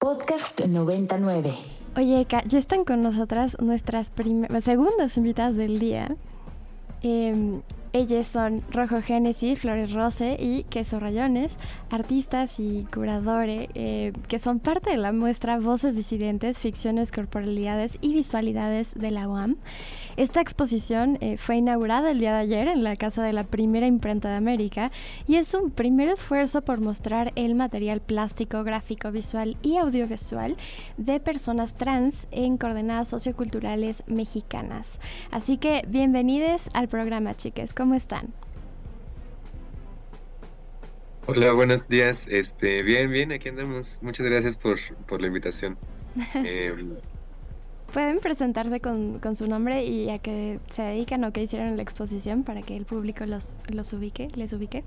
Podcast 0.00 0.58
99. 0.64 1.52
Oye, 1.94 2.20
Eka, 2.22 2.42
ya 2.46 2.58
están 2.58 2.86
con 2.86 3.02
nosotras 3.02 3.58
nuestras 3.60 4.10
segundas 4.62 5.18
invitadas 5.18 5.56
del 5.56 5.78
día. 5.78 6.16
Eh, 7.02 7.60
ellas 7.92 8.28
son 8.28 8.62
Rojo 8.70 9.02
Génesis, 9.02 9.58
Flores 9.58 9.92
Rose 9.92 10.36
y 10.38 10.62
Queso 10.64 11.00
Rayones, 11.00 11.56
artistas 11.90 12.60
y 12.60 12.86
curadores 12.92 13.68
eh, 13.74 14.12
que 14.28 14.38
son 14.38 14.60
parte 14.60 14.90
de 14.90 14.96
la 14.96 15.12
muestra 15.12 15.58
Voces 15.58 15.96
Disidentes, 15.96 16.60
Ficciones, 16.60 17.10
Corporalidades 17.10 17.98
y 18.00 18.14
Visualidades 18.14 18.94
de 18.94 19.10
la 19.10 19.28
UAM. 19.28 19.56
Esta 20.16 20.40
exposición 20.40 21.18
eh, 21.20 21.36
fue 21.36 21.56
inaugurada 21.56 22.10
el 22.10 22.20
día 22.20 22.34
de 22.34 22.40
ayer 22.40 22.68
en 22.68 22.84
la 22.84 22.96
casa 22.96 23.22
de 23.22 23.32
la 23.32 23.44
primera 23.44 23.86
imprenta 23.86 24.28
de 24.28 24.36
América 24.36 24.92
y 25.26 25.36
es 25.36 25.52
un 25.54 25.70
primer 25.70 26.08
esfuerzo 26.08 26.62
por 26.62 26.80
mostrar 26.80 27.32
el 27.34 27.54
material 27.54 28.00
plástico, 28.00 28.62
gráfico, 28.62 29.10
visual 29.10 29.56
y 29.62 29.78
audiovisual 29.78 30.56
de 30.96 31.18
personas 31.18 31.74
trans 31.74 32.28
en 32.30 32.56
coordenadas 32.56 33.08
socioculturales 33.08 34.04
mexicanas. 34.06 35.00
Así 35.30 35.56
que 35.56 35.82
bienvenidos 35.88 36.68
al 36.72 36.88
programa, 36.88 37.34
chicas. 37.34 37.74
¿Cómo 37.80 37.94
están? 37.94 38.28
Hola, 41.26 41.52
buenos 41.52 41.88
días. 41.88 42.26
Este, 42.28 42.82
bien, 42.82 43.10
bien, 43.10 43.32
aquí 43.32 43.48
andamos. 43.48 44.00
Muchas 44.02 44.26
gracias 44.26 44.58
por, 44.58 44.78
la 45.18 45.26
invitación. 45.26 45.78
Em, 46.34 46.96
Pueden 47.90 48.18
presentarse 48.18 48.80
con, 48.80 49.18
su 49.34 49.48
nombre 49.48 49.82
y 49.86 50.10
a 50.10 50.18
qué 50.18 50.60
se 50.70 50.82
dedican 50.82 51.24
o 51.24 51.32
qué 51.32 51.40
hicieron 51.40 51.68
en 51.68 51.78
la 51.78 51.82
exposición 51.82 52.44
para 52.44 52.60
que 52.60 52.76
el 52.76 52.84
público 52.84 53.24
los, 53.24 53.56
los 53.72 53.94
ubique, 53.94 54.28
les 54.34 54.52
ubique. 54.52 54.84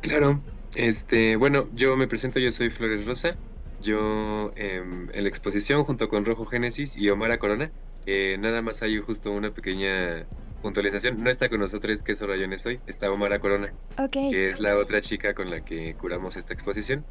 Claro, 0.00 0.40
este, 0.76 1.34
bueno, 1.34 1.66
yo 1.74 1.96
me 1.96 2.06
presento, 2.06 2.38
yo 2.38 2.52
soy 2.52 2.70
Flores 2.70 3.04
Rosa. 3.04 3.36
Yo 3.82 4.52
em, 4.54 5.08
en 5.12 5.22
la 5.24 5.28
exposición 5.28 5.82
junto 5.82 6.08
con 6.08 6.24
Rojo 6.24 6.44
Génesis 6.44 6.96
y 6.96 7.10
Omar 7.10 7.36
Corona 7.40 7.72
eh, 8.06 8.36
nada 8.38 8.62
más 8.62 8.82
hay 8.82 8.98
justo 8.98 9.32
una 9.32 9.50
pequeña 9.52 10.26
puntualización. 10.62 11.22
No 11.22 11.30
está 11.30 11.48
con 11.48 11.60
nosotros 11.60 12.02
Queso 12.02 12.26
Rayones 12.26 12.64
hoy, 12.66 12.80
está 12.86 13.10
Omar 13.10 13.38
Corona, 13.40 13.72
que 14.10 14.50
es 14.50 14.60
la 14.60 14.76
otra 14.76 15.00
chica 15.00 15.34
con 15.34 15.50
la 15.50 15.64
que 15.64 15.94
curamos 15.94 16.36
esta 16.36 16.54
exposición. 16.54 17.04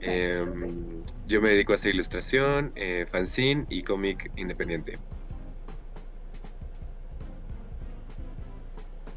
Em, 0.00 0.88
yo 1.26 1.40
me 1.40 1.50
dedico 1.50 1.72
a 1.72 1.76
hacer 1.76 1.94
ilustración, 1.94 2.72
eh, 2.74 3.06
fanzine 3.10 3.66
y 3.68 3.82
cómic 3.82 4.30
independiente. 4.36 4.98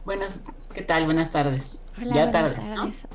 Buenas, 0.06 0.44
¿qué 0.74 0.82
tal? 0.82 1.06
Buenas 1.06 1.32
tardes. 1.32 1.86
Hola, 2.02 2.16
ya 2.16 2.32
tardes, 2.32 3.06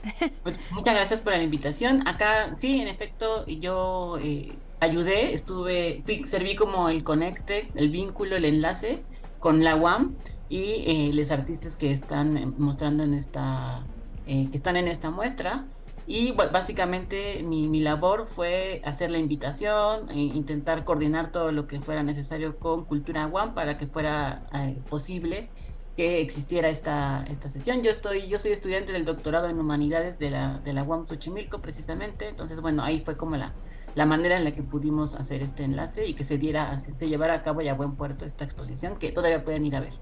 Pues 0.43 0.61
muchas 0.71 0.95
gracias 0.95 1.21
por 1.23 1.33
la 1.33 1.43
invitación. 1.43 2.07
Acá, 2.07 2.55
sí, 2.55 2.81
en 2.81 2.89
efecto, 2.89 3.45
yo 3.47 4.19
eh, 4.23 4.53
ayudé, 4.81 5.33
estuve, 5.33 6.03
serví 6.25 6.57
como 6.57 6.89
el 6.89 7.05
conecte, 7.05 7.69
el 7.75 7.91
vínculo, 7.91 8.37
el 8.37 8.45
enlace 8.45 9.03
con 9.39 9.65
la 9.65 9.77
UAM 9.77 10.15
y 10.49 10.85
eh, 10.87 11.11
los 11.13 11.31
artistas 11.31 11.77
que 11.77 11.91
están 11.91 12.55
mostrando 12.59 13.03
en 13.03 13.15
esta, 13.15 13.85
eh, 14.27 14.49
que 14.51 14.57
están 14.57 14.77
en 14.77 14.89
esta 14.89 15.11
muestra. 15.11 15.65
Y 16.09 16.31
básicamente 16.33 17.43
mi, 17.43 17.69
mi, 17.69 17.81
labor 17.81 18.27
fue 18.27 18.81
hacer 18.85 19.11
la 19.11 19.19
invitación, 19.19 20.09
e 20.11 20.19
intentar 20.19 20.85
coordinar 20.85 21.33
todo 21.33 21.51
lo 21.51 21.67
que 21.67 21.81
fuera 21.81 22.05
necesario 22.05 22.61
con 22.61 22.85
Cultura 22.85 23.27
UAM 23.27 23.55
para 23.55 23.77
que 23.77 23.89
fuera 23.89 24.47
eh, 24.55 24.79
posible 24.89 25.49
que 25.97 26.21
existiera 26.21 26.69
esta, 26.69 27.25
esta 27.29 27.49
sesión. 27.49 27.83
Yo 27.83 27.91
estoy, 27.91 28.29
yo 28.29 28.39
soy 28.39 28.53
estudiante 28.53 28.93
del 28.93 29.05
doctorado 29.05 29.49
en 29.49 29.59
humanidades 29.59 30.21
de 30.21 30.31
la, 30.31 30.59
de 30.59 30.73
la 30.75 30.85
UAM 30.85 31.07
Xochimilco 31.07 31.61
precisamente, 31.61 32.29
entonces 32.29 32.61
bueno, 32.61 32.85
ahí 32.85 33.01
fue 33.01 33.17
como 33.17 33.37
la, 33.37 33.53
la 33.97 34.07
manera 34.07 34.37
en 34.37 34.45
la 34.45 34.53
que 34.53 34.63
pudimos 34.63 35.15
hacer 35.15 35.43
este 35.43 35.65
enlace 35.65 36.07
y 36.07 36.15
que 36.15 36.23
se 36.23 36.37
diera, 36.37 36.79
se 36.79 36.93
llevara 37.09 37.35
a 37.35 37.43
cabo 37.43 37.63
ya 37.63 37.73
a 37.73 37.75
buen 37.75 37.97
puerto 37.97 38.27
esta 38.27 38.45
exposición 38.45 38.97
que 38.97 39.11
todavía 39.11 39.43
pueden 39.43 39.65
ir 39.65 39.75
a 39.75 39.81
ver. 39.81 39.95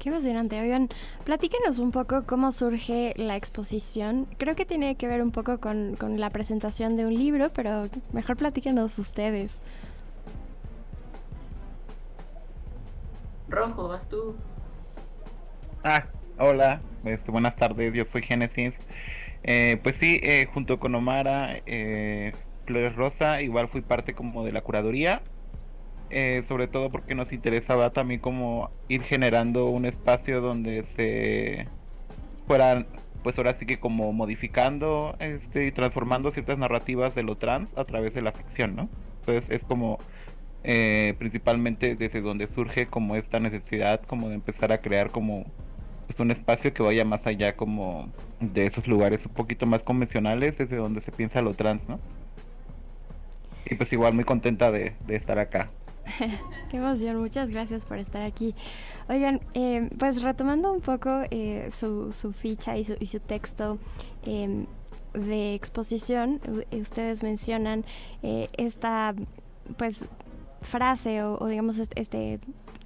Qué 0.00 0.08
emocionante. 0.08 0.60
Oigan, 0.60 0.88
platíquenos 1.24 1.78
un 1.78 1.92
poco 1.92 2.24
cómo 2.26 2.50
surge 2.50 3.14
la 3.16 3.36
exposición. 3.36 4.26
Creo 4.38 4.56
que 4.56 4.66
tiene 4.66 4.96
que 4.96 5.06
ver 5.06 5.22
un 5.22 5.30
poco 5.30 5.60
con, 5.60 5.94
con 5.94 6.18
la 6.18 6.30
presentación 6.30 6.96
de 6.96 7.06
un 7.06 7.14
libro, 7.14 7.52
pero 7.52 7.88
mejor 8.12 8.36
platíquenos 8.36 8.98
ustedes. 8.98 9.60
Rojo, 13.48 13.86
vas 13.86 14.08
tú. 14.08 14.34
Ah, 15.84 16.06
hola, 16.38 16.80
este, 17.04 17.30
buenas 17.30 17.54
tardes, 17.54 17.94
yo 17.94 18.04
soy 18.04 18.22
Génesis. 18.22 18.74
Eh, 19.44 19.78
pues 19.84 19.94
sí, 19.96 20.18
eh, 20.24 20.48
junto 20.52 20.80
con 20.80 20.96
Omara, 20.96 21.60
eh, 21.66 22.32
Flores 22.72 22.96
Rosa, 22.96 23.42
igual 23.42 23.68
fui 23.68 23.82
parte 23.82 24.14
como 24.14 24.44
de 24.44 24.52
la 24.52 24.62
curaduría, 24.62 25.20
eh, 26.08 26.42
sobre 26.48 26.68
todo 26.68 26.90
porque 26.90 27.14
nos 27.14 27.30
interesaba 27.30 27.90
también 27.90 28.18
como 28.18 28.70
ir 28.88 29.02
generando 29.02 29.66
un 29.66 29.84
espacio 29.84 30.40
donde 30.40 30.82
se 30.96 31.68
fueran, 32.46 32.86
pues 33.22 33.36
ahora 33.36 33.54
sí 33.58 33.66
que 33.66 33.78
como 33.78 34.14
modificando 34.14 35.16
este, 35.18 35.66
y 35.66 35.72
transformando 35.72 36.30
ciertas 36.30 36.56
narrativas 36.56 37.14
de 37.14 37.24
lo 37.24 37.36
trans 37.36 37.76
a 37.76 37.84
través 37.84 38.14
de 38.14 38.22
la 38.22 38.32
ficción, 38.32 38.74
¿no? 38.74 38.88
Entonces 39.20 39.50
es 39.50 39.62
como 39.64 39.98
eh, 40.64 41.14
principalmente 41.18 41.94
desde 41.94 42.22
donde 42.22 42.48
surge 42.48 42.86
como 42.86 43.16
esta 43.16 43.38
necesidad 43.38 44.00
como 44.00 44.30
de 44.30 44.36
empezar 44.36 44.72
a 44.72 44.80
crear 44.80 45.10
como 45.10 45.44
pues 46.06 46.18
un 46.20 46.30
espacio 46.30 46.72
que 46.72 46.82
vaya 46.82 47.04
más 47.04 47.26
allá 47.26 47.54
como 47.54 48.10
de 48.40 48.64
esos 48.64 48.86
lugares 48.86 49.26
un 49.26 49.32
poquito 49.32 49.66
más 49.66 49.82
convencionales 49.82 50.56
desde 50.56 50.76
donde 50.76 51.02
se 51.02 51.12
piensa 51.12 51.42
lo 51.42 51.52
trans, 51.52 51.86
¿no? 51.86 52.00
Y 53.64 53.74
pues 53.74 53.92
igual 53.92 54.14
muy 54.14 54.24
contenta 54.24 54.70
de, 54.70 54.94
estar 55.08 55.38
acá. 55.38 55.68
Qué 56.70 56.78
emoción, 56.78 57.20
muchas 57.20 57.50
gracias 57.50 57.84
por 57.84 57.98
estar 57.98 58.22
aquí. 58.22 58.54
Oigan, 59.08 59.40
eh, 59.54 59.88
pues 59.98 60.22
retomando 60.22 60.72
un 60.72 60.80
poco 60.80 61.22
eh, 61.30 61.68
su, 61.70 62.12
su, 62.12 62.32
ficha 62.32 62.76
y 62.76 62.84
su, 62.84 62.96
y 62.98 63.06
su 63.06 63.20
texto 63.20 63.78
em, 64.26 64.66
de 65.14 65.54
exposición, 65.54 66.40
ustedes 66.72 67.22
mencionan 67.22 67.84
eh, 68.22 68.48
esta 68.56 69.14
pues 69.76 70.06
frase 70.62 71.22
o, 71.22 71.46
digamos 71.46 71.78
este, 71.78 72.00
este, 72.00 72.40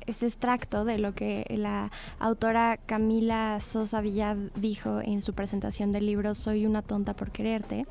extracto 0.06 0.84
de 0.84 0.98
lo 0.98 1.14
que 1.14 1.44
la 1.50 1.90
autora 2.18 2.78
Camila 2.78 3.60
Sosa 3.60 4.00
Villad 4.00 4.36
dijo 4.56 5.00
en 5.00 5.22
su 5.22 5.34
presentación 5.34 5.92
del 5.92 6.06
libro 6.06 6.34
Soy 6.34 6.66
una 6.66 6.82
tonta 6.82 7.14
por 7.14 7.30
quererte 7.30 7.86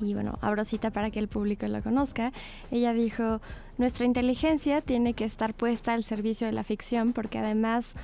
y 0.00 0.14
bueno, 0.14 0.38
abro 0.40 0.64
cita 0.64 0.90
para 0.90 1.10
que 1.10 1.18
el 1.18 1.28
público 1.28 1.66
lo 1.68 1.82
conozca, 1.82 2.32
ella 2.70 2.92
dijo, 2.92 3.40
nuestra 3.78 4.06
inteligencia 4.06 4.80
tiene 4.80 5.14
que 5.14 5.24
estar 5.24 5.54
puesta 5.54 5.92
al 5.92 6.04
servicio 6.04 6.46
de 6.46 6.52
la 6.52 6.64
ficción 6.64 7.12
porque 7.12 7.38
además 7.38 7.94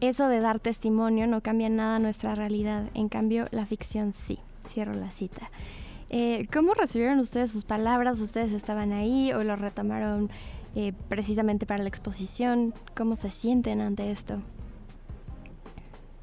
eso 0.00 0.28
de 0.28 0.40
dar 0.40 0.60
testimonio 0.60 1.26
no 1.26 1.40
cambia 1.40 1.68
nada 1.68 1.98
nuestra 1.98 2.34
realidad, 2.34 2.84
en 2.94 3.08
cambio 3.08 3.46
la 3.50 3.66
ficción 3.66 4.12
sí. 4.12 4.38
Cierro 4.66 4.94
la 4.94 5.10
cita. 5.10 5.50
Eh, 6.10 6.46
¿Cómo 6.52 6.74
recibieron 6.74 7.18
ustedes 7.18 7.52
sus 7.52 7.64
palabras? 7.64 8.20
¿Ustedes 8.20 8.52
estaban 8.52 8.92
ahí 8.92 9.32
o 9.32 9.42
lo 9.44 9.56
retomaron 9.56 10.30
eh, 10.74 10.92
precisamente 11.08 11.66
para 11.66 11.82
la 11.82 11.88
exposición? 11.88 12.74
¿Cómo 12.94 13.16
se 13.16 13.30
sienten 13.30 13.80
ante 13.80 14.10
esto? 14.10 14.40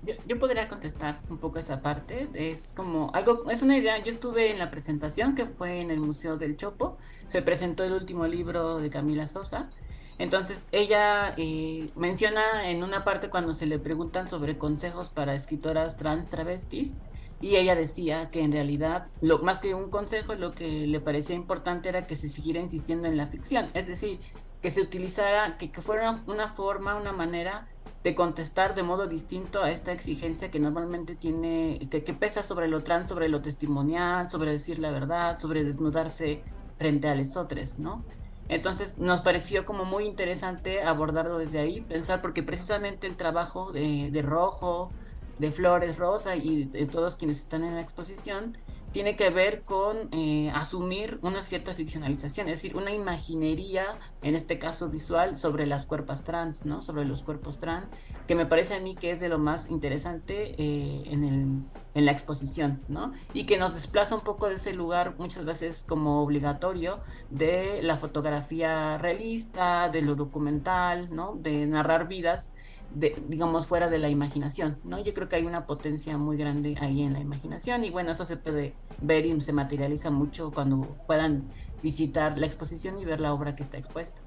Yo, 0.06 0.38
podría 0.40 0.68
contestar 0.68 1.24
un 1.30 1.40
poco 1.40 1.60
esa 1.60 1.82
parte. 1.82 2.30
Es 2.34 2.74
como 2.74 3.12
algo, 3.14 3.50
es 3.50 3.62
una 3.62 3.78
idea. 3.78 3.98
Yo 4.00 4.12
estuve 4.12 4.52
en 4.52 4.60
la 4.60 4.70
presentación 4.70 5.34
que 5.36 5.46
fue 5.46 5.80
en 5.82 5.92
el 5.92 6.00
Museo 6.02 6.38
del 6.38 6.58
Chopo. 6.58 6.98
Se 7.30 7.42
presentó 7.42 7.84
el 7.86 7.94
último 7.94 8.28
libro 8.28 8.80
de 8.80 8.90
Camila 8.90 9.28
Sosa. 9.28 9.70
Entonces 10.18 10.68
ella 10.72 11.34
eh, 11.38 11.90
menciona 11.96 12.70
en 12.70 12.84
una 12.84 13.04
parte 13.04 13.30
cuando 13.30 13.54
se 13.54 13.66
le 13.66 13.80
preguntan 13.80 14.28
sobre 14.28 14.58
consejos 14.58 15.10
para 15.10 15.36
escritoras 15.36 15.98
trans 15.98 16.30
travestis 16.30 16.98
y 17.40 17.56
ella 17.56 17.76
decía 17.76 18.30
que 18.30 18.42
en 18.42 18.52
realidad 18.52 19.12
lo 19.22 19.40
más 19.40 19.60
que 19.60 19.74
un 19.74 19.90
consejo 19.90 20.36
lo 20.36 20.52
que 20.52 20.88
le 20.88 21.00
parecía 21.02 21.36
importante 21.36 21.90
era 21.90 22.06
que 22.08 22.16
se 22.16 22.30
siguiera 22.30 22.60
insistiendo 22.62 23.08
en 23.08 23.18
la 23.18 23.28
ficción, 23.28 23.70
es 23.74 23.88
decir, 23.88 24.22
que 24.62 24.72
se 24.72 24.82
utilizara, 24.82 25.58
que, 25.58 25.72
que 25.72 25.82
fuera 25.82 26.24
una 26.28 26.48
forma, 26.48 26.96
una 26.96 27.12
manera 27.12 27.73
de 28.04 28.16
contestar 28.16 28.76
de 28.76 28.84
modo 28.84 29.08
distinto 29.08 29.64
a 29.64 29.72
esta 29.72 29.94
exigencia 29.94 30.52
que 30.52 30.60
normalmente 30.60 31.16
tiene, 31.16 31.80
que, 31.90 32.14
pesa 32.14 32.44
sobre 32.44 32.68
lo 32.68 32.84
trans, 32.84 33.08
sobre 33.08 33.30
lo 33.30 33.42
testimonial, 33.42 34.30
sobre 34.30 34.52
decir 34.52 34.80
la 34.80 34.92
verdad, 34.92 35.40
sobre 35.40 35.64
desnudarse 35.64 36.44
frente 36.78 37.08
a 37.08 37.16
lesotres, 37.16 37.80
¿no? 37.80 38.04
Entonces 38.50 38.98
nos 38.98 39.22
pareció 39.22 39.66
como 39.66 39.86
muy 39.86 40.06
interesante 40.06 40.84
abordarlo 40.84 41.38
desde 41.38 41.60
ahí, 41.60 41.80
pensar 41.80 42.22
porque 42.22 42.44
precisamente 42.44 43.08
el 43.08 43.16
trabajo 43.16 43.72
de, 43.72 44.22
Rojo, 44.22 44.92
de 45.40 45.50
Flores 45.50 45.98
Rosa 45.98 46.36
y 46.36 46.66
de 46.66 46.86
todos 46.86 47.16
quienes 47.16 47.40
están 47.40 47.64
en 47.64 47.76
la 47.76 47.82
exposición 47.82 48.58
tiene 48.94 49.16
que 49.16 49.30
ver 49.32 49.64
con 49.64 50.10
eh, 50.12 50.52
asumir 50.54 51.18
una 51.24 51.42
cierta 51.42 51.74
ficcionalización, 51.74 52.48
es 52.48 52.62
decir, 52.62 52.78
una 52.78 52.94
imaginería, 52.94 53.88
en 54.22 54.36
este 54.36 54.60
caso 54.60 54.88
visual, 54.90 55.36
sobre 55.36 55.66
las 55.66 55.88
cuerpos 55.88 56.24
trans, 56.24 56.66
¿no? 56.66 56.82
Sobre 56.82 57.04
los 57.04 57.24
cuerpos 57.24 57.58
trans, 57.58 57.92
que 58.28 58.36
me 58.36 58.46
parece 58.46 58.76
a 58.76 58.80
mí 58.80 58.96
que 58.96 59.10
es 59.10 59.20
de 59.20 59.30
lo 59.30 59.40
más 59.40 59.70
interesante 59.70 60.56
eh, 60.62 61.04
en, 61.08 61.24
el, 61.24 61.64
en 61.96 62.06
la 62.06 62.12
exposición, 62.12 62.84
¿no? 62.88 63.14
Y 63.34 63.46
que 63.46 63.58
nos 63.58 63.74
desplaza 63.74 64.16
un 64.16 64.22
poco 64.22 64.48
de 64.48 64.56
ese 64.56 64.74
lugar 64.74 65.16
muchas 65.18 65.44
veces 65.44 65.84
como 65.84 66.22
obligatorio 66.22 67.02
de 67.32 67.82
la 67.82 67.98
fotografía 67.98 69.00
realista, 69.00 69.90
de 69.90 70.04
lo 70.04 70.14
documental, 70.14 71.14
¿no? 71.14 71.34
De 71.36 71.66
narrar 71.66 72.08
vidas 72.08 72.54
digamos, 72.94 73.66
fuera 73.66 73.90
de 73.90 73.98
la 73.98 74.10
imaginación, 74.10 74.78
¿no? 74.84 75.00
Yo 75.00 75.14
creo 75.14 75.28
que 75.28 75.36
hay 75.36 75.46
una 75.46 75.66
potencia 75.66 76.18
muy 76.18 76.38
grande 76.38 76.76
ahí 76.80 77.02
en 77.02 77.14
la 77.14 77.20
imaginación 77.20 77.84
y 77.84 77.90
bueno, 77.90 78.12
eso 78.12 78.26
se 78.26 78.38
puede 78.38 78.74
ver 79.02 79.26
y 79.26 79.40
se 79.42 79.54
materializa 79.54 80.12
mucho 80.12 80.52
cuando 80.52 80.82
puedan 81.08 81.44
visitar 81.82 82.38
la 82.38 82.46
exposición 82.46 82.98
y 82.98 83.06
ver 83.06 83.20
la 83.20 83.34
obra 83.34 83.56
que 83.56 83.64
está 83.64 83.78
expuesta. 83.78 84.22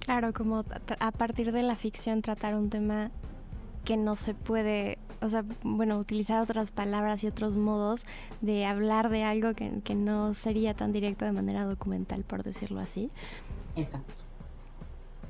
Claro, 0.00 0.32
como 0.32 0.64
a 1.00 1.10
partir 1.12 1.52
de 1.52 1.62
la 1.62 1.74
ficción 1.74 2.22
tratar 2.22 2.54
un 2.54 2.70
tema 2.70 3.10
que 3.84 3.96
no 3.96 4.16
se 4.16 4.34
puede, 4.34 4.98
o 5.20 5.28
sea, 5.28 5.44
bueno, 5.62 5.98
utilizar 5.98 6.40
otras 6.40 6.72
palabras 6.72 7.22
y 7.24 7.28
otros 7.28 7.54
modos 7.54 8.04
de 8.40 8.66
hablar 8.66 9.10
de 9.10 9.24
algo 9.24 9.54
que, 9.54 9.80
que 9.82 9.94
no 9.94 10.34
sería 10.34 10.74
tan 10.74 10.92
directo 10.92 11.24
de 11.24 11.32
manera 11.32 11.64
documental, 11.64 12.24
por 12.24 12.42
decirlo 12.42 12.80
así. 12.80 13.10
Exacto. 13.76 14.14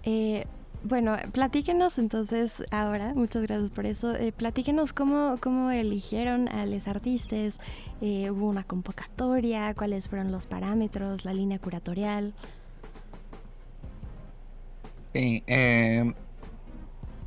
Eh, 0.03 0.47
bueno, 0.87 1.17
platíquenos 1.33 1.99
entonces 1.99 2.63
ahora, 2.71 3.13
muchas 3.15 3.43
gracias 3.43 3.71
por 3.71 3.87
eso, 3.87 4.15
eh, 4.15 4.33
platíquenos 4.33 4.93
cómo, 4.93 5.37
cómo 5.41 5.71
eligieron 5.71 6.49
a 6.49 6.65
los 6.67 6.87
artistas, 6.87 7.61
eh, 8.01 8.31
hubo 8.31 8.49
una 8.49 8.63
convocatoria, 8.65 9.75
cuáles 9.75 10.09
fueron 10.09 10.31
los 10.31 10.47
parámetros, 10.47 11.25
la 11.25 11.35
línea 11.35 11.59
curatorial. 11.59 12.35
Sí, 15.13 15.43
eh, 15.47 16.13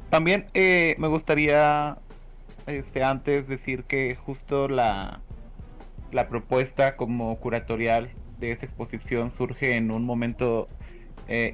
también 0.09 0.45
eh, 0.53 0.95
me 0.97 1.07
gustaría 1.07 1.97
este, 2.67 3.03
antes 3.03 3.47
decir 3.47 3.83
que 3.83 4.15
justo 4.15 4.67
la, 4.67 5.21
la 6.11 6.29
propuesta 6.29 6.95
como 6.95 7.35
curatorial 7.39 8.09
de 8.39 8.51
esta 8.51 8.65
exposición 8.65 9.31
surge 9.31 9.75
en 9.75 9.91
un 9.91 10.05
momento 10.05 10.69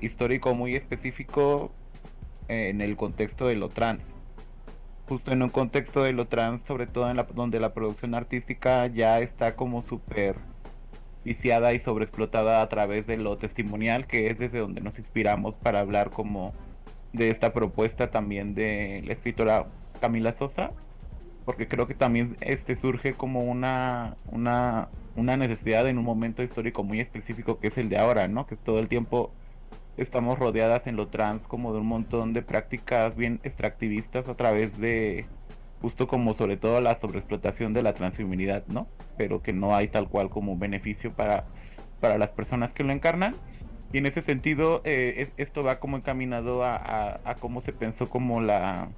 histórico 0.01 0.53
muy 0.53 0.73
específico 0.73 1.69
en 2.47 2.81
el 2.81 2.95
contexto 2.95 3.47
de 3.47 3.55
lo 3.55 3.69
trans. 3.69 4.19
Justo 5.07 5.31
en 5.31 5.43
un 5.43 5.49
contexto 5.49 6.03
de 6.03 6.13
lo 6.13 6.27
trans, 6.27 6.61
sobre 6.65 6.87
todo 6.87 7.09
en 7.09 7.17
la, 7.17 7.23
donde 7.23 7.59
la 7.59 7.73
producción 7.73 8.15
artística 8.15 8.87
ya 8.87 9.19
está 9.19 9.55
como 9.55 9.81
súper 9.81 10.35
viciada 11.23 11.73
y 11.73 11.79
sobreexplotada 11.79 12.61
a 12.61 12.69
través 12.69 13.07
de 13.07 13.17
lo 13.17 13.37
testimonial, 13.37 14.07
que 14.07 14.27
es 14.27 14.37
desde 14.37 14.59
donde 14.59 14.81
nos 14.81 14.97
inspiramos 14.97 15.55
para 15.55 15.79
hablar 15.79 16.11
como 16.11 16.53
de 17.13 17.29
esta 17.29 17.53
propuesta 17.53 18.11
también 18.11 18.53
de 18.55 19.03
la 19.05 19.13
escritora 19.13 19.65
Camila 19.99 20.33
Sosa, 20.37 20.71
porque 21.45 21.67
creo 21.67 21.87
que 21.87 21.95
también 21.95 22.37
este 22.41 22.75
surge 22.75 23.13
como 23.13 23.41
una, 23.41 24.17
una, 24.31 24.89
una 25.15 25.37
necesidad 25.37 25.87
en 25.87 25.97
un 25.97 26.05
momento 26.05 26.43
histórico 26.43 26.83
muy 26.83 26.99
específico 26.99 27.59
que 27.59 27.67
es 27.67 27.77
el 27.77 27.89
de 27.89 27.97
ahora, 27.97 28.27
¿no? 28.27 28.45
Que 28.45 28.55
todo 28.55 28.79
el 28.79 28.87
tiempo 28.87 29.31
estamos 29.97 30.37
rodeadas 30.37 30.87
en 30.87 30.95
lo 30.95 31.07
trans 31.07 31.43
como 31.47 31.73
de 31.73 31.79
un 31.79 31.87
montón 31.87 32.33
de 32.33 32.41
prácticas 32.41 33.15
bien 33.15 33.39
extractivistas 33.43 34.27
a 34.27 34.35
través 34.35 34.77
de 34.79 35.25
justo 35.81 36.07
como 36.07 36.33
sobre 36.33 36.57
todo 36.57 36.81
la 36.81 36.97
sobreexplotación 36.97 37.73
de 37.73 37.83
la 37.83 37.93
transfeminidad, 37.93 38.65
¿no? 38.67 38.87
Pero 39.17 39.41
que 39.41 39.53
no 39.53 39.75
hay 39.75 39.87
tal 39.87 40.09
cual 40.09 40.29
como 40.29 40.53
un 40.53 40.59
beneficio 40.59 41.13
para, 41.13 41.45
para 41.99 42.17
las 42.17 42.29
personas 42.29 42.71
que 42.73 42.83
lo 42.83 42.91
encarnan. 42.91 43.35
Y 43.93 43.99
en 43.99 44.07
ese 44.07 44.21
sentido, 44.21 44.81
eh, 44.83 45.29
esto 45.37 45.61
va 45.61 45.79
como 45.79 45.97
encaminado 45.97 46.63
a, 46.63 47.19
a, 47.23 47.35
cómo 47.35 47.61
se 47.61 47.71
pensó 47.71 48.09
como 48.09 48.41
la, 48.41 48.89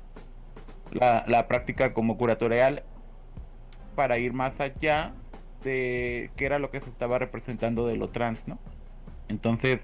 la, 0.92 1.26
la 1.28 1.48
práctica 1.48 1.94
como 1.94 2.18
curatorial 2.18 2.84
para 3.96 4.18
ir 4.18 4.34
más 4.34 4.60
allá 4.60 5.14
de 5.64 6.32
qué 6.38 6.46
era 6.46 6.58
lo 6.58 6.72
que 6.72 6.80
se 6.80 6.90
estaba 6.90 7.20
representando 7.20 7.86
de 7.86 7.98
lo 7.98 8.10
trans, 8.10 8.48
¿no? 8.48 8.60
Entonces, 9.28 9.82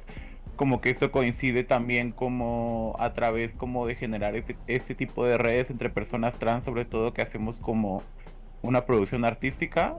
como 0.56 0.82
que 0.82 0.90
esto 0.90 1.12
coincide 1.12 1.64
también 1.64 2.12
como 2.12 2.96
a 3.00 3.14
través 3.14 3.54
como 3.54 3.88
de 3.88 3.96
generar 3.96 4.36
este, 4.36 4.56
este, 4.68 4.96
tipo 4.96 5.26
de 5.26 5.38
redes 5.38 5.70
entre 5.70 5.90
personas 5.90 6.38
trans, 6.38 6.64
sobre 6.64 6.86
todo 6.86 7.14
que 7.14 7.22
hacemos 7.22 7.60
como 7.60 8.04
una 8.62 8.86
producción 8.86 9.26
artística 9.26 9.98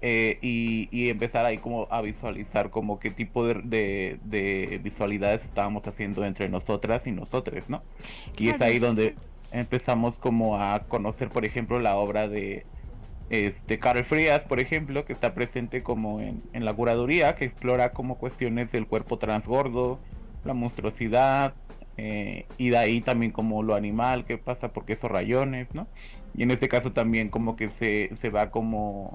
eh, 0.00 0.38
y, 0.40 1.08
empezar 1.08 1.46
ahí 1.46 1.58
como 1.58 1.86
a 1.90 2.00
visualizar 2.00 2.70
como 2.70 2.98
qué 2.98 3.10
tipo 3.10 3.46
de, 3.46 4.18
de, 4.24 4.80
visualidades 4.82 5.44
estábamos 5.44 5.86
haciendo 5.86 6.24
entre 6.24 6.48
nosotras 6.48 7.06
y 7.06 7.12
nosotros, 7.12 7.68
¿no? 7.70 7.82
Y 8.36 8.48
es 8.48 8.60
ahí 8.60 8.80
donde 8.80 9.14
empezamos 9.52 10.18
como 10.18 10.58
a 10.58 10.80
conocer, 10.88 11.28
por 11.28 11.44
ejemplo, 11.44 11.78
la 11.78 11.96
obra 11.96 12.28
de 12.28 12.66
este 13.30 13.78
Carl 13.78 14.04
Frías, 14.04 14.44
por 14.44 14.60
ejemplo, 14.60 15.04
que 15.04 15.12
está 15.12 15.34
presente 15.34 15.82
como 15.82 16.20
en, 16.20 16.42
la 16.52 16.74
curaduría, 16.74 17.34
que 17.34 17.44
explora 17.44 17.92
como 17.92 18.18
cuestiones 18.18 18.70
del 18.72 18.86
cuerpo 18.86 19.18
transgordo, 19.18 19.98
la 20.44 20.54
monstruosidad, 20.54 21.54
eh, 21.96 22.46
y 22.58 22.70
de 22.70 22.78
ahí 22.78 23.00
también 23.00 23.32
como 23.32 23.62
lo 23.62 23.74
animal, 23.74 24.24
qué 24.24 24.38
pasa 24.38 24.68
porque 24.68 24.94
esos 24.94 25.10
rayones, 25.10 25.68
¿no? 25.74 25.86
Y 26.34 26.42
en 26.42 26.50
este 26.50 26.68
caso 26.68 26.92
también 26.92 27.28
como 27.28 27.56
que 27.56 27.68
se, 27.68 28.10
se 28.20 28.30
va 28.30 28.50
como 28.50 29.14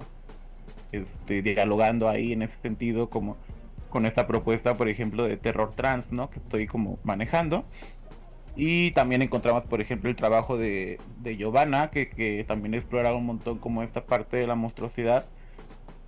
este, 0.91 1.41
dialogando 1.41 2.07
ahí 2.07 2.33
en 2.33 2.43
ese 2.43 2.55
sentido 2.61 3.09
como 3.09 3.37
con 3.89 4.05
esta 4.05 4.27
propuesta, 4.27 4.75
por 4.75 4.89
ejemplo, 4.89 5.23
de 5.23 5.37
terror 5.37 5.73
trans, 5.75 6.11
¿no? 6.11 6.29
Que 6.29 6.39
estoy 6.39 6.67
como 6.67 6.99
manejando. 7.03 7.65
Y 8.59 8.89
también 8.91 9.21
encontramos, 9.21 9.65
por 9.65 9.81
ejemplo, 9.81 10.09
el 10.09 10.15
trabajo 10.15 10.57
de, 10.57 10.99
de 11.19 11.37
Giovanna, 11.37 11.91
que, 11.91 12.43
también 12.47 12.73
explora 12.73 13.13
un 13.13 13.27
montón 13.27 13.59
como 13.59 13.83
esta 13.83 14.03
parte 14.03 14.37
de 14.37 14.47
la 14.47 14.55
monstruosidad. 14.55 15.27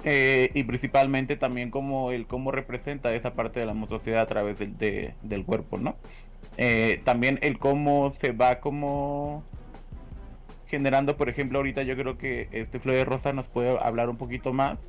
Eh, 0.04 0.50
y 0.56 0.64
principalmente 0.64 1.36
también 1.36 1.70
como 1.70 2.12
el 2.12 2.26
cómo 2.26 2.52
representa 2.52 3.14
esa 3.14 3.34
parte 3.36 3.60
de 3.60 3.68
la 3.68 3.74
monstruosidad 3.76 4.22
a 4.22 4.26
través 4.26 4.58
del 4.58 5.46
cuerpo, 5.46 5.78
¿no? 5.78 5.98
Eh, 6.58 7.02
también 7.04 7.38
el 7.44 7.60
cómo 7.60 8.16
se 8.20 8.32
va 8.32 8.60
como 8.62 9.44
generando, 10.68 11.18
por 11.18 11.30
ejemplo, 11.30 11.60
ahorita 11.60 11.84
yo 11.84 11.96
creo 11.96 12.18
que 12.18 12.48
este 12.52 12.80
Flor 12.80 12.96
de 12.96 13.06
Rosa 13.06 13.32
nos 13.34 13.48
puede 13.48 13.78
hablar 13.78 14.10
un 14.10 14.18
poquito 14.18 14.54
más 14.54 14.80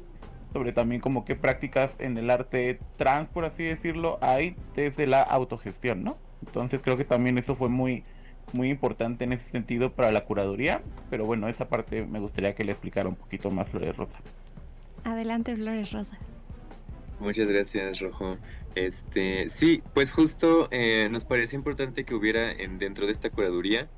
sobre 0.52 0.72
también 0.72 1.00
como 1.00 1.24
qué 1.24 1.36
prácticas 1.36 1.92
en 1.98 2.16
el 2.16 2.30
arte 2.30 2.78
trans, 2.96 3.28
por 3.28 3.44
así 3.44 3.64
decirlo, 3.64 4.18
hay 4.22 4.56
desde 4.74 5.06
la 5.06 5.20
autogestión, 5.22 6.04
¿no? 6.04 6.16
Entonces 6.46 6.81
creo 6.82 6.96
que 6.96 7.04
también 7.04 7.38
eso 7.38 7.54
fue 7.54 7.69
muy, 7.69 8.04
muy 8.52 8.70
importante 8.70 9.25
en 9.25 9.32
ese 9.32 9.48
sentido 9.50 9.92
para 9.92 10.12
la 10.12 10.25
curaduría, 10.25 10.82
pero 11.08 11.25
bueno, 11.25 11.48
esa 11.48 11.69
parte 11.69 12.04
me 12.06 12.20
gustaría 12.20 12.54
que 12.54 12.64
le 12.64 12.72
explicara 12.72 13.08
un 13.08 13.16
poquito 13.16 13.50
más 13.50 13.69
Flores 13.69 13.96
Rosa. 13.96 14.19
Adelante, 15.04 15.54
Flores 15.56 15.92
Rosa. 15.92 16.19
Muchas 17.20 17.49
gracias, 17.49 18.00
Rojo. 18.00 18.38
Este, 18.75 19.49
sí, 19.49 19.82
pues 19.92 20.12
justo 20.12 20.68
eh, 20.70 21.09
nos 21.11 21.25
parece 21.25 21.54
importante 21.54 22.04
que 22.04 22.14
hubiera 22.14 22.50
en, 22.50 22.78
dentro 22.78 23.06
de 23.06 23.12
esta 23.12 23.28
curaduría 23.28 23.88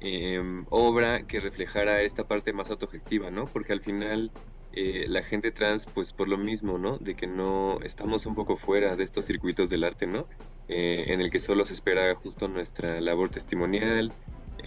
em, 0.00 0.66
obra 0.68 1.22
que 1.22 1.40
reflejara 1.40 2.02
esta 2.02 2.24
parte 2.24 2.52
más 2.52 2.70
autogestiva, 2.70 3.30
¿no? 3.30 3.46
Porque 3.46 3.72
al 3.72 3.80
final 3.80 4.30
eh, 4.78 5.06
la 5.08 5.22
gente 5.22 5.52
trans, 5.52 5.86
pues 5.86 6.12
por 6.12 6.28
lo 6.28 6.36
mismo, 6.36 6.76
¿no? 6.76 6.98
De 6.98 7.14
que 7.14 7.26
no 7.26 7.80
estamos 7.80 8.26
un 8.26 8.34
poco 8.34 8.56
fuera 8.56 8.94
de 8.94 9.04
estos 9.04 9.24
circuitos 9.24 9.70
del 9.70 9.84
arte, 9.84 10.06
¿no? 10.06 10.28
Eh, 10.68 11.06
en 11.08 11.22
el 11.22 11.30
que 11.30 11.40
solo 11.40 11.64
se 11.64 11.72
espera 11.72 12.14
justo 12.14 12.46
nuestra 12.46 13.00
labor 13.00 13.30
testimonial 13.30 14.12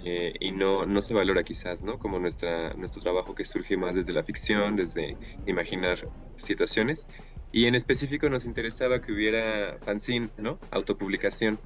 eh, 0.03 0.33
y 0.39 0.51
no, 0.51 0.87
no 0.87 1.03
se 1.03 1.13
valora 1.13 1.43
quizás, 1.43 1.83
¿no? 1.83 1.99
Como 1.99 2.17
nuestra, 2.17 2.73
nuestro 2.73 3.03
trabajo 3.03 3.35
que 3.35 3.45
surge 3.45 3.77
más 3.77 3.95
desde 3.95 4.11
la 4.11 4.23
ficción, 4.23 4.75
desde 4.75 5.15
imaginar 5.45 6.09
situaciones. 6.37 7.05
Y 7.51 7.67
en 7.67 7.75
específico 7.75 8.29
nos 8.29 8.45
interesaba 8.45 9.01
que 9.01 9.11
hubiera 9.11 9.77
fanzine, 9.79 10.29
¿no? 10.39 10.57
Autopublicación. 10.71 11.59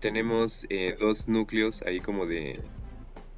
tenemos 0.00 0.66
dos 0.98 1.28
núcleos 1.28 1.82
ahí 1.82 2.00
como 2.00 2.26
de, 2.26 2.58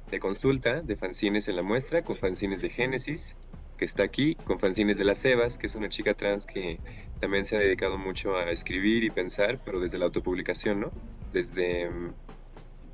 de 0.09 0.19
consulta 0.19 0.81
de 0.81 0.95
fanzines 0.95 1.47
en 1.47 1.57
la 1.57 1.61
muestra, 1.61 2.01
con 2.01 2.17
fanzines 2.17 2.61
de 2.63 2.71
Génesis 2.71 3.35
que 3.79 3.85
está 3.85 4.03
aquí, 4.03 4.35
con 4.35 4.59
fanzines 4.59 4.97
de 4.97 5.05
las 5.05 5.23
Evas, 5.23 5.57
que 5.57 5.67
es 5.67 5.75
una 5.75 5.87
chica 5.87 6.13
trans 6.13 6.45
que 6.45 6.79
también 7.21 7.45
se 7.45 7.55
ha 7.55 7.59
dedicado 7.59 7.97
mucho 7.97 8.35
a 8.35 8.51
escribir 8.51 9.05
y 9.05 9.09
pensar, 9.09 9.61
pero 9.63 9.79
desde 9.79 9.97
la 9.97 10.05
autopublicación, 10.05 10.81
¿no? 10.81 10.91
Desde 11.31 11.89
mm, 11.89 12.13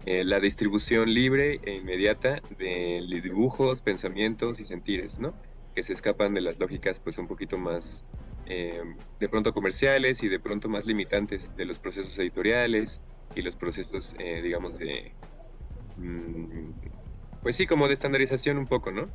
eh, 0.05 0.23
la 0.23 0.39
distribución 0.39 1.11
libre 1.11 1.59
e 1.63 1.73
inmediata 1.77 2.39
de 2.59 3.03
dibujos, 3.23 3.81
pensamientos 3.81 4.59
y 4.59 4.65
sentires, 4.65 5.17
¿no? 5.17 5.33
Que 5.73 5.83
se 5.83 5.91
escapan 5.91 6.35
de 6.35 6.41
las 6.41 6.59
lógicas, 6.59 6.99
pues, 6.99 7.17
un 7.17 7.27
poquito 7.27 7.57
más, 7.57 8.05
eh, 8.45 8.83
de 9.19 9.27
pronto 9.27 9.53
comerciales 9.53 10.21
y 10.21 10.29
de 10.29 10.39
pronto 10.39 10.69
más 10.69 10.85
limitantes 10.85 11.57
de 11.57 11.65
los 11.65 11.79
procesos 11.79 12.17
editoriales 12.19 13.01
y 13.35 13.41
los 13.41 13.55
procesos, 13.55 14.15
eh, 14.19 14.41
digamos, 14.43 14.77
de... 14.77 15.13
Mm, 15.97 16.73
pues 17.41 17.55
sí, 17.55 17.65
como 17.65 17.87
de 17.87 17.95
estandarización 17.95 18.59
un 18.59 18.67
poco, 18.67 18.91
¿no? 18.91 19.09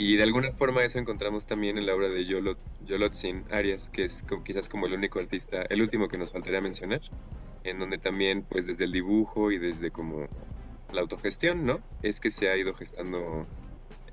Y 0.00 0.16
de 0.16 0.22
alguna 0.22 0.50
forma 0.52 0.82
eso 0.82 0.98
encontramos 0.98 1.44
también 1.44 1.76
en 1.76 1.84
la 1.84 1.94
obra 1.94 2.08
de 2.08 2.24
Yolot, 2.24 2.56
Yolotzin 2.86 3.44
Arias, 3.50 3.90
que 3.90 4.04
es 4.04 4.24
quizás 4.46 4.70
como 4.70 4.86
el 4.86 4.94
único 4.94 5.18
artista, 5.18 5.60
el 5.68 5.82
último 5.82 6.08
que 6.08 6.16
nos 6.16 6.32
faltaría 6.32 6.62
mencionar, 6.62 7.02
en 7.64 7.78
donde 7.78 7.98
también 7.98 8.42
pues 8.42 8.64
desde 8.64 8.84
el 8.84 8.92
dibujo 8.92 9.52
y 9.52 9.58
desde 9.58 9.90
como 9.90 10.26
la 10.90 11.02
autogestión, 11.02 11.66
¿no? 11.66 11.80
Es 12.00 12.18
que 12.22 12.30
se 12.30 12.48
ha 12.48 12.56
ido 12.56 12.72
gestando 12.72 13.46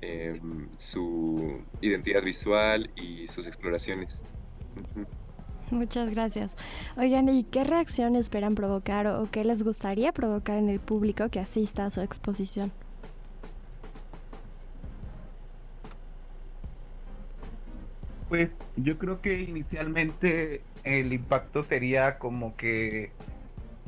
em, 0.02 0.68
su 0.76 1.62
identidad 1.80 2.22
visual 2.22 2.90
y 2.94 3.26
sus 3.26 3.46
exploraciones. 3.46 4.26
Muchas 5.70 6.10
gracias. 6.10 6.58
Oigan, 6.98 7.30
¿y 7.30 7.44
qué 7.44 7.64
reacción 7.64 8.14
esperan 8.14 8.54
provocar 8.56 9.06
o 9.06 9.26
qué 9.30 9.42
les 9.42 9.62
gustaría 9.62 10.12
provocar 10.12 10.58
en 10.58 10.68
el 10.68 10.80
público 10.80 11.30
que 11.30 11.40
asista 11.40 11.86
a 11.86 11.90
su 11.90 12.02
exposición? 12.02 12.72
Pues 18.28 18.50
yo 18.76 18.98
creo 18.98 19.20
que 19.20 19.40
inicialmente 19.40 20.60
el 20.84 21.12
impacto 21.12 21.62
sería 21.62 22.18
como 22.18 22.56
que 22.56 23.10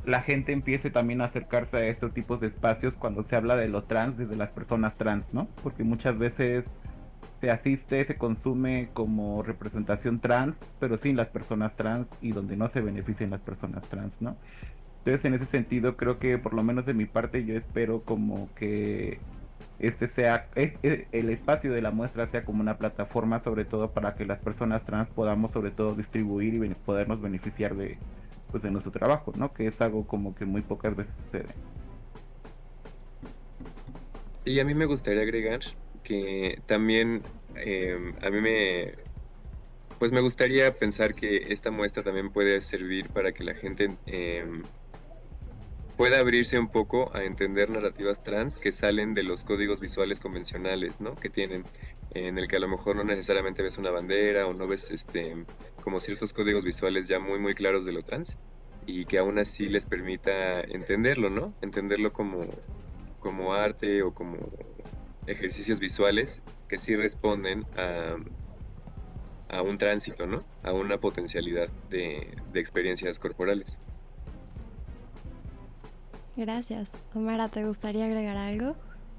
la 0.05 0.21
gente 0.21 0.51
empiece 0.51 0.89
también 0.89 1.21
a 1.21 1.25
acercarse 1.25 1.77
a 1.77 1.87
estos 1.87 2.13
tipos 2.13 2.39
de 2.39 2.47
espacios 2.47 2.95
cuando 2.95 3.23
se 3.23 3.35
habla 3.35 3.55
de 3.55 3.67
lo 3.67 3.83
trans 3.83 4.17
desde 4.17 4.35
las 4.35 4.49
personas 4.49 4.97
trans, 4.97 5.31
¿no? 5.33 5.47
Porque 5.61 5.83
muchas 5.83 6.17
veces 6.17 6.65
se 7.39 7.51
asiste, 7.51 8.03
se 8.05 8.17
consume 8.17 8.89
como 8.93 9.43
representación 9.43 10.19
trans, 10.19 10.55
pero 10.79 10.97
sin 10.97 11.15
las 11.17 11.27
personas 11.27 11.75
trans 11.75 12.07
y 12.21 12.31
donde 12.31 12.55
no 12.55 12.67
se 12.67 12.81
benefician 12.81 13.29
las 13.29 13.41
personas 13.41 13.87
trans, 13.89 14.13
¿no? 14.21 14.35
Entonces 14.99 15.25
en 15.25 15.33
ese 15.35 15.45
sentido 15.45 15.97
creo 15.97 16.19
que 16.19 16.37
por 16.37 16.53
lo 16.53 16.63
menos 16.63 16.85
de 16.85 16.93
mi 16.93 17.05
parte 17.05 17.43
yo 17.45 17.55
espero 17.55 18.01
como 18.01 18.49
que 18.55 19.19
este 19.81 20.07
sea 20.07 20.47
el 20.55 21.29
espacio 21.29 21.73
de 21.73 21.81
la 21.81 21.91
muestra 21.91 22.27
sea 22.27 22.45
como 22.45 22.61
una 22.61 22.77
plataforma 22.77 23.43
sobre 23.43 23.65
todo 23.65 23.91
para 23.91 24.15
que 24.15 24.25
las 24.25 24.39
personas 24.39 24.85
trans 24.85 25.09
podamos 25.09 25.51
sobre 25.51 25.71
todo 25.71 25.95
distribuir 25.95 26.53
y 26.53 26.69
podernos 26.75 27.19
beneficiar 27.19 27.75
de 27.75 27.97
pues 28.51 28.63
de 28.63 28.69
nuestro 28.69 28.91
trabajo, 28.91 29.33
¿no? 29.37 29.53
Que 29.53 29.67
es 29.67 29.81
algo 29.81 30.05
como 30.05 30.35
que 30.35 30.45
muy 30.45 30.61
pocas 30.61 30.95
veces 30.95 31.13
sucede. 31.17 31.47
Sí, 34.35 34.59
a 34.59 34.65
mí 34.65 34.75
me 34.75 34.85
gustaría 34.85 35.21
agregar 35.21 35.61
que 36.03 36.61
también 36.65 37.21
em, 37.55 38.13
a 38.21 38.29
mí 38.29 38.41
me 38.41 38.95
pues 39.99 40.11
me 40.11 40.21
gustaría 40.21 40.73
pensar 40.73 41.13
que 41.13 41.53
esta 41.53 41.69
muestra 41.69 42.03
también 42.03 42.31
puede 42.31 42.59
servir 42.61 43.09
para 43.09 43.31
que 43.31 43.43
la 43.43 43.53
gente 43.53 43.95
eh, 44.07 44.45
pueda 46.01 46.17
abrirse 46.17 46.57
un 46.57 46.67
poco 46.67 47.15
a 47.15 47.25
entender 47.25 47.69
narrativas 47.69 48.23
trans 48.23 48.57
que 48.57 48.71
salen 48.71 49.13
de 49.13 49.21
los 49.21 49.43
códigos 49.43 49.79
visuales 49.79 50.19
convencionales, 50.19 50.99
¿no? 50.99 51.13
Que 51.13 51.29
tienen, 51.29 51.63
en 52.15 52.39
el 52.39 52.47
que 52.47 52.55
a 52.55 52.59
lo 52.59 52.67
mejor 52.67 52.95
no 52.95 53.03
necesariamente 53.03 53.61
ves 53.61 53.77
una 53.77 53.91
bandera 53.91 54.47
o 54.47 54.53
no 54.55 54.65
ves 54.65 54.89
este 54.89 55.45
como 55.83 55.99
ciertos 55.99 56.33
códigos 56.33 56.65
visuales 56.65 57.07
ya 57.07 57.19
muy 57.19 57.37
muy 57.37 57.53
claros 57.53 57.85
de 57.85 57.91
lo 57.91 58.01
trans 58.01 58.39
y 58.87 59.05
que 59.05 59.19
aún 59.19 59.37
así 59.37 59.69
les 59.69 59.85
permita 59.85 60.61
entenderlo, 60.61 61.29
¿no? 61.29 61.53
Entenderlo 61.61 62.11
como, 62.11 62.47
como 63.19 63.53
arte 63.53 64.01
o 64.01 64.11
como 64.11 64.39
ejercicios 65.27 65.79
visuales 65.79 66.41
que 66.67 66.79
sí 66.79 66.95
responden 66.95 67.63
a, 67.77 68.15
a 69.49 69.61
un 69.61 69.77
tránsito, 69.77 70.25
¿no? 70.25 70.43
A 70.63 70.73
una 70.73 70.97
potencialidad 70.97 71.69
de, 71.91 72.27
de 72.51 72.59
experiencias 72.59 73.19
corporales. 73.19 73.81
Gracias. 76.35 76.91
Omara, 77.13 77.49
¿te 77.49 77.65
gustaría 77.65 78.05
agregar 78.05 78.37
algo? 78.37 78.75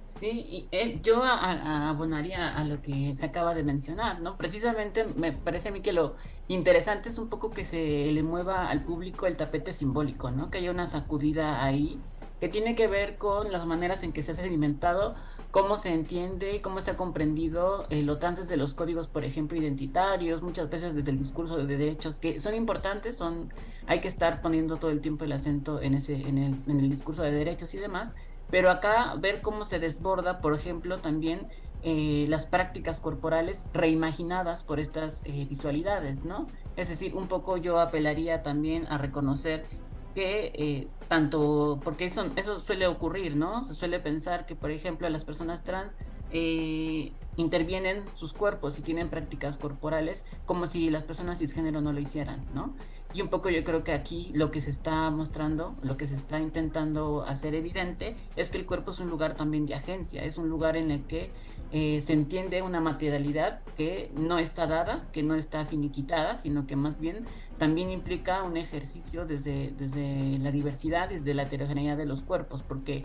Sí, 0.06 0.28
y, 0.28 0.68
eh, 0.72 1.00
yo 1.02 1.22
abonaría 1.24 2.54
a 2.54 2.64
lo 2.64 2.82
que 2.82 3.14
se 3.14 3.24
acaba 3.26 3.54
de 3.54 3.64
mencionar, 3.64 4.20
¿no? 4.20 4.36
Precisamente 4.36 5.06
me 5.16 5.32
parece 5.32 5.68
a 5.70 5.72
mí 5.72 5.80
que 5.80 5.92
lo 5.92 6.16
interesante 6.48 7.08
es 7.08 7.18
un 7.18 7.28
poco 7.30 7.50
que 7.50 7.64
se 7.64 8.10
le 8.12 8.22
mueva 8.22 8.68
al 8.68 8.84
público 8.84 9.26
el 9.26 9.36
tapete 9.36 9.72
simbólico, 9.72 10.30
¿no? 10.30 10.50
Que 10.50 10.58
haya 10.58 10.70
una 10.70 10.86
sacudida 10.86 11.64
ahí 11.64 11.98
que 12.40 12.48
tiene 12.48 12.74
que 12.74 12.88
ver 12.88 13.18
con 13.18 13.52
las 13.52 13.66
maneras 13.66 14.02
en 14.02 14.12
que 14.12 14.20
se 14.20 14.32
ha 14.32 14.34
sedimentado 14.34 15.14
cómo 15.52 15.76
se 15.76 15.92
entiende, 15.92 16.62
cómo 16.62 16.80
se 16.80 16.92
ha 16.92 16.96
comprendido 16.96 17.86
eh, 17.90 18.02
lo 18.02 18.18
trans 18.18 18.38
desde 18.38 18.56
los 18.56 18.74
códigos, 18.74 19.08
por 19.08 19.24
ejemplo, 19.24 19.58
identitarios, 19.58 20.42
muchas 20.42 20.70
veces 20.70 20.94
desde 20.94 21.10
el 21.10 21.18
discurso 21.18 21.58
de 21.58 21.76
derechos, 21.76 22.18
que 22.18 22.40
son 22.40 22.54
importantes, 22.54 23.18
son, 23.18 23.52
hay 23.86 24.00
que 24.00 24.08
estar 24.08 24.40
poniendo 24.40 24.78
todo 24.78 24.90
el 24.90 25.02
tiempo 25.02 25.26
el 25.26 25.32
acento 25.32 25.82
en, 25.82 25.94
ese, 25.94 26.26
en, 26.26 26.38
el, 26.38 26.62
en 26.66 26.80
el 26.80 26.88
discurso 26.90 27.22
de 27.22 27.32
derechos 27.32 27.74
y 27.74 27.78
demás, 27.78 28.14
pero 28.48 28.70
acá 28.70 29.14
ver 29.20 29.42
cómo 29.42 29.62
se 29.64 29.78
desborda, 29.78 30.40
por 30.40 30.54
ejemplo, 30.54 31.02
también 31.02 31.48
eh, 31.82 32.24
las 32.28 32.46
prácticas 32.46 33.00
corporales 33.00 33.68
reimaginadas 33.74 34.64
por 34.64 34.80
estas 34.80 35.20
eh, 35.24 35.44
visualidades, 35.46 36.24
¿no? 36.24 36.50
Es 36.76 36.88
decir, 36.88 37.14
un 37.14 37.28
poco 37.28 37.58
yo 37.58 37.78
apelaría 37.78 38.42
también 38.42 38.86
a 38.88 38.96
reconocer 38.96 39.68
que 40.14 40.52
eh, 40.54 40.88
tanto, 41.08 41.80
porque 41.82 42.06
eso, 42.06 42.30
eso 42.36 42.58
suele 42.58 42.86
ocurrir, 42.86 43.36
¿no? 43.36 43.64
Se 43.64 43.74
suele 43.74 44.00
pensar 44.00 44.46
que, 44.46 44.54
por 44.54 44.70
ejemplo, 44.70 45.08
las 45.08 45.24
personas 45.24 45.64
trans 45.64 45.94
eh, 46.30 47.12
intervienen 47.36 48.04
sus 48.14 48.32
cuerpos 48.32 48.78
y 48.78 48.82
tienen 48.82 49.10
prácticas 49.10 49.56
corporales 49.56 50.24
como 50.46 50.66
si 50.66 50.90
las 50.90 51.04
personas 51.04 51.38
cisgénero 51.38 51.80
no 51.80 51.92
lo 51.92 52.00
hicieran, 52.00 52.44
¿no? 52.54 52.74
Y 53.14 53.20
un 53.20 53.28
poco 53.28 53.50
yo 53.50 53.62
creo 53.62 53.84
que 53.84 53.92
aquí 53.92 54.30
lo 54.34 54.50
que 54.50 54.60
se 54.60 54.70
está 54.70 55.10
mostrando, 55.10 55.76
lo 55.82 55.96
que 55.96 56.06
se 56.06 56.14
está 56.14 56.40
intentando 56.40 57.22
hacer 57.22 57.54
evidente, 57.54 58.16
es 58.36 58.50
que 58.50 58.58
el 58.58 58.66
cuerpo 58.66 58.90
es 58.90 59.00
un 59.00 59.08
lugar 59.08 59.34
también 59.34 59.66
de 59.66 59.74
agencia, 59.74 60.24
es 60.24 60.38
un 60.38 60.48
lugar 60.48 60.76
en 60.76 60.90
el 60.90 61.04
que 61.04 61.30
eh, 61.72 62.00
se 62.00 62.14
entiende 62.14 62.62
una 62.62 62.80
materialidad 62.80 63.60
que 63.76 64.10
no 64.14 64.38
está 64.38 64.66
dada, 64.66 65.06
que 65.12 65.22
no 65.22 65.34
está 65.34 65.64
finiquitada, 65.64 66.36
sino 66.36 66.66
que 66.66 66.76
más 66.76 67.00
bien 67.00 67.24
también 67.58 67.90
implica 67.90 68.42
un 68.42 68.56
ejercicio 68.56 69.26
desde, 69.26 69.72
desde 69.76 70.38
la 70.38 70.50
diversidad, 70.50 71.08
desde 71.08 71.34
la 71.34 71.42
heterogeneidad 71.42 71.96
de 71.96 72.06
los 72.06 72.22
cuerpos, 72.22 72.62
porque 72.62 73.04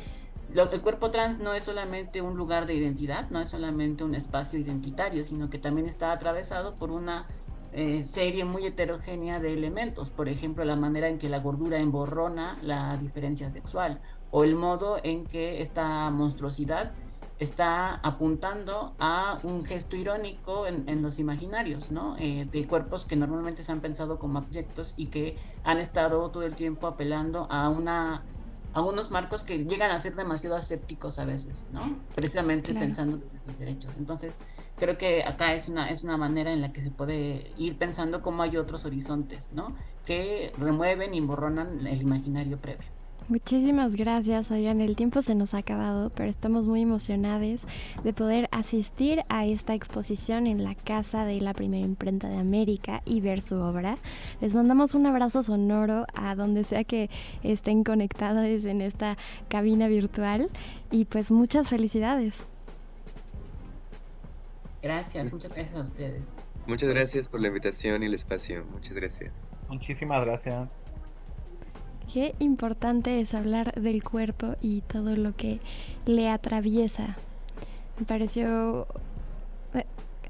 el 0.54 0.82
cuerpo 0.82 1.12
trans 1.12 1.40
no 1.40 1.54
es 1.54 1.64
solamente 1.64 2.22
un 2.22 2.38
lugar 2.38 2.66
de 2.66 2.74
identidad, 2.74 3.30
no 3.30 3.42
es 3.42 3.50
solamente 3.50 4.04
un 4.04 4.16
espacio 4.16 4.58
identitario, 4.58 5.24
sino 5.24 5.50
que 5.50 5.60
también 5.60 5.88
está 5.88 6.12
atravesado 6.12 6.76
por 6.76 6.92
una 6.92 7.28
eh, 7.80 8.04
serie 8.06 8.44
muy 8.44 8.66
heterogénea 8.66 9.40
de 9.40 9.54
elementos, 9.54 10.10
por 10.10 10.30
ejemplo, 10.30 10.66
la 10.66 10.76
manera 10.76 11.10
en 11.10 11.20
que 11.20 11.30
la 11.30 11.42
gordura 11.42 11.78
emborrona 11.78 12.58
la 12.64 12.98
diferencia 12.98 13.52
sexual 13.52 14.02
o 14.32 14.44
el 14.44 14.56
modo 14.56 14.98
en 15.04 15.28
que 15.28 15.62
esta 15.62 16.10
monstruosidad 16.10 16.92
está 17.38 17.98
apuntando 17.98 18.96
a 18.98 19.38
un 19.44 19.64
gesto 19.64 19.96
irónico 19.96 20.66
en, 20.66 21.04
los 21.04 21.20
imaginarios, 21.20 21.92
¿no? 21.92 22.16
Eh, 22.18 22.48
de 22.52 22.66
cuerpos 22.66 23.06
que 23.06 23.16
normalmente 23.16 23.64
se 23.64 23.72
han 23.72 23.80
pensado 23.80 24.18
como 24.18 24.40
objetos 24.40 24.96
y 24.98 25.06
que 25.06 25.38
han 25.64 25.78
estado 25.78 26.32
todo 26.32 26.42
el 26.42 26.56
tiempo 26.56 26.88
apelando 26.88 27.46
a 27.52 27.70
una 27.70 28.24
a 28.74 28.82
unos 28.82 29.12
marcos 29.12 29.44
que 29.44 29.66
llegan 29.66 29.92
a 29.92 29.98
ser 29.98 30.16
demasiado 30.16 30.56
asépticos 30.56 31.20
a 31.20 31.26
veces, 31.26 31.70
¿no? 31.72 32.00
Precisamente 32.16 32.74
pensando 32.74 33.18
en 33.18 33.42
los 33.46 33.58
derechos. 33.58 33.96
Entonces, 33.98 34.38
creo 34.76 34.98
que 34.98 35.24
acá 35.24 35.54
es 35.54 35.70
una, 35.70 35.90
es 35.90 36.04
una 36.04 36.18
manera 36.18 36.52
en 36.52 36.62
la 36.62 36.72
que 36.72 36.82
se 36.82 36.92
puede 36.92 37.54
ir 37.58 37.78
pensando 37.78 38.22
cómo 38.22 38.44
hay 38.44 38.58
otros 38.58 38.86
horizontes, 38.86 39.52
¿no? 39.52 39.76
Que 40.06 40.52
remueven 40.58 41.14
y 41.14 41.22
borronan 41.22 41.88
el 41.88 42.02
imaginario 42.02 42.60
previo. 42.60 42.97
Muchísimas 43.30 43.98
gracias, 43.98 44.52
oigan, 44.52 44.80
el 44.80 44.96
tiempo 44.96 45.22
se 45.22 45.36
nos 45.36 45.54
ha 45.54 45.58
acabado, 45.58 46.12
pero 46.12 46.30
estamos 46.30 46.66
muy 46.66 46.82
emocionados 46.82 47.68
de 48.02 48.14
poder 48.14 48.48
asistir 48.54 49.24
a 49.28 49.46
esta 49.46 49.74
exposición 49.74 50.48
en 50.48 50.64
la 50.64 50.76
casa 50.76 51.26
de 51.26 51.42
la 51.42 51.54
primera 51.54 51.86
imprenta 51.86 52.30
de 52.30 52.38
América 52.38 53.02
y 53.04 53.20
ver 53.20 53.42
su 53.42 53.58
obra. 53.58 53.98
Les 54.40 54.56
mandamos 54.56 54.96
un 54.96 55.08
abrazo 55.08 55.44
sonoro 55.44 56.06
a 56.14 56.36
donde 56.36 56.64
sea 56.64 56.86
que 56.86 57.10
estén 57.44 57.84
conectados 57.84 58.64
en 58.64 58.80
esta 58.80 59.18
cabina 59.50 59.90
virtual 59.90 60.50
y 60.90 61.04
pues 61.04 61.30
muchas 61.30 61.68
felicidades. 61.68 62.48
Gracias, 64.82 65.34
muchas 65.34 65.54
gracias 65.54 65.76
a 65.76 65.82
ustedes. 65.82 66.46
Muchas 66.66 66.88
gracias 66.88 67.28
por 67.28 67.42
la 67.42 67.50
invitación 67.50 68.04
y 68.04 68.06
el 68.06 68.14
espacio. 68.14 68.64
Muchas 68.72 68.96
gracias. 68.96 69.36
Muchísimas 69.68 70.26
gracias. 70.26 70.70
Qué 72.12 72.36
importante 72.40 73.20
es 73.20 73.34
hablar 73.34 73.74
del 73.74 74.04
cuerpo 74.04 74.56
y 74.62 74.82
todo 74.82 75.16
lo 75.16 75.36
que 75.36 75.60
le 76.06 76.30
atraviesa. 76.30 77.18
Me 78.00 78.06
pareció... 78.06 78.88
Eh, 79.74 79.86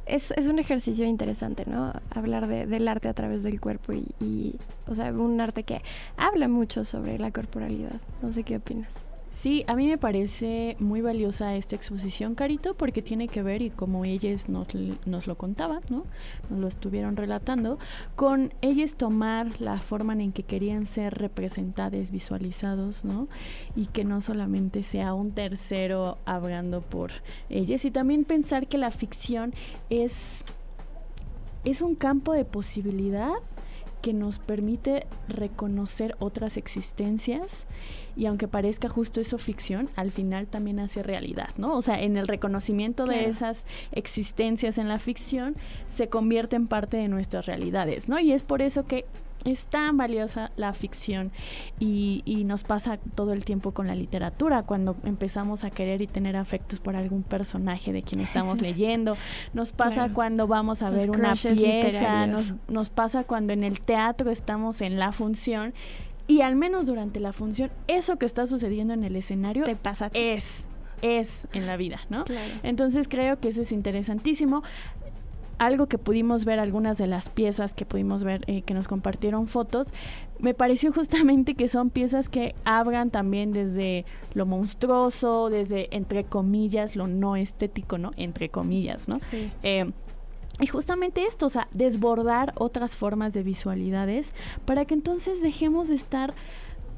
es, 0.08 0.32
un 0.48 0.58
ejercicio 0.58 1.06
interesante, 1.06 1.66
¿no? 1.68 1.94
Hablar 2.10 2.48
del 2.48 2.88
arte 2.88 3.10
a 3.10 3.14
través 3.14 3.44
del 3.44 3.60
cuerpo 3.62 3.94
y, 3.94 4.56
o 4.88 4.96
sea, 4.96 5.12
un 5.12 5.40
arte 5.40 5.64
que 5.64 5.82
habla 6.16 6.48
mucho 6.48 6.84
sobre 6.86 7.20
la 7.20 7.32
corporalidad. 7.32 8.00
No 8.22 8.32
sé 8.32 8.44
qué 8.44 8.58
opinas. 8.58 8.90
Sí, 9.30 9.64
a 9.68 9.76
mí 9.76 9.88
me 9.88 9.98
parece 9.98 10.76
muy 10.80 11.02
valiosa 11.02 11.56
esta 11.56 11.76
exposición, 11.76 12.34
Carito, 12.34 12.74
porque 12.74 13.02
tiene 13.02 13.28
que 13.28 13.44
ver, 13.44 13.62
y 13.62 13.70
como 13.70 14.04
ellas 14.04 14.50
nos, 14.50 14.68
nos, 15.06 15.28
lo 15.28 15.36
contaban, 15.36 15.82
¿no? 15.90 16.06
Nos 16.50 16.60
lo 16.60 16.68
estuvieron 16.68 17.16
relatando, 17.16 17.78
con 18.16 18.52
ellas 18.62 18.96
tomar 18.96 19.62
la 19.62 19.80
forma 19.80 20.14
en 20.14 20.32
que 20.32 20.44
querían 20.44 20.86
ser 20.86 21.14
representadas, 21.14 22.10
visualizados, 22.10 23.06
¿no? 23.06 23.28
Y 23.76 23.88
que 23.88 24.06
no 24.06 24.22
solamente 24.22 24.82
sea 24.82 25.14
un 25.14 25.32
tercero 25.32 26.18
hablando 26.26 26.82
por 26.82 27.12
ellas, 27.50 27.86
y 27.86 27.92
también 27.92 28.24
pensar 28.24 28.68
que 28.68 28.78
la 28.78 28.92
ficción 28.92 29.54
es, 29.90 30.44
es 31.64 31.82
un 31.82 31.96
campo 31.96 32.34
de 32.34 32.46
posibilidad 32.46 33.34
que 34.08 34.14
nos 34.14 34.40
permite 34.40 35.06
reconocer 35.28 36.16
otras 36.20 36.56
existencias 36.56 37.66
y 38.16 38.26
aunque 38.26 38.48
parezca 38.48 38.88
justo 38.88 39.20
eso 39.20 39.38
ficción, 39.38 39.90
al 39.98 40.14
final 40.14 40.48
también 40.48 40.80
hace 40.80 41.04
realidad, 41.04 41.50
¿no? 41.58 41.76
O 41.76 41.82
sea, 41.82 42.02
en 42.02 42.16
el 42.16 42.26
reconocimiento 42.26 43.04
de 43.04 43.26
esas 43.26 43.66
existencias 43.92 44.78
en 44.78 44.88
la 44.88 44.98
ficción 44.98 45.58
se 45.88 46.08
convierte 46.08 46.56
en 46.56 46.68
parte 46.68 46.96
de 46.96 47.10
nuestras 47.10 47.48
realidades, 47.48 48.08
¿no? 48.08 48.18
Y 48.18 48.32
es 48.32 48.44
por 48.44 48.62
eso 48.62 48.86
que 48.86 49.04
es 49.46 49.68
tan 49.68 49.98
valiosa 49.98 50.52
la 50.58 50.74
ficción 50.74 51.32
y, 51.80 52.22
y, 52.26 52.44
nos 52.44 52.64
pasa 52.64 52.98
todo 52.98 53.34
el 53.34 53.46
tiempo 53.46 53.72
con 53.72 53.88
la 53.88 53.96
literatura, 53.96 54.64
cuando 54.64 54.96
empezamos 55.04 55.64
a 55.64 55.70
querer 55.70 56.02
y 56.02 56.08
tener 56.08 56.36
afectos 56.36 56.80
por 56.80 56.96
algún 56.96 57.24
personaje 57.24 57.94
de 57.94 58.04
quien 58.04 58.22
estamos 58.22 58.62
leyendo, 58.64 59.16
nos 59.54 59.72
pasa 59.72 60.10
cuando 60.14 60.48
vamos 60.48 60.82
a 60.82 60.90
ver 60.90 61.10
una 61.10 61.34
pieza, 61.34 62.28
nos, 62.28 62.54
nos 62.68 62.90
pasa 62.90 63.24
cuando 63.24 63.54
en 63.54 63.64
el 63.64 63.80
teatro 63.80 64.32
estamos 64.32 64.82
en 64.82 65.00
la 65.00 65.12
función 65.12 65.74
y 66.28 66.42
al 66.42 66.56
menos 66.56 66.88
durante 66.88 67.20
la 67.20 67.32
función, 67.32 67.72
eso 67.88 68.18
que 68.18 68.26
está 68.26 68.48
sucediendo 68.48 68.94
en 68.94 69.04
el 69.04 69.16
escenario 69.16 69.64
te 69.64 69.76
pasa 69.76 70.10
es 70.14 70.68
es 71.02 71.48
en 71.54 71.68
la 71.68 71.78
vida, 71.78 72.02
¿no? 72.10 72.26
Entonces 72.64 73.08
creo 73.08 73.40
que 73.40 73.50
eso 73.50 73.62
es 73.62 73.72
interesantísimo. 73.72 74.64
Algo 75.58 75.88
que 75.88 75.98
pudimos 75.98 76.46
ver, 76.46 76.60
algunas 76.60 76.98
de 76.98 77.08
las 77.08 77.30
piezas 77.30 77.74
que 77.74 77.86
pudimos 77.86 78.24
ver, 78.24 78.44
eh, 78.48 78.62
que 78.62 78.74
nos 78.74 78.88
compartieron 78.88 79.48
fotos, 79.48 79.88
me 80.40 80.54
pareció 80.54 80.92
justamente 80.94 81.56
que 81.56 81.68
son 81.68 81.90
piezas 81.90 82.30
que 82.30 82.56
hablan 82.64 83.10
también 83.10 83.52
desde 83.52 84.06
lo 84.34 84.46
monstruoso, 84.46 85.50
desde, 85.50 85.96
entre 85.96 86.24
comillas, 86.24 86.96
lo 86.96 87.08
no 87.08 87.36
estético, 87.36 87.98
¿no? 87.98 88.12
Entre 88.18 88.50
comillas, 88.50 89.08
¿no? 89.08 89.20
Sí. 89.32 89.52
Eh, 89.64 89.92
y 90.60 90.68
justamente 90.68 91.26
esto, 91.26 91.46
o 91.46 91.50
sea, 91.50 91.68
desbordar 91.72 92.54
otras 92.58 92.96
formas 92.96 93.34
de 93.34 93.44
visualidades 93.44 94.34
para 94.66 94.86
que 94.86 94.96
entonces 94.96 95.42
dejemos 95.42 95.88
de 95.88 95.96
estar 95.96 96.34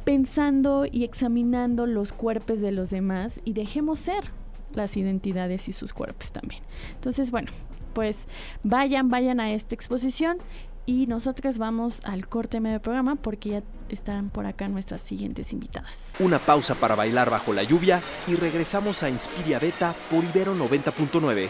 pensando 0.06 0.86
y 0.90 1.04
examinando 1.04 1.86
los 1.86 2.14
cuerpos 2.14 2.62
de 2.62 2.72
los 2.72 2.90
demás 2.90 3.42
y 3.44 3.54
dejemos 3.54 4.00
ser 4.00 4.32
las 4.74 4.96
identidades 4.96 5.68
y 5.68 5.74
sus 5.74 5.94
cuerpos 5.94 6.32
también. 6.32 6.62
Entonces, 6.96 7.32
bueno, 7.32 7.52
pues 8.00 8.30
vayan, 8.64 9.10
vayan 9.10 9.42
a 9.42 9.52
esta 9.52 9.76
exposición 9.76 10.38
y 10.86 11.06
nosotras 11.08 11.58
vamos 11.58 12.00
al 12.06 12.30
corte 12.30 12.62
medio 12.62 12.82
programa 12.82 13.18
porque 13.18 13.50
ya 13.50 13.64
estarán 13.90 14.30
por 14.30 14.46
acá 14.46 14.70
nuestras 14.70 15.02
siguientes 15.02 15.52
invitadas. 15.52 16.14
Una 16.18 16.40
pausa 16.40 16.76
para 16.76 16.96
bailar 16.96 17.30
bajo 17.30 17.52
la 17.52 17.64
lluvia 17.64 18.02
y 18.26 18.36
regresamos 18.36 19.04
a 19.04 19.10
Inspiria 19.10 19.60
Beta 19.60 19.94
por 20.10 20.24
Ibero 20.24 20.56
90.9. 20.56 21.50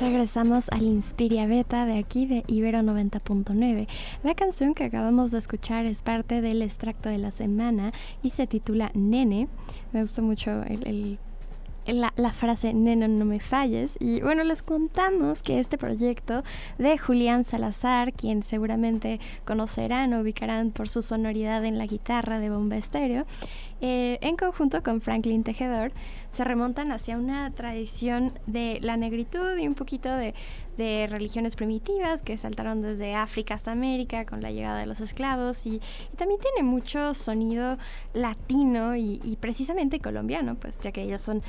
Regresamos 0.00 0.70
al 0.70 0.84
Inspiria 0.84 1.46
Beta 1.46 1.84
de 1.84 1.98
aquí 1.98 2.24
de 2.24 2.42
Ibero 2.46 2.78
90.9. 2.78 3.88
La 4.22 4.34
canción 4.34 4.72
que 4.72 4.84
acabamos 4.84 5.32
de 5.32 5.38
escuchar 5.38 5.84
es 5.84 6.00
parte 6.00 6.40
del 6.40 6.62
extracto 6.62 7.10
de 7.10 7.18
la 7.18 7.30
semana 7.30 7.92
y 8.22 8.30
se 8.30 8.46
titula 8.46 8.90
Nene. 8.94 9.48
Me 9.92 10.00
gustó 10.00 10.22
mucho 10.22 10.62
el 10.62 11.18
la, 11.86 12.32
frase 12.32 12.74
Neno 12.74 13.08
no 13.08 13.24
me 13.24 13.40
falles. 13.40 13.96
Y 14.00 14.20
bueno, 14.20 14.44
les 14.44 14.62
contamos 14.62 15.42
que 15.42 15.58
este 15.58 15.78
proyecto 15.78 16.42
de 16.78 16.98
Julián 16.98 17.44
Salazar, 17.44 18.12
quien 18.12 18.42
seguramente 18.42 19.20
conocerán 19.44 20.14
o 20.14 20.20
ubicarán 20.20 20.70
por 20.70 20.88
su 20.88 21.02
sonoridad 21.02 21.64
en 21.64 21.78
la 21.78 21.86
guitarra 21.86 22.38
de 22.38 22.50
Bomba 22.50 22.76
Estéreo, 22.76 23.26
eh, 23.80 24.18
en 24.20 24.36
conjunto 24.36 24.82
con 24.82 25.00
Franklin 25.00 25.42
Tejedor, 25.42 25.92
se 26.32 26.44
remontan 26.44 26.92
hacia 26.92 27.16
una 27.16 27.50
tradición 27.50 28.38
de 28.46 28.78
la 28.82 28.96
negritud 28.96 29.56
y 29.58 29.66
un 29.66 29.74
poquito 29.74 30.10
de, 30.16 30.34
religiones 31.10 31.56
primitivas 31.56 32.22
que 32.22 32.38
saltaron 32.38 32.80
desde 32.80 33.14
África 33.14 33.52
hasta 33.52 33.70
América 33.70 34.24
con 34.24 34.40
la 34.40 34.50
llegada 34.50 34.78
de 34.78 34.86
los 34.86 35.02
esclavos 35.02 35.66
y, 35.66 35.78
también 36.16 36.40
tiene 36.40 36.62
mucho 36.62 37.12
sonido 37.12 37.76
latino 38.14 38.96
y, 38.96 39.36
precisamente 39.40 40.00
colombiano, 40.00 40.54
pues 40.54 40.78
ya 40.78 40.90
que 40.90 41.02
ellos 41.02 41.20
son 41.20 41.42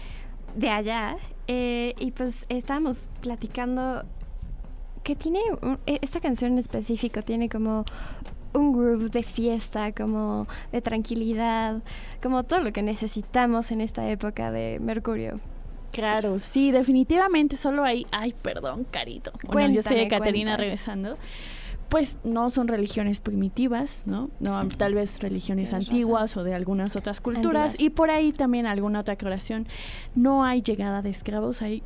de 0.55 0.69
allá. 0.69 1.15
Eh, 1.47 1.95
y 1.97 2.11
pues 2.11 2.45
estábamos 2.49 3.07
platicando 3.21 4.03
que 5.03 5.15
tiene 5.15 5.39
e, 5.85 5.99
esta 6.01 6.19
canción 6.19 6.53
en 6.53 6.59
específico 6.59 7.21
tiene 7.21 7.49
como 7.49 7.83
un 8.53 8.73
groove 8.73 9.09
de 9.09 9.23
fiesta, 9.23 9.91
como 9.91 10.47
de 10.71 10.81
tranquilidad, 10.81 11.81
como 12.21 12.43
todo 12.43 12.59
lo 12.59 12.73
que 12.73 12.81
necesitamos 12.81 13.71
en 13.71 13.81
esta 13.81 14.09
época 14.09 14.51
de 14.51 14.79
Mercurio. 14.81 15.39
Claro, 15.91 16.39
sí, 16.39 16.71
definitivamente 16.71 17.57
solo 17.57 17.83
hay, 17.83 18.05
ay, 18.11 18.33
perdón, 18.41 18.85
carito. 18.89 19.31
Bueno, 19.51 19.73
yo 19.73 19.81
soy 19.81 20.07
Caterina 20.07 20.55
regresando 20.57 21.17
pues 21.91 22.17
no 22.23 22.49
son 22.51 22.69
religiones 22.69 23.19
primitivas, 23.19 24.03
¿no? 24.05 24.29
no 24.39 24.65
tal 24.77 24.93
vez 24.93 25.19
religiones 25.19 25.73
antiguas 25.73 26.37
o 26.37 26.45
de 26.45 26.53
algunas 26.53 26.95
otras 26.95 27.19
culturas 27.19 27.81
y 27.81 27.89
por 27.89 28.09
ahí 28.09 28.31
también 28.31 28.65
alguna 28.65 29.01
otra 29.01 29.17
creación. 29.17 29.67
No 30.15 30.45
hay 30.45 30.61
llegada 30.61 31.01
de 31.01 31.09
esclavos, 31.09 31.61
hay 31.61 31.83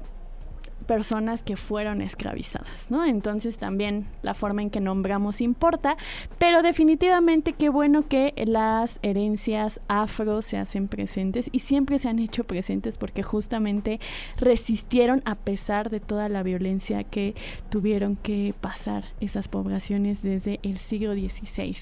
personas 0.86 1.44
que 1.44 1.58
fueron 1.58 2.02
esclavizadas, 2.02 2.90
¿no? 2.90 3.06
Entonces 3.06 3.58
también 3.58 4.08
la 4.22 4.34
forma 4.34 4.62
en 4.62 4.70
que 4.70 4.80
nombramos 4.80 5.42
importa, 5.42 5.98
pero 6.38 6.62
definitivamente 6.62 7.54
qué 7.54 7.70
bueno 7.70 8.08
que 8.08 8.34
las 8.48 9.00
herencias 9.02 9.82
afro 9.88 10.42
se 10.42 10.58
hacen 10.58 10.88
presentes 10.88 11.50
y 11.52 11.60
siempre 11.60 12.00
se 12.00 12.10
han 12.10 12.20
hecho 12.20 12.44
presentes 12.44 12.98
porque 12.98 13.24
justamente 13.24 14.00
resistieron 14.38 15.22
a 15.26 15.36
pesar 15.36 15.90
de 15.90 16.00
toda 16.00 16.30
la 16.30 16.44
violencia 16.44 17.04
que 17.04 17.36
tuvieron 17.70 18.16
que 18.16 18.54
pasar 18.60 19.04
esas 19.20 19.48
poblaciones 19.48 20.22
desde 20.22 20.60
el 20.64 20.78
siglo 20.78 21.14
XVI 21.14 21.76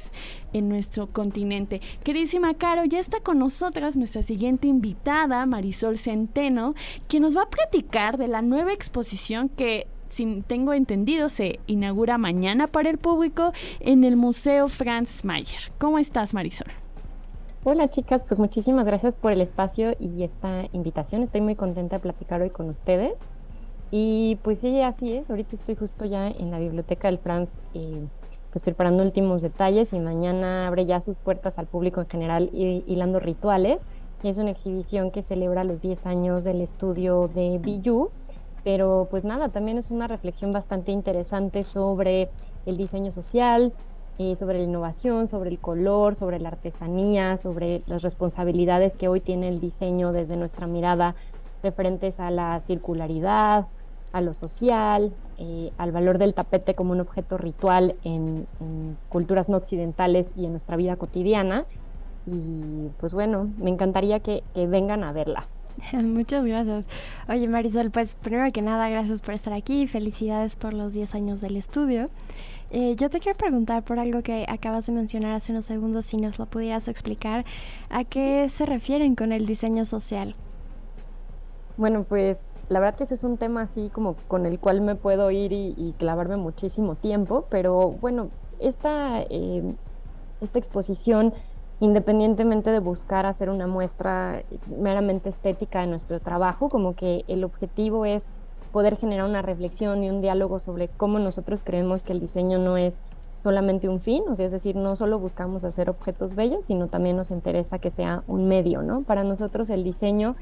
en 0.53 0.69
nuestro 0.69 1.07
continente. 1.07 1.81
Queridísima 2.03 2.53
Caro, 2.53 2.85
ya 2.85 2.99
está 2.99 3.19
con 3.19 3.39
nosotras 3.39 3.97
nuestra 3.97 4.23
siguiente 4.23 4.67
invitada, 4.67 5.45
Marisol 5.45 5.97
Centeno, 5.97 6.75
quien 7.07 7.23
nos 7.23 7.35
va 7.35 7.43
a 7.43 7.49
platicar 7.49 8.17
de 8.17 8.27
la 8.27 8.41
nueva 8.41 8.73
exposición 8.73 9.49
que 9.49 9.87
si 10.09 10.43
tengo 10.45 10.73
entendido, 10.73 11.27
se 11.27 11.59
inaugura 11.65 12.19
mañana 12.19 12.67
para 12.67 12.89
el 12.89 12.99
público 12.99 13.51
en 13.79 14.03
el 14.03 14.15
Museo 14.15 14.67
Franz 14.67 15.25
Mayer. 15.25 15.71
¿Cómo 15.79 15.97
estás, 15.97 16.35
Marisol? 16.35 16.67
Hola 17.65 17.89
chicas, 17.89 18.25
pues 18.27 18.39
muchísimas 18.39 18.85
gracias 18.85 19.17
por 19.17 19.31
el 19.31 19.41
espacio 19.41 19.95
y 19.97 20.23
esta 20.23 20.65
invitación. 20.73 21.23
Estoy 21.23 21.41
muy 21.41 21.55
contenta 21.55 21.95
de 21.95 22.01
platicar 22.01 22.41
hoy 22.41 22.49
con 22.49 22.69
ustedes. 22.69 23.13
Y 23.89 24.37
pues 24.43 24.59
sí, 24.59 24.81
así 24.81 25.13
es. 25.13 25.29
Ahorita 25.29 25.55
estoy 25.55 25.75
justo 25.75 26.05
ya 26.05 26.27
en 26.27 26.51
la 26.51 26.59
biblioteca 26.59 27.07
del 27.07 27.19
Franz 27.19 27.49
eh, 27.73 28.05
pues 28.53 28.61
preparando 28.61 29.01
últimos 29.01 29.41
detalles 29.41 29.93
y 29.93 29.99
mañana 29.99 30.67
abre 30.67 30.85
ya 30.85 31.01
sus 31.01 31.17
puertas 31.17 31.57
al 31.57 31.65
público 31.65 32.01
en 32.01 32.07
general 32.07 32.51
hilando 32.53 33.19
rituales. 33.19 33.83
Y 34.21 34.29
es 34.29 34.37
una 34.37 34.51
exhibición 34.51 35.09
que 35.09 35.23
celebra 35.23 35.63
los 35.63 35.81
10 35.81 36.05
años 36.05 36.43
del 36.43 36.61
estudio 36.61 37.31
de 37.33 37.57
Biyu. 37.57 38.11
Pero 38.63 39.07
pues 39.09 39.25
nada, 39.25 39.49
también 39.49 39.79
es 39.79 39.89
una 39.89 40.07
reflexión 40.07 40.51
bastante 40.51 40.91
interesante 40.91 41.63
sobre 41.63 42.29
el 42.67 42.77
diseño 42.77 43.11
social, 43.11 43.73
eh, 44.19 44.35
sobre 44.35 44.59
la 44.59 44.65
innovación, 44.65 45.27
sobre 45.27 45.49
el 45.49 45.57
color, 45.57 46.13
sobre 46.13 46.39
la 46.39 46.49
artesanía, 46.49 47.37
sobre 47.37 47.81
las 47.87 48.03
responsabilidades 48.03 48.97
que 48.97 49.07
hoy 49.07 49.19
tiene 49.19 49.49
el 49.49 49.59
diseño 49.59 50.11
desde 50.11 50.37
nuestra 50.37 50.67
mirada 50.67 51.15
referentes 51.63 52.19
a 52.19 52.29
la 52.29 52.59
circularidad, 52.59 53.65
a 54.13 54.21
lo 54.21 54.33
social, 54.33 55.11
eh, 55.39 55.71
al 55.77 55.91
valor 55.91 56.19
del 56.19 56.33
tapete 56.33 56.75
como 56.75 56.93
un 56.93 57.01
objeto 57.01 57.37
ritual 57.37 57.95
en, 58.03 58.47
culturas 59.09 59.49
no 59.49 59.57
occidentales 59.57 60.31
y 60.37 60.45
en 60.45 60.51
nuestra 60.51 60.77
vida 60.77 60.95
cotidiana. 60.95 61.65
Y 62.25 62.89
pues 62.99 63.13
bueno, 63.13 63.49
me 63.57 63.69
encantaría 63.69 64.21
que, 64.21 64.43
vengan 64.55 65.03
a 65.03 65.11
verla. 65.11 65.47
Muchas 65.93 66.45
gracias. 66.45 66.87
Oye 67.27 67.47
Marisol, 67.47 67.89
pues 67.89 68.15
primero 68.15 68.49
que 68.51 68.61
nada, 68.61 68.87
gracias 68.87 69.21
por 69.21 69.33
estar 69.33 69.53
aquí. 69.53 69.87
Felicidades 69.87 70.55
por 70.55 70.73
los 70.73 70.93
10 70.93 71.15
años 71.15 71.41
del 71.41 71.57
estudio. 71.57 72.05
Eh, 72.69 72.95
yo 72.95 73.09
te 73.09 73.19
quiero 73.19 73.37
preguntar 73.37 73.83
por 73.83 73.99
algo 73.99 74.21
que 74.21 74.45
acabas 74.47 74.85
de 74.85 74.93
mencionar 74.93 75.33
hace 75.33 75.51
unos 75.51 75.65
segundos, 75.65 76.05
si 76.05 76.17
nos 76.17 76.37
lo 76.37 76.45
pudieras 76.45 76.87
explicar. 76.87 77.45
¿A 77.89 78.03
qué 78.03 78.47
se 78.49 78.65
refieren 78.65 79.15
con 79.15 79.31
el 79.31 79.47
diseño 79.47 79.85
social? 79.85 80.35
Bueno, 81.77 82.03
pues 82.03 82.45
la 82.69 82.79
verdad 82.79 82.95
que 82.95 83.03
ese 83.03 83.15
es 83.15 83.23
un 83.23 83.37
tema 83.37 83.61
así 83.61 83.89
como 83.93 84.15
con 84.27 84.45
el 84.45 84.59
cual 84.59 84.81
me 84.81 84.95
puedo 84.95 85.29
ir 85.31 85.51
y, 85.53 85.93
clavarme 85.97 86.37
muchísimo 86.37 86.95
tiempo, 86.95 87.45
pero 87.49 87.91
bueno, 87.91 88.29
esta, 88.59 89.21
em, 89.29 89.75
esta 90.41 90.59
exposición 90.59 91.33
independientemente 91.79 92.71
de 92.71 92.79
buscar 92.79 93.25
hacer 93.25 93.49
una 93.49 93.67
muestra 93.67 94.43
meramente 94.79 95.29
estética 95.29 95.81
de 95.81 95.87
nuestro 95.87 96.19
trabajo, 96.21 96.69
como 96.69 96.95
que 96.95 97.25
el 97.27 97.43
objetivo 97.43 98.05
es 98.05 98.29
poder 98.71 98.95
generar 98.97 99.27
una 99.27 99.41
reflexión 99.41 100.03
y 100.03 100.09
un 100.09 100.21
diálogo 100.21 100.59
sobre 100.59 100.87
cómo 100.87 101.19
nosotros 101.19 101.63
creemos 101.63 102.03
que 102.03 102.13
el 102.13 102.19
diseño 102.19 102.57
no 102.57 102.77
es 102.77 102.99
solamente 103.43 103.89
un 103.89 103.99
fin, 103.99 104.23
o 104.29 104.35
sea, 104.35 104.45
es 104.45 104.53
decir, 104.53 104.77
no 104.77 104.95
solo 104.95 105.19
buscamos 105.19 105.65
hacer 105.65 105.89
objetos 105.89 106.33
bellos, 106.33 106.65
sino 106.65 106.87
también 106.87 107.17
nos 107.17 107.29
interesa 107.29 107.77
que 107.77 107.91
sea 107.91 108.23
un 108.27 108.47
medio, 108.47 108.81
¿no? 108.81 109.01
Para 109.03 109.25
nosotros 109.25 109.69
el 109.69 109.83
diseño 109.83 110.35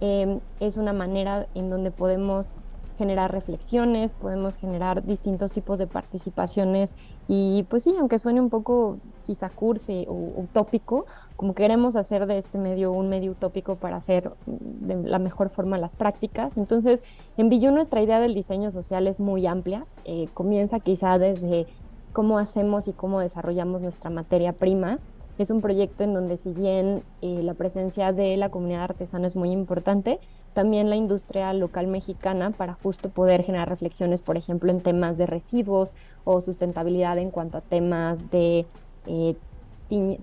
em, 0.00 0.40
es 0.60 0.76
una 0.76 0.92
manera 0.92 1.46
en 1.54 1.70
donde 1.70 1.90
podemos 1.90 2.52
generar 2.98 3.30
reflexiones, 3.30 4.12
podemos 4.12 4.56
generar 4.56 5.04
distintos 5.04 5.52
tipos 5.52 5.78
de 5.78 5.86
participaciones 5.86 6.94
y 7.28 7.64
pues 7.70 7.84
sí, 7.84 7.94
aunque 7.98 8.18
suene 8.18 8.40
un 8.40 8.50
poco 8.50 8.98
quizá 9.24 9.48
cursi 9.48 10.04
o 10.08 10.12
utópico, 10.12 11.06
como 11.36 11.54
queremos 11.54 11.94
hacer 11.94 12.26
de 12.26 12.38
este 12.38 12.58
medio 12.58 12.90
un 12.90 13.08
medio 13.08 13.30
utópico 13.30 13.76
para 13.76 13.96
hacer 13.96 14.32
de 14.46 14.96
la 14.96 15.20
mejor 15.20 15.50
forma 15.50 15.78
las 15.78 15.94
prácticas. 15.94 16.56
Entonces, 16.56 17.04
en 17.36 17.48
Billu 17.48 17.70
nuestra 17.70 18.02
idea 18.02 18.18
del 18.18 18.34
diseño 18.34 18.72
social 18.72 19.06
es 19.06 19.20
muy 19.20 19.46
amplia, 19.46 19.86
eh, 20.04 20.28
comienza 20.34 20.80
quizá 20.80 21.18
desde 21.18 21.66
cómo 22.12 22.38
hacemos 22.38 22.88
y 22.88 22.92
cómo 22.92 23.20
desarrollamos 23.20 23.80
nuestra 23.80 24.10
materia 24.10 24.52
prima. 24.52 24.98
Es 25.38 25.50
un 25.50 25.60
proyecto 25.60 26.02
en 26.02 26.14
donde 26.14 26.36
si 26.36 26.52
bien 26.52 27.02
eh, 27.22 27.40
la 27.44 27.54
presencia 27.54 28.12
de 28.12 28.36
la 28.36 28.48
comunidad 28.48 28.82
artesana 28.82 29.28
es 29.28 29.36
muy 29.36 29.52
importante, 29.52 30.18
también 30.52 30.90
la 30.90 30.96
industria 30.96 31.52
local 31.52 31.86
mexicana 31.86 32.50
para 32.50 32.74
justo 32.74 33.08
poder 33.08 33.44
generar 33.44 33.68
reflexiones, 33.68 34.20
por 34.20 34.36
ejemplo, 34.36 34.72
en 34.72 34.80
temas 34.80 35.16
de 35.16 35.26
residuos 35.26 35.94
o 36.24 36.40
sustentabilidad 36.40 37.18
en 37.18 37.30
cuanto 37.30 37.58
a 37.58 37.60
temas 37.60 38.30
de 38.32 38.66
eh, 39.06 39.36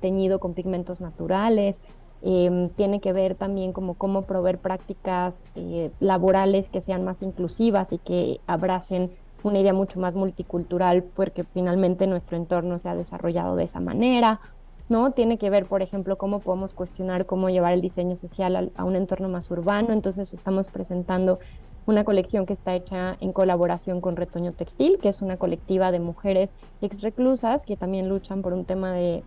teñido 0.01 0.39
con 0.39 0.54
pigmentos 0.54 0.99
naturales. 0.99 1.80
Em, 2.21 2.69
tiene 2.69 2.99
que 2.99 3.13
ver 3.13 3.36
también 3.36 3.71
como 3.71 3.93
cómo 3.93 4.23
proveer 4.23 4.58
prácticas 4.58 5.43
eh, 5.56 5.91
laborales 5.99 6.67
que 6.69 6.82
sean 6.82 7.06
más 7.06 7.21
inclusivas 7.21 7.93
y 7.93 7.99
que 7.99 8.41
abracen 8.47 9.12
una 9.43 9.60
idea 9.60 9.73
mucho 9.73 9.99
más 9.99 10.15
multicultural 10.15 11.04
porque 11.04 11.43
finalmente 11.43 12.08
nuestro 12.08 12.36
entorno 12.36 12.80
se 12.80 12.89
ha 12.89 12.95
desarrollado 12.95 13.56
de 13.56 13.65
esa 13.65 13.80
manera, 13.80 14.39
¿no? 14.89 15.11
Tiene 15.11 15.37
que 15.37 15.49
ver, 15.49 15.65
por 15.65 15.81
ejemplo, 15.81 16.17
cómo 16.17 16.39
podemos 16.39 16.73
cuestionar 16.73 17.25
cómo 17.25 17.49
llevar 17.49 17.73
el 17.73 17.81
diseño 17.81 18.15
social 18.15 18.71
a, 18.75 18.83
un 18.83 18.95
entorno 18.95 19.29
más 19.29 19.49
urbano, 19.49 19.93
entonces 19.93 20.33
estamos 20.33 20.67
presentando 20.67 21.39
una 21.87 22.03
colección 22.03 22.45
que 22.45 22.53
está 22.53 22.75
hecha 22.75 23.15
en 23.19 23.31
colaboración 23.31 24.01
con 24.01 24.15
Retoño 24.15 24.53
Textil, 24.53 24.97
que 24.97 25.09
es 25.09 25.21
una 25.21 25.37
colectiva 25.37 25.91
de 25.91 25.99
mujeres 25.99 26.53
ex 26.81 27.01
reclusas 27.01 27.65
que 27.65 27.77
también 27.77 28.09
luchan 28.09 28.41
por 28.41 28.53
un 28.53 28.65
tema 28.65 28.93
de, 28.93 29.23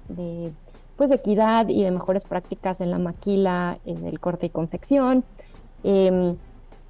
pues, 0.97 1.11
equidad 1.11 1.69
y 1.69 1.83
de 1.85 1.91
mejores 1.91 2.25
prácticas 2.25 2.81
en 2.81 2.91
la 2.91 2.99
maquila, 2.99 3.79
en 3.85 4.05
el 4.07 4.19
corte 4.19 4.47
y 4.47 4.51
confección. 4.51 5.25
Em, 5.85 6.37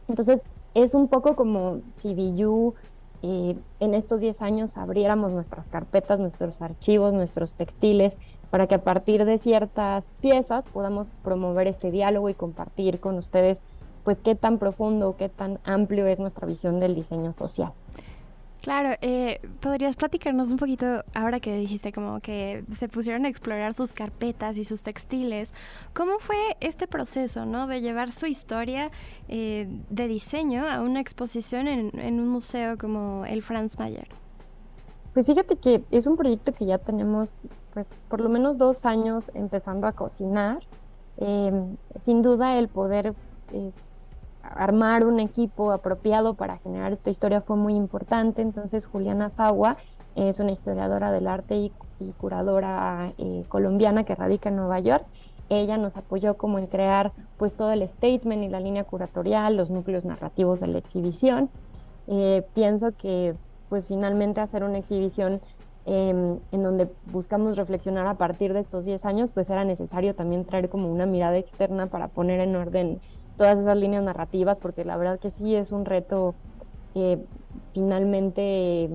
entonces, 0.09 0.45
es 0.75 0.95
un 0.95 1.09
poco 1.09 1.37
como 1.37 1.81
si 1.95 2.15
Biyu 2.15 2.75
en 3.23 3.95
estos 3.95 4.21
10 4.21 4.43
años 4.43 4.77
abriéramos 4.77 5.33
nuestras 5.33 5.69
carpetas, 5.69 6.21
nuestros 6.21 6.63
archivos, 6.63 7.13
nuestros 7.13 7.55
textiles, 7.55 8.19
para 8.51 8.67
que 8.67 8.77
a 8.77 8.83
partir 8.83 9.25
de 9.25 9.39
ciertas 9.39 10.11
piezas 10.21 10.65
podamos 10.67 11.09
promover 11.23 11.67
este 11.67 11.91
diálogo 11.91 12.29
y 12.29 12.35
compartir 12.35 13.01
con 13.01 13.17
ustedes 13.17 13.63
pues 14.05 14.21
qué 14.21 14.35
tan 14.35 14.59
profundo, 14.59 15.17
qué 15.19 15.29
tan 15.29 15.59
amplio 15.65 16.07
es 16.07 16.19
nuestra 16.19 16.47
visión 16.47 16.81
del 16.81 16.95
diseño 16.95 17.33
social. 17.33 17.73
Claro, 18.61 18.97
eh, 19.03 19.41
¿podrías 19.61 19.97
platicarnos 19.97 20.51
un 20.51 20.57
poquito, 20.57 21.05
ahora 21.15 21.39
que 21.39 21.57
dijiste 21.57 21.93
como 21.93 22.21
que 22.21 22.65
se 22.71 22.89
pusieron 22.89 23.25
a 23.25 23.29
explorar 23.29 23.73
sus 23.73 23.93
carpetas 23.93 24.57
y 24.57 24.65
sus 24.65 24.83
textiles, 24.83 25.55
cómo 25.95 26.19
fue 26.19 26.37
este 26.61 26.89
proceso, 26.89 27.47
¿no? 27.47 27.67
De 27.67 27.81
llevar 27.81 28.11
su 28.11 28.27
historia 28.27 28.91
eh, 29.29 29.69
de 29.91 30.09
diseño 30.09 30.69
a 30.69 30.83
una 30.83 31.01
exposición 31.01 31.69
en, 31.69 32.21
un 32.21 32.29
museo 32.29 32.77
como 32.79 33.25
el 33.27 33.43
Franz 33.43 33.79
Mayer? 33.79 34.09
Pues 35.15 35.27
fíjate 35.27 35.57
que 35.57 35.85
es 35.91 36.07
un 36.07 36.17
proyecto 36.17 36.53
que 36.53 36.67
ya 36.67 36.79
tenemos, 36.79 37.33
pues, 37.79 37.95
por 38.09 38.21
lo 38.21 38.29
menos 38.29 38.59
dos 38.59 38.85
años 38.85 39.31
empezando 39.35 39.87
a 39.87 39.93
cocinar. 39.93 40.59
Em, 41.17 41.77
sin 41.97 42.23
duda 42.23 42.59
el 42.59 42.67
poder 42.67 43.15
eh, 43.53 43.71
armar 44.43 45.05
un 45.05 45.21
equipo 45.21 45.71
apropiado 45.71 46.35
para 46.35 46.59
generar 46.59 46.93
esta 46.93 47.11
historia 47.11 47.41
fue 47.41 47.55
muy 47.55 47.77
importante. 47.77 48.43
Entonces 48.43 48.85
Juliana 48.85 49.31
Fagua 49.31 49.77
es 50.17 50.41
una 50.41 50.51
historiadora 50.51 51.13
del 51.13 51.29
arte 51.29 51.55
y, 51.55 51.73
curadora 52.19 53.13
eh, 53.17 53.45
colombiana 53.49 54.03
que 54.03 54.17
radica 54.17 54.49
en 54.49 54.57
Nueva 54.57 54.81
York. 54.81 55.05
Ella 55.49 55.77
nos 55.79 55.97
apoyó 55.97 56.37
como 56.37 56.59
en 56.59 56.67
crear 56.67 57.13
pues 57.37 57.55
todo 57.55 57.71
el 57.71 57.89
statement 57.89 58.43
y 58.43 58.49
la 58.49 58.59
línea 58.59 58.83
curatorial, 58.83 59.57
los 59.57 59.71
núcleos 59.71 60.05
narrativos 60.05 60.59
de 60.59 60.67
la 60.67 60.79
exhibición. 60.79 61.49
Eh, 62.09 62.45
pienso 62.55 62.91
que 62.99 63.37
pues 63.69 63.87
finalmente 63.87 64.41
hacer 64.41 64.65
una 64.65 64.79
exhibición 64.79 65.41
em, 65.91 66.39
en 66.53 66.63
donde 66.63 66.87
buscamos 67.07 67.57
reflexionar 67.57 68.07
a 68.07 68.15
partir 68.15 68.53
de 68.53 68.61
estos 68.61 68.85
10 68.85 69.07
años, 69.07 69.31
pues 69.33 69.49
era 69.49 69.65
necesario 69.65 70.15
también 70.15 70.45
traer 70.45 70.69
como 70.69 70.93
una 70.93 71.07
mirada 71.07 71.39
externa 71.39 71.87
para 71.87 72.09
poner 72.09 72.41
en 72.41 72.55
orden 72.55 73.01
todas 73.39 73.59
esas 73.59 73.79
líneas 73.79 74.03
narrativas, 74.03 74.59
porque 74.59 74.85
la 74.85 74.99
verdad 74.99 75.19
que 75.19 75.31
sí 75.31 75.55
es 75.55 75.73
un 75.73 75.87
reto 75.87 76.35
eh, 76.95 77.25
finalmente 77.73 78.91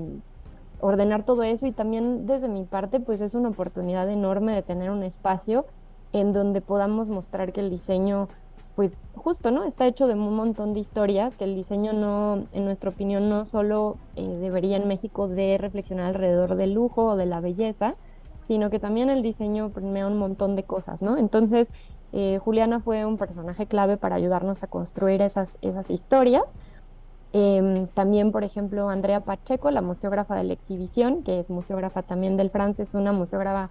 ordenar 0.82 1.24
todo 1.24 1.42
eso. 1.42 1.66
Y 1.66 1.72
también 1.72 2.28
desde 2.28 2.48
mi 2.48 2.64
parte 2.64 3.00
pues 3.00 3.22
es 3.22 3.34
una 3.34 3.50
oportunidad 3.50 4.08
enorme 4.08 4.54
de 4.54 4.62
tener 4.62 4.92
un 4.92 5.02
espacio 5.02 5.66
en 6.12 6.32
donde 6.32 6.62
podamos 6.62 7.10
mostrar 7.10 7.54
que 7.54 7.62
el 7.62 7.72
diseño 7.72 8.28
pues 8.76 9.04
justo, 9.16 9.52
¿no? 9.52 9.66
Está 9.66 9.86
hecho 9.86 10.08
de 10.08 10.14
un 10.14 10.36
montón 10.36 10.74
de 10.74 10.80
historias, 10.80 11.38
que 11.38 11.44
el 11.44 11.56
diseño 11.56 11.94
no, 11.94 12.46
en 12.54 12.66
nuestra 12.66 12.90
opinión, 12.90 13.30
no 13.30 13.46
solo 13.46 13.98
eh, 14.16 14.36
debería 14.40 14.78
en 14.78 14.88
México 14.88 15.28
de 15.28 15.58
reflexionar 15.60 16.08
alrededor 16.08 16.56
del 16.56 16.74
lujo 16.74 17.06
o 17.06 17.16
de 17.16 17.26
la 17.26 17.40
belleza, 17.40 17.96
sino 18.48 18.70
que 18.70 18.80
también 18.80 19.10
el 19.10 19.22
diseño 19.22 19.70
permea 19.70 20.08
un 20.08 20.18
montón 20.18 20.56
de 20.56 20.64
cosas, 20.64 21.02
¿no? 21.04 21.18
Entonces, 21.18 21.72
eh, 22.14 22.40
Juliana 22.44 22.80
fue 22.80 23.06
un 23.06 23.18
personaje 23.18 23.68
clave 23.68 23.98
para 23.98 24.16
ayudarnos 24.16 24.64
a 24.64 24.68
construir 24.68 25.22
esas, 25.22 25.58
esas 25.62 25.90
historias. 25.90 26.56
Em, 27.32 27.88
también, 27.88 28.32
por 28.32 28.44
ejemplo, 28.44 28.90
Andrea 28.90 29.22
Pacheco, 29.22 29.72
la 29.72 29.82
museógrafa 29.82 30.36
de 30.36 30.44
la 30.44 30.54
exhibición, 30.54 31.24
que 31.24 31.40
es 31.40 31.50
museógrafa 31.50 32.04
también 32.04 32.38
del 32.38 32.50
France, 32.50 32.82
es 32.84 32.94
una 32.94 33.12
museógrafa 33.12 33.70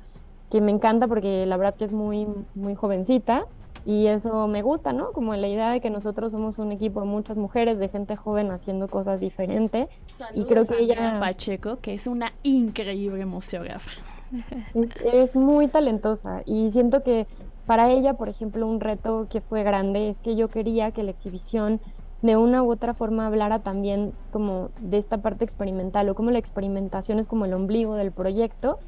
que 0.51 0.61
me 0.61 0.71
encanta 0.71 1.07
porque 1.07 1.47
la 1.47 1.57
verdad 1.57 1.75
que 1.75 1.85
es 1.85 1.93
muy, 1.93 2.27
muy 2.55 2.75
jovencita 2.75 3.47
y 3.85 4.07
eso 4.07 4.47
me 4.49 4.63
gusta, 4.63 4.93
¿no? 4.93 5.13
Como 5.13 5.35
la 5.35 5.49
idea 5.49 5.71
de 5.71 5.81
que 5.81 5.91
nosotros 5.91 6.33
somos 6.33 6.59
un 6.59 6.73
equipo 6.73 7.01
de 7.01 7.07
muchas 7.07 7.37
mujeres, 7.37 7.79
de 7.79 7.89
gente 7.89 8.17
joven 8.17 8.51
haciendo 8.51 8.89
cosas 8.89 9.21
diferentes. 9.21 9.89
y 10.35 10.45
creo 10.45 10.65
que 10.65 10.79
ella... 10.81 11.19
Pacheco, 11.21 11.79
que 11.81 11.95
es 11.95 12.07
una 12.07 12.33
increíble 12.43 13.27
museógrafa. 13.27 13.91
es 15.13 15.35
muy 15.35 15.69
talentosa 15.69 16.43
y 16.47 16.71
siento 16.71 17.03
que 17.03 17.27
para 17.67 17.91
ella, 17.91 18.15
por 18.15 18.29
ejemplo, 18.29 18.67
un 18.67 18.81
reto 18.81 19.27
que 19.31 19.41
fue 19.41 19.63
grande 19.63 20.09
es 20.09 20.21
que 20.21 20.37
yo 20.37 20.49
quería 20.49 20.91
que 20.91 21.03
la 21.03 21.11
exhibición 21.11 21.81
de 22.23 22.37
una 22.37 22.63
u 22.63 22.71
otra 22.71 22.95
forma 22.95 23.27
hablara 23.27 23.59
también 23.59 24.13
como 24.33 24.71
de 24.81 24.99
esta 24.99 25.19
parte 25.19 25.45
experimental 25.45 26.09
o 26.09 26.15
como 26.15 26.31
la 26.31 26.39
experimentación 26.39 27.19
es 27.19 27.27
como 27.27 27.45
el 27.45 27.53
ombligo 27.53 27.95
del 27.97 28.13
proyecto 28.13 28.79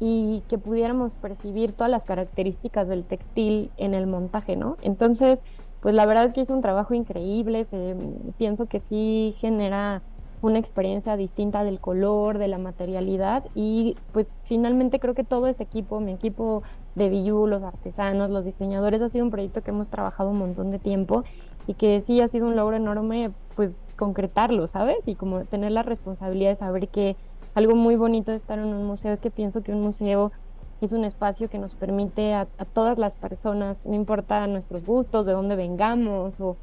y 0.00 0.42
que 0.48 0.58
pudiéramos 0.58 1.14
percibir 1.14 1.72
todas 1.72 1.90
las 1.90 2.06
características 2.06 2.88
del 2.88 3.04
textil 3.04 3.70
en 3.76 3.94
el 3.94 4.06
montaje, 4.06 4.56
¿no? 4.56 4.76
Entonces, 4.82 5.44
pues 5.80 5.94
la 5.94 6.06
verdad 6.06 6.24
es 6.24 6.32
que 6.32 6.40
hizo 6.40 6.54
un 6.54 6.62
trabajo 6.62 6.94
increíble, 6.94 7.64
pienso 8.38 8.66
que 8.66 8.80
sí 8.80 9.34
genera 9.38 10.02
una 10.42 10.58
experiencia 10.58 11.16
distinta 11.16 11.64
del 11.64 11.80
color, 11.80 12.38
de 12.38 12.48
la 12.48 12.58
materialidad 12.58 13.44
y 13.54 13.96
pues 14.12 14.38
finalmente 14.44 14.98
creo 14.98 15.14
que 15.14 15.24
todo 15.24 15.46
ese 15.46 15.64
equipo, 15.64 16.00
mi 16.00 16.12
equipo 16.12 16.62
de 16.94 17.10
Biyu, 17.10 17.46
los 17.46 17.62
artesanos, 17.62 18.30
los 18.30 18.46
diseñadores, 18.46 19.02
ha 19.02 19.08
sido 19.10 19.24
un 19.24 19.30
proyecto 19.30 19.62
que 19.62 19.70
hemos 19.70 19.88
trabajado 19.88 20.30
un 20.30 20.38
montón 20.38 20.70
de 20.70 20.78
tiempo 20.78 21.24
y 21.66 21.74
que 21.74 22.00
sí 22.00 22.20
ha 22.22 22.28
sido 22.28 22.46
un 22.46 22.56
logro 22.56 22.76
enorme 22.76 23.32
pues 23.54 23.76
concretarlo, 23.96 24.66
¿sabes? 24.66 25.06
Y 25.06 25.14
como 25.14 25.44
tener 25.44 25.72
la 25.72 25.82
responsabilidad 25.82 26.50
de 26.50 26.56
saber 26.56 26.88
que 26.88 27.16
algo 27.54 27.74
muy 27.74 27.96
bonito 27.96 28.30
de 28.30 28.36
estar 28.36 28.58
en 28.58 28.66
un 28.66 28.86
museo 28.86 29.12
es 29.12 29.20
que 29.20 29.30
pienso 29.30 29.62
que 29.62 29.72
un 29.72 29.80
museo 29.80 30.32
es 30.80 30.92
un 30.92 31.04
espacio 31.04 31.50
que 31.50 31.58
nos 31.58 31.74
permite 31.74 32.32
a, 32.32 32.48
a 32.58 32.64
todas 32.64 32.98
las 32.98 33.14
personas, 33.14 33.80
no 33.84 33.94
importa 33.94 34.46
nuestros 34.46 34.86
gustos, 34.86 35.26
de 35.26 35.32
dónde 35.32 35.56
vengamos 35.56 36.40
o 36.40 36.56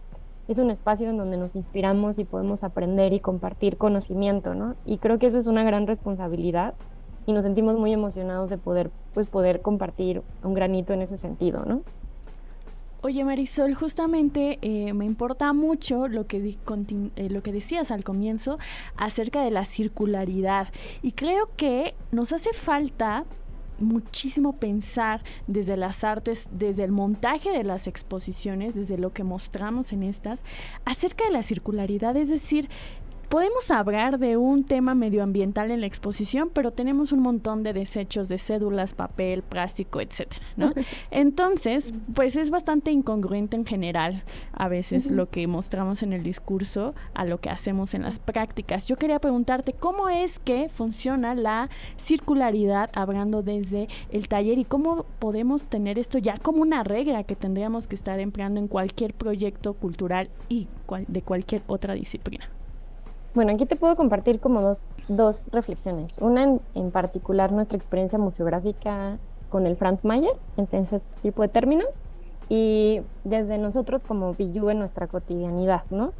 es 0.47 0.59
un 0.59 0.71
espacio 0.71 1.09
en 1.09 1.17
donde 1.17 1.37
nos 1.37 1.55
inspiramos 1.55 2.19
y 2.19 2.23
podemos 2.23 2.63
aprender 2.63 3.13
y 3.13 3.19
compartir 3.19 3.77
conocimiento, 3.77 4.55
¿no? 4.55 4.75
Y 4.85 4.97
creo 4.97 5.19
que 5.19 5.25
eso 5.25 5.37
es 5.37 5.45
una 5.45 5.63
gran 5.63 5.87
responsabilidad 5.87 6.73
y 7.25 7.33
nos 7.33 7.43
sentimos 7.43 7.77
muy 7.77 7.91
emocionados 7.91 8.49
de 8.49 8.57
poder, 8.57 8.89
pues, 9.13 9.27
poder 9.27 9.61
compartir 9.61 10.23
un 10.43 10.53
granito 10.53 10.93
en 10.93 11.01
ese 11.01 11.17
sentido, 11.17 11.65
¿no? 11.65 11.81
Oye 13.07 13.23
Marisol, 13.23 13.73
justamente 13.73 14.59
eh, 14.61 14.91
me 14.91 15.05
importa 15.05 15.53
mucho 15.53 16.09
lo 16.09 16.27
que, 16.27 16.57
eh, 17.15 17.29
lo 17.29 17.41
que 17.41 17.53
decías 17.53 17.89
al 17.89 18.03
comienzo 18.03 18.59
acerca 18.97 19.43
de 19.43 19.49
la 19.49 19.63
circularidad. 19.63 20.73
Y 21.01 21.13
creo 21.13 21.49
que 21.55 21.95
nos 22.11 22.33
hace 22.33 22.51
falta 22.51 23.23
muchísimo 23.79 24.57
pensar 24.57 25.23
desde 25.47 25.77
las 25.77 26.03
artes, 26.03 26.49
desde 26.51 26.83
el 26.83 26.91
montaje 26.91 27.49
de 27.51 27.63
las 27.63 27.87
exposiciones, 27.87 28.75
desde 28.75 28.97
lo 28.97 29.13
que 29.13 29.23
mostramos 29.23 29.93
en 29.93 30.03
estas, 30.03 30.43
acerca 30.83 31.23
de 31.23 31.31
la 31.31 31.43
circularidad, 31.43 32.17
es 32.17 32.27
decir, 32.27 32.69
Podemos 33.29 33.71
hablar 33.71 34.19
de 34.19 34.37
un 34.37 34.63
tema 34.63 34.95
medioambiental 34.95 35.69
en 35.71 35.81
la 35.81 35.87
exposición, 35.87 36.49
pero 36.53 36.71
tenemos 36.71 37.11
un 37.11 37.19
montón 37.19 37.61
de 37.61 37.73
desechos 37.73 38.29
de 38.29 38.37
cédulas, 38.37 38.93
papel, 38.93 39.43
plástico, 39.43 39.99
etcétera, 39.99 40.45
¿no? 40.55 40.71
Entonces, 41.11 41.93
pues 42.15 42.37
es 42.37 42.49
bastante 42.49 42.89
incongruente 42.91 43.57
en 43.57 43.65
general 43.65 44.23
a 44.53 44.69
veces 44.69 45.11
lo 45.11 45.29
que 45.29 45.45
mostramos 45.45 46.03
en 46.03 46.13
el 46.13 46.23
discurso 46.23 46.95
a 47.13 47.25
lo 47.25 47.41
que 47.41 47.49
hacemos 47.49 47.93
en 47.93 48.03
las 48.03 48.17
prácticas. 48.17 48.87
Yo 48.87 48.95
quería 48.95 49.19
preguntarte 49.19 49.73
cómo 49.73 50.07
es 50.07 50.39
que 50.39 50.69
funciona 50.69 51.35
la 51.35 51.69
circularidad 51.97 52.89
hablando 52.93 53.43
desde 53.43 53.89
el 54.09 54.29
taller 54.29 54.57
y 54.57 54.63
cómo 54.63 55.05
podemos 55.19 55.65
tener 55.65 55.99
esto 55.99 56.17
ya 56.17 56.37
como 56.37 56.61
una 56.61 56.85
regla 56.85 57.25
que 57.25 57.35
tendríamos 57.35 57.89
que 57.89 57.95
estar 57.95 58.21
empleando 58.21 58.61
en 58.61 58.69
cualquier 58.69 59.13
proyecto 59.13 59.73
cultural 59.73 60.29
y 60.47 60.69
de 61.09 61.21
cualquier 61.23 61.63
otra 61.67 61.93
disciplina. 61.93 62.49
Bueno, 63.37 63.51
aquí 63.51 63.67
te 63.67 63.75
puedo 63.75 63.95
compartir 63.95 64.39
como 64.39 64.63
dos, 64.63 64.87
dos 65.09 65.49
reflexiones. 65.51 66.17
Una 66.19 66.57
en, 66.73 66.89
particular 66.89 67.51
nuestra 67.51 67.77
experiencia 67.77 68.17
museográfica 68.17 69.19
con 69.51 69.67
el 69.67 69.75
Franz 69.75 70.05
Mayer, 70.05 70.33
en 70.57 70.67
ese 70.71 70.97
tipo 71.21 71.43
de 71.43 71.47
términos, 71.47 71.99
y 72.49 73.01
desde 73.25 73.59
nosotros 73.59 74.03
como 74.03 74.33
Billu 74.33 74.71
en 74.71 74.79
nuestra 74.79 75.05
cotidianidad, 75.05 75.83
¿no? 75.91 76.13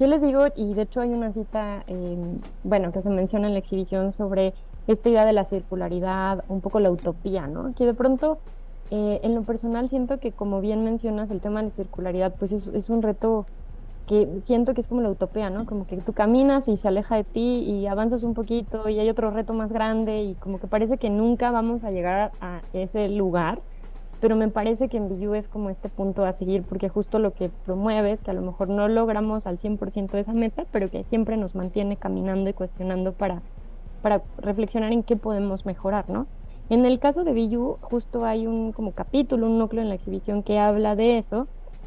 Yo 0.00 0.08
les 0.08 0.22
digo, 0.22 0.46
y 0.56 0.74
de 0.74 0.82
hecho 0.82 1.02
hay 1.02 1.10
una 1.10 1.30
cita, 1.30 1.84
bueno, 2.64 2.90
que 2.90 3.00
se 3.00 3.10
menciona 3.10 3.46
en 3.46 3.52
la 3.52 3.60
exhibición 3.60 4.10
sobre 4.10 4.52
esta 4.88 5.08
idea 5.08 5.24
de 5.24 5.34
la 5.34 5.44
circularidad, 5.44 6.42
un 6.48 6.62
poco 6.62 6.80
la 6.80 6.90
utopía, 6.90 7.46
¿no? 7.46 7.76
Que 7.76 7.86
de 7.86 7.94
pronto, 7.94 8.38
eh, 8.90 9.20
en 9.22 9.36
lo 9.36 9.42
personal, 9.42 9.88
siento 9.88 10.18
que 10.18 10.32
como 10.32 10.60
bien 10.60 10.82
mencionas, 10.82 11.30
el 11.30 11.40
tema 11.40 11.60
de 11.60 11.68
la 11.68 11.74
circularidad, 11.74 12.34
pues 12.36 12.50
es, 12.50 12.66
es 12.66 12.90
un 12.90 13.02
reto 13.02 13.46
que 14.06 14.40
siento 14.44 14.72
que 14.72 14.80
es 14.80 14.88
como 14.88 15.00
la 15.00 15.10
utopía, 15.10 15.50
¿no? 15.50 15.66
Como 15.66 15.86
que 15.86 15.96
tú 15.96 16.12
caminas 16.12 16.68
y 16.68 16.76
se 16.76 16.88
aleja 16.88 17.16
de 17.16 17.24
ti 17.24 17.64
y 17.66 17.86
avanzas 17.86 18.22
un 18.22 18.34
poquito 18.34 18.88
y 18.88 18.98
hay 18.98 19.08
otro 19.08 19.30
reto 19.30 19.52
más 19.52 19.72
grande 19.72 20.22
y 20.22 20.34
como 20.34 20.60
que 20.60 20.66
parece 20.66 20.96
que 20.96 21.10
nunca 21.10 21.50
vamos 21.50 21.82
a 21.82 21.90
llegar 21.90 22.30
a 22.40 22.60
ese 22.72 23.08
lugar, 23.08 23.60
pero 24.20 24.36
me 24.36 24.48
parece 24.48 24.88
que 24.88 24.96
en 24.96 25.08
Biyu 25.08 25.34
es 25.34 25.48
como 25.48 25.70
este 25.70 25.88
punto 25.88 26.24
a 26.24 26.32
seguir 26.32 26.62
porque 26.62 26.88
justo 26.88 27.18
lo 27.18 27.32
que 27.32 27.50
promueve 27.64 28.12
es 28.12 28.22
que 28.22 28.30
a 28.30 28.34
lo 28.34 28.42
mejor 28.42 28.68
no 28.68 28.88
logramos 28.88 29.46
al 29.46 29.58
100% 29.58 30.12
de 30.12 30.20
esa 30.20 30.32
meta, 30.32 30.64
pero 30.72 30.88
que 30.88 31.04
siempre 31.04 31.36
nos 31.36 31.54
mantiene 31.54 31.96
caminando 31.96 32.48
y 32.48 32.52
cuestionando 32.52 33.12
para, 33.12 33.42
para 34.02 34.22
reflexionar 34.38 34.92
en 34.92 35.02
qué 35.02 35.16
podemos 35.16 35.66
mejorar, 35.66 36.08
¿no? 36.08 36.26
En 36.68 36.84
el 36.84 36.98
caso 36.98 37.24
de 37.24 37.32
Biyu 37.32 37.76
justo 37.80 38.24
hay 38.24 38.46
un 38.46 38.72
como 38.72 38.92
capítulo, 38.92 39.46
un 39.46 39.58
núcleo 39.58 39.82
en 39.82 39.88
la 39.88 39.94
exhibición 39.94 40.42
que 40.42 40.58
habla 40.58 40.96
de 40.96 41.18
eso, 41.18 41.46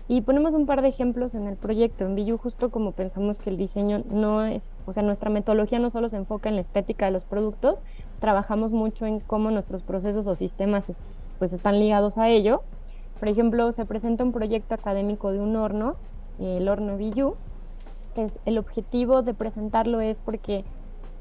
y 0.09 0.21
ponemos 0.21 0.55
un 0.55 0.65
par 0.65 0.81
de 0.81 0.87
ejemplos 0.87 1.35
en 1.35 1.47
el 1.47 1.55
proyecto. 1.55 2.03
En 2.03 2.15
Billu, 2.15 2.39
justo 2.39 2.71
como 2.71 2.93
pensamos 2.93 3.37
que 3.37 3.51
el 3.51 3.57
diseño 3.57 4.01
no 4.09 4.43
es, 4.43 4.73
o 4.87 4.91
sea, 4.91 5.03
nuestra 5.03 5.29
metodología 5.29 5.77
no 5.77 5.91
solo 5.91 6.09
se 6.09 6.17
enfoca 6.17 6.49
en 6.49 6.55
la 6.55 6.61
estética 6.61 7.05
de 7.05 7.11
los 7.11 7.25
productos, 7.25 7.83
trabajamos 8.19 8.71
mucho 8.71 9.05
en 9.05 9.19
cómo 9.19 9.51
nuestros 9.51 9.83
procesos 9.83 10.25
o 10.25 10.33
sistemas 10.33 10.99
pues 11.37 11.53
están 11.53 11.79
ligados 11.79 12.17
a 12.17 12.27
ello. 12.27 12.63
Por 13.19 13.27
ejemplo, 13.27 13.71
se 13.71 13.85
presenta 13.85 14.23
un 14.23 14.31
proyecto 14.31 14.73
académico 14.73 15.31
de 15.31 15.41
un 15.41 15.55
horno, 15.55 15.95
el 16.39 16.67
horno 16.67 16.97
Billu. 16.97 17.35
El 18.45 18.57
objetivo 18.57 19.21
de 19.21 19.35
presentarlo 19.35 20.01
es 20.01 20.17
porque 20.17 20.65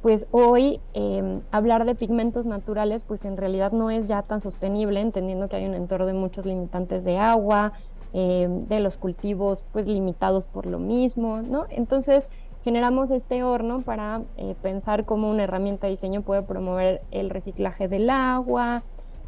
pues 0.02 0.26
hoy 0.30 0.80
em, 0.94 1.40
hablar 1.50 1.84
de 1.84 1.94
pigmentos 1.94 2.46
naturales 2.46 3.02
pues 3.02 3.24
en 3.24 3.36
realidad 3.36 3.72
no 3.72 3.90
es 3.90 4.06
ya 4.06 4.22
tan 4.22 4.40
sostenible, 4.40 5.00
entendiendo 5.00 5.48
que 5.48 5.56
hay 5.56 5.66
un 5.66 5.74
entorno 5.74 6.06
de 6.06 6.12
muchos 6.12 6.46
limitantes 6.46 7.04
de 7.04 7.18
agua, 7.18 7.72
eh, 8.12 8.48
de 8.68 8.80
los 8.80 8.96
cultivos 8.96 9.62
pues 9.72 9.86
limitados 9.86 10.46
por 10.46 10.66
lo 10.66 10.78
mismo, 10.78 11.42
¿no? 11.42 11.66
Entonces 11.70 12.28
generamos 12.64 13.10
este 13.10 13.42
horno 13.42 13.80
para 13.80 14.22
eh, 14.36 14.54
pensar 14.62 15.04
cómo 15.04 15.30
una 15.30 15.44
herramienta 15.44 15.86
de 15.86 15.92
diseño 15.92 16.22
puede 16.22 16.42
promover 16.42 17.02
el 17.10 17.30
reciclaje 17.30 17.88
del 17.88 18.10
agua, 18.10 18.82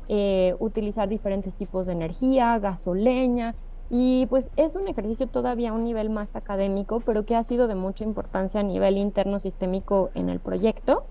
eh, 0.08 0.56
utilizar 0.58 1.08
diferentes 1.08 1.54
tipos 1.54 1.86
de 1.86 1.92
energía, 1.92 2.58
gasoleña, 2.58 3.54
y 3.90 4.26
pues 4.26 4.50
es 4.56 4.76
un 4.76 4.86
ejercicio 4.88 5.26
todavía 5.26 5.70
a 5.70 5.72
un 5.72 5.84
nivel 5.84 6.10
más 6.10 6.36
académico, 6.36 7.00
pero 7.00 7.24
que 7.26 7.34
ha 7.34 7.42
sido 7.42 7.66
de 7.66 7.74
mucha 7.74 8.04
importancia 8.04 8.60
a 8.60 8.62
nivel 8.62 8.96
interno 8.96 9.38
sistémico 9.38 10.10
en 10.14 10.28
el 10.28 10.38
proyecto. 10.38 11.02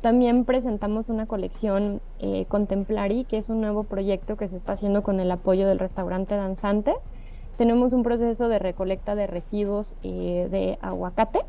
También 0.00 0.46
presentamos 0.46 1.10
una 1.10 1.26
colección 1.26 2.00
eh, 2.20 2.46
Contemplari, 2.48 3.24
que 3.24 3.36
es 3.36 3.50
un 3.50 3.60
nuevo 3.60 3.84
proyecto 3.84 4.36
que 4.36 4.48
se 4.48 4.56
está 4.56 4.72
haciendo 4.72 5.02
con 5.02 5.20
el 5.20 5.30
apoyo 5.30 5.68
del 5.68 5.78
restaurante 5.78 6.36
Danzantes. 6.36 7.10
Tenemos 7.58 7.92
un 7.92 8.02
proceso 8.02 8.48
de 8.48 8.58
recolecta 8.58 9.14
de 9.14 9.26
residuos 9.26 9.96
eh, 10.02 10.48
de 10.50 10.78
aguacate. 10.80 11.40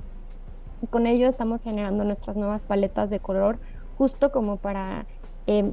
Y 0.82 0.88
con 0.88 1.08
ello 1.08 1.28
estamos 1.28 1.64
generando 1.64 2.04
nuestras 2.04 2.36
nuevas 2.36 2.64
paletas 2.64 3.10
de 3.10 3.20
color, 3.20 3.58
justo 3.98 4.34
como 4.34 4.58
para 4.58 5.06
em, 5.48 5.72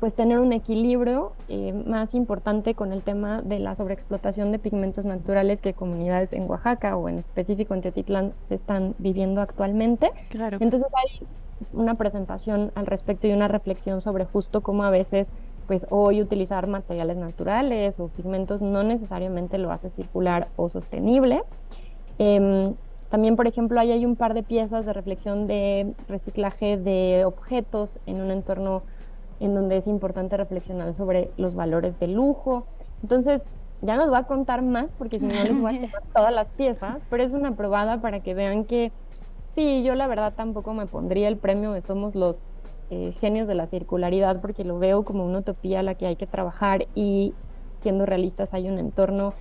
pues 0.00 0.14
tener 0.14 0.40
un 0.40 0.52
equilibrio 0.52 1.32
eh, 1.48 1.72
más 1.72 2.14
importante 2.14 2.74
con 2.74 2.92
el 2.92 3.02
tema 3.02 3.40
de 3.42 3.60
la 3.60 3.76
sobreexplotación 3.76 4.50
de 4.50 4.58
pigmentos 4.58 5.06
naturales 5.06 5.62
que 5.62 5.74
comunidades 5.74 6.32
en 6.32 6.50
Oaxaca 6.50 6.96
o 6.96 7.08
en 7.08 7.18
específico 7.18 7.74
en 7.74 7.82
Teotitlán 7.82 8.32
se 8.42 8.56
están 8.56 8.96
viviendo 8.98 9.40
actualmente. 9.40 10.10
Claro. 10.30 10.58
Entonces 10.60 10.88
hay 10.94 11.26
una 11.72 11.94
presentación 11.94 12.72
al 12.74 12.86
respecto 12.86 13.26
y 13.26 13.32
una 13.32 13.48
reflexión 13.48 14.00
sobre 14.00 14.24
justo 14.24 14.60
cómo 14.60 14.84
a 14.84 14.90
veces 14.90 15.32
pues 15.66 15.86
hoy 15.90 16.22
utilizar 16.22 16.66
materiales 16.66 17.16
naturales 17.16 17.98
o 17.98 18.08
pigmentos 18.08 18.62
no 18.62 18.82
necesariamente 18.82 19.58
lo 19.58 19.72
hace 19.72 19.90
circular 19.90 20.48
o 20.56 20.68
sostenible. 20.68 21.42
Em, 22.18 22.74
también, 23.10 23.36
por 23.36 23.46
ejemplo, 23.46 23.78
ahí 23.80 23.92
hay 23.92 24.04
un 24.04 24.16
par 24.16 24.34
de 24.34 24.42
piezas 24.42 24.86
de 24.86 24.92
reflexión 24.92 25.46
de 25.46 25.94
reciclaje 26.08 26.76
de 26.76 27.24
objetos 27.24 27.98
en 28.06 28.20
un 28.20 28.30
entorno 28.30 28.82
en 29.40 29.54
donde 29.54 29.76
es 29.76 29.86
importante 29.86 30.36
reflexionar 30.36 30.94
sobre 30.94 31.30
los 31.36 31.54
valores 31.54 32.00
de 32.00 32.08
lujo. 32.08 32.66
Entonces, 33.02 33.54
ya 33.82 33.96
nos 33.96 34.10
va 34.12 34.18
a 34.18 34.22
contar 34.24 34.62
más 34.62 34.92
porque 34.92 35.18
si 35.18 35.26
no 35.26 35.44
les 35.44 35.60
voy 35.60 35.76
a 35.76 35.80
tomar 35.86 36.02
todas 36.14 36.32
las 36.32 36.48
piezas, 36.48 36.98
pero 37.10 37.22
es 37.22 37.32
una 37.32 37.52
probada 37.52 38.00
para 38.00 38.20
que 38.20 38.34
vean 38.34 38.64
que 38.64 38.92
Sí, 39.56 39.82
yo 39.82 39.94
la 39.94 40.06
verdad 40.06 40.34
tampoco 40.36 40.74
me 40.74 40.84
pondría 40.84 41.28
el 41.28 41.38
premio 41.38 41.72
de 41.72 41.80
Somos 41.80 42.14
los 42.14 42.50
eh, 42.90 43.12
genios 43.12 43.48
de 43.48 43.54
la 43.54 43.66
circularidad 43.66 44.42
porque 44.42 44.64
lo 44.64 44.78
veo 44.78 45.02
como 45.02 45.24
una 45.24 45.38
utopía 45.38 45.80
a 45.80 45.82
la 45.82 45.94
que 45.94 46.04
hay 46.04 46.16
que 46.16 46.26
trabajar 46.26 46.86
y 46.94 47.32
siendo 47.78 48.04
realistas 48.04 48.52
hay 48.52 48.68
un 48.68 48.78
entorno 48.78 49.32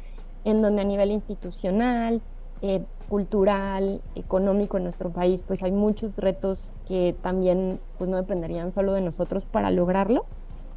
en 0.45 0.61
donde 0.61 0.83
a 0.83 0.85
nivel 0.85 1.11
institucional, 1.11 2.21
eh, 2.61 2.81
cultural, 3.09 3.99
económico 4.15 4.77
en 4.77 4.83
nuestro 4.83 5.09
país, 5.09 5.43
pues 5.45 5.63
hay 5.63 5.73
muchos 5.73 6.17
retos 6.17 6.71
que 6.87 7.13
también 7.21 7.81
pues 7.97 8.09
no 8.09 8.15
dependerían 8.15 8.71
solo 8.71 8.93
de 8.93 9.01
nosotros 9.01 9.43
para 9.43 9.69
lograrlo, 9.69 10.23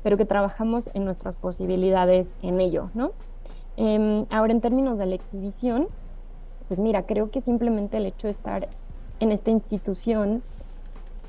pero 0.02 0.16
que 0.16 0.24
trabajamos 0.24 0.90
en 0.94 1.04
nuestras 1.04 1.36
posibilidades 1.36 2.34
en 2.42 2.60
ello, 2.60 2.90
¿no? 2.92 3.12
Em, 3.76 4.26
ahora 4.30 4.52
en 4.52 4.60
términos 4.60 4.98
de 4.98 5.06
la 5.06 5.14
exhibición, 5.14 5.86
pues 6.66 6.80
mira, 6.80 7.04
creo 7.04 7.30
que 7.30 7.40
simplemente 7.40 7.98
el 7.98 8.06
hecho 8.06 8.26
de 8.26 8.32
estar 8.32 8.68
en 9.20 9.32
esta 9.32 9.50
institución, 9.50 10.42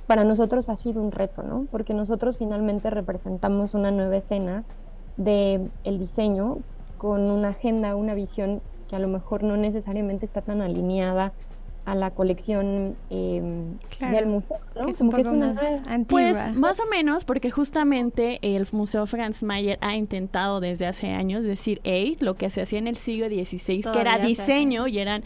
para 0.08 0.24
nosotros 0.24 0.70
ha 0.70 0.76
sido 0.76 1.02
un 1.02 1.12
reto, 1.12 1.44
¿no? 1.44 1.68
Porque 1.72 1.94
nosotros 1.94 2.38
finalmente 2.38 2.90
representamos 2.90 3.74
una 3.74 3.92
nueva 3.92 4.18
escena 4.18 4.64
del 5.18 5.70
el 5.84 6.00
diseño 6.00 6.58
con 6.98 7.30
una 7.30 7.50
agenda, 7.50 7.96
una 7.96 8.14
visión 8.14 8.62
que 8.90 8.96
a 8.96 9.00
lo 9.00 9.08
mejor 9.08 9.44
no 9.44 9.56
necesariamente 9.56 10.26
está 10.26 10.42
tan 10.42 10.62
alineada 10.62 11.34
a 11.86 11.96
la 11.96 12.12
colección 12.12 12.96
em, 13.10 13.78
del 14.00 14.28
museo, 14.28 14.58
¿no? 14.76 14.86
Que 14.86 14.92
es 14.92 15.02
un 15.02 15.10
poco 15.10 15.34
más 15.34 15.58
antigua. 15.88 16.06
Pues 16.08 16.56
más 16.56 16.80
o 16.80 16.86
menos, 16.88 17.26
porque 17.26 17.50
justamente 17.50 18.40
el 18.42 18.68
Museo 18.72 19.06
Franz 19.08 19.42
Mayer 19.44 19.80
ha 19.82 19.96
intentado 19.96 20.60
desde 20.60 20.86
hace 20.86 21.12
años 21.12 21.46
decir, 21.46 21.82
hey, 21.84 22.16
lo 22.20 22.36
que 22.36 22.50
se 22.50 22.62
hacía 22.62 22.80
en 22.80 22.88
el 22.88 22.96
siglo 22.96 23.28
XVI, 23.28 23.82
que 23.92 24.02
era 24.02 24.20
diseño 24.20 24.88
y 24.88 25.00
eran 25.00 25.24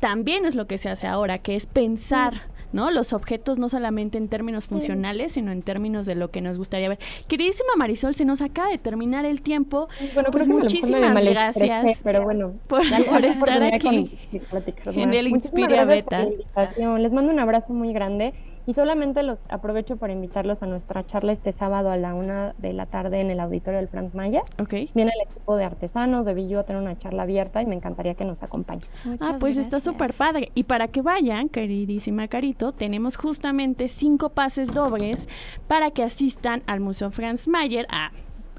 también 0.00 0.44
es 0.46 0.54
lo 0.54 0.66
que 0.66 0.78
se 0.78 0.88
hace 0.88 1.06
ahora, 1.06 1.38
que 1.38 1.56
es 1.56 1.66
pensar. 1.66 2.34
¿no? 2.72 2.90
Los 2.90 3.12
objetos 3.12 3.58
no 3.58 3.68
solamente 3.68 4.18
en 4.18 4.28
términos 4.28 4.66
funcionales, 4.66 5.32
sino 5.32 5.52
en 5.52 5.62
términos 5.62 6.04
de 6.04 6.14
lo 6.14 6.30
que 6.30 6.40
nos 6.40 6.58
gustaría 6.58 6.88
ver. 6.88 6.98
Queridísima 7.26 7.70
Marisol, 7.76 8.14
se 8.14 8.24
nos 8.24 8.42
acaba 8.42 8.68
de 8.68 8.78
terminar 8.78 9.24
el 9.24 9.40
tiempo. 9.40 9.88
Bueno, 10.14 10.30
pues 10.30 10.46
muchísimas 10.48 11.24
gracias 11.24 12.00
pero 12.02 12.24
bueno, 12.24 12.54
por, 12.68 12.82
estar 13.24 13.62
aquí 13.62 14.10
en 14.86 15.14
el 15.14 15.28
Inspiria 15.28 15.84
Beta. 15.84 16.26
Les 16.98 17.12
mando 17.12 17.32
un 17.32 17.40
abrazo 17.40 17.72
muy 17.72 17.92
grande 17.92 18.34
Y 18.66 18.74
solamente 18.74 19.22
los 19.22 19.46
aprovecho 19.48 19.96
para 19.96 20.12
invitarlos 20.12 20.62
a 20.62 20.66
nuestra 20.66 21.06
charla 21.06 21.32
este 21.32 21.52
sábado 21.52 21.90
a 21.90 21.96
la 21.96 22.14
una 22.14 22.54
de 22.58 22.72
la 22.72 22.86
tarde 22.86 23.20
en 23.20 23.30
el 23.30 23.40
auditorio 23.40 23.78
del 23.78 23.88
Frank 23.88 24.14
Maya. 24.14 24.42
Ok. 24.60 24.74
Viene 24.94 25.12
el 25.14 25.30
equipo 25.30 25.56
de 25.56 25.64
artesanos 25.64 26.26
de 26.26 26.34
Billu 26.34 26.58
a 26.58 26.64
tener 26.64 26.82
una 26.82 26.98
charla 26.98 27.22
abierta 27.22 27.62
y 27.62 27.66
me 27.66 27.76
encantaría 27.76 28.14
que 28.14 28.24
nos 28.24 28.42
acompañen. 28.42 28.84
Muchas 29.04 29.28
Ah, 29.28 29.36
pues 29.38 29.56
está 29.56 29.80
súper 29.80 30.12
padre. 30.12 30.50
Y 30.54 30.64
para 30.64 30.88
que 30.88 31.02
vayan, 31.02 31.48
queridísima 31.48 32.28
Carito, 32.28 32.72
tenemos 32.72 33.16
justamente 33.16 33.88
cinco 33.88 34.30
pases 34.30 34.74
dobles 34.74 35.28
para 35.68 35.90
que 35.90 36.02
asistan 36.02 36.62
al 36.66 36.80
Museo 36.80 37.10
Franz 37.10 37.48
Mayer 37.48 37.86
a, 37.90 38.10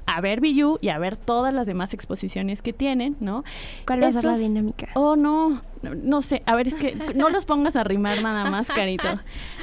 a 0.08 0.20
ver 0.22 0.40
Billu 0.40 0.78
y 0.80 0.88
a 0.88 0.98
ver 0.98 1.16
todas 1.16 1.52
las 1.52 1.66
demás 1.66 1.92
exposiciones 1.92 2.62
que 2.62 2.72
tienen, 2.72 3.16
¿no? 3.20 3.44
¿Cuál 3.86 4.02
va 4.02 4.08
a 4.08 4.12
ser 4.12 4.24
la 4.24 4.38
dinámica? 4.38 4.88
Oh, 4.94 5.16
no, 5.16 5.60
no, 5.82 5.94
no 5.94 6.22
sé. 6.22 6.42
A 6.46 6.56
ver, 6.56 6.66
es 6.66 6.76
que 6.76 6.94
no 7.14 7.28
los 7.28 7.44
pongas 7.44 7.76
a 7.76 7.84
rimar 7.84 8.22
nada 8.22 8.48
más, 8.50 8.68
Carito. 8.68 9.08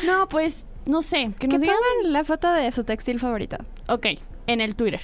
No, 0.05 0.27
pues, 0.29 0.67
no 0.85 1.01
sé. 1.01 1.31
Que 1.39 1.47
Que 1.47 1.47
nos 1.47 1.61
digan 1.61 1.75
pongan 1.75 2.13
la 2.13 2.23
foto 2.23 2.51
de 2.51 2.71
su 2.71 2.83
textil 2.83 3.19
favorito. 3.19 3.57
Ok, 3.87 4.05
en 4.45 4.61
el 4.61 4.75
Twitter. 4.75 5.01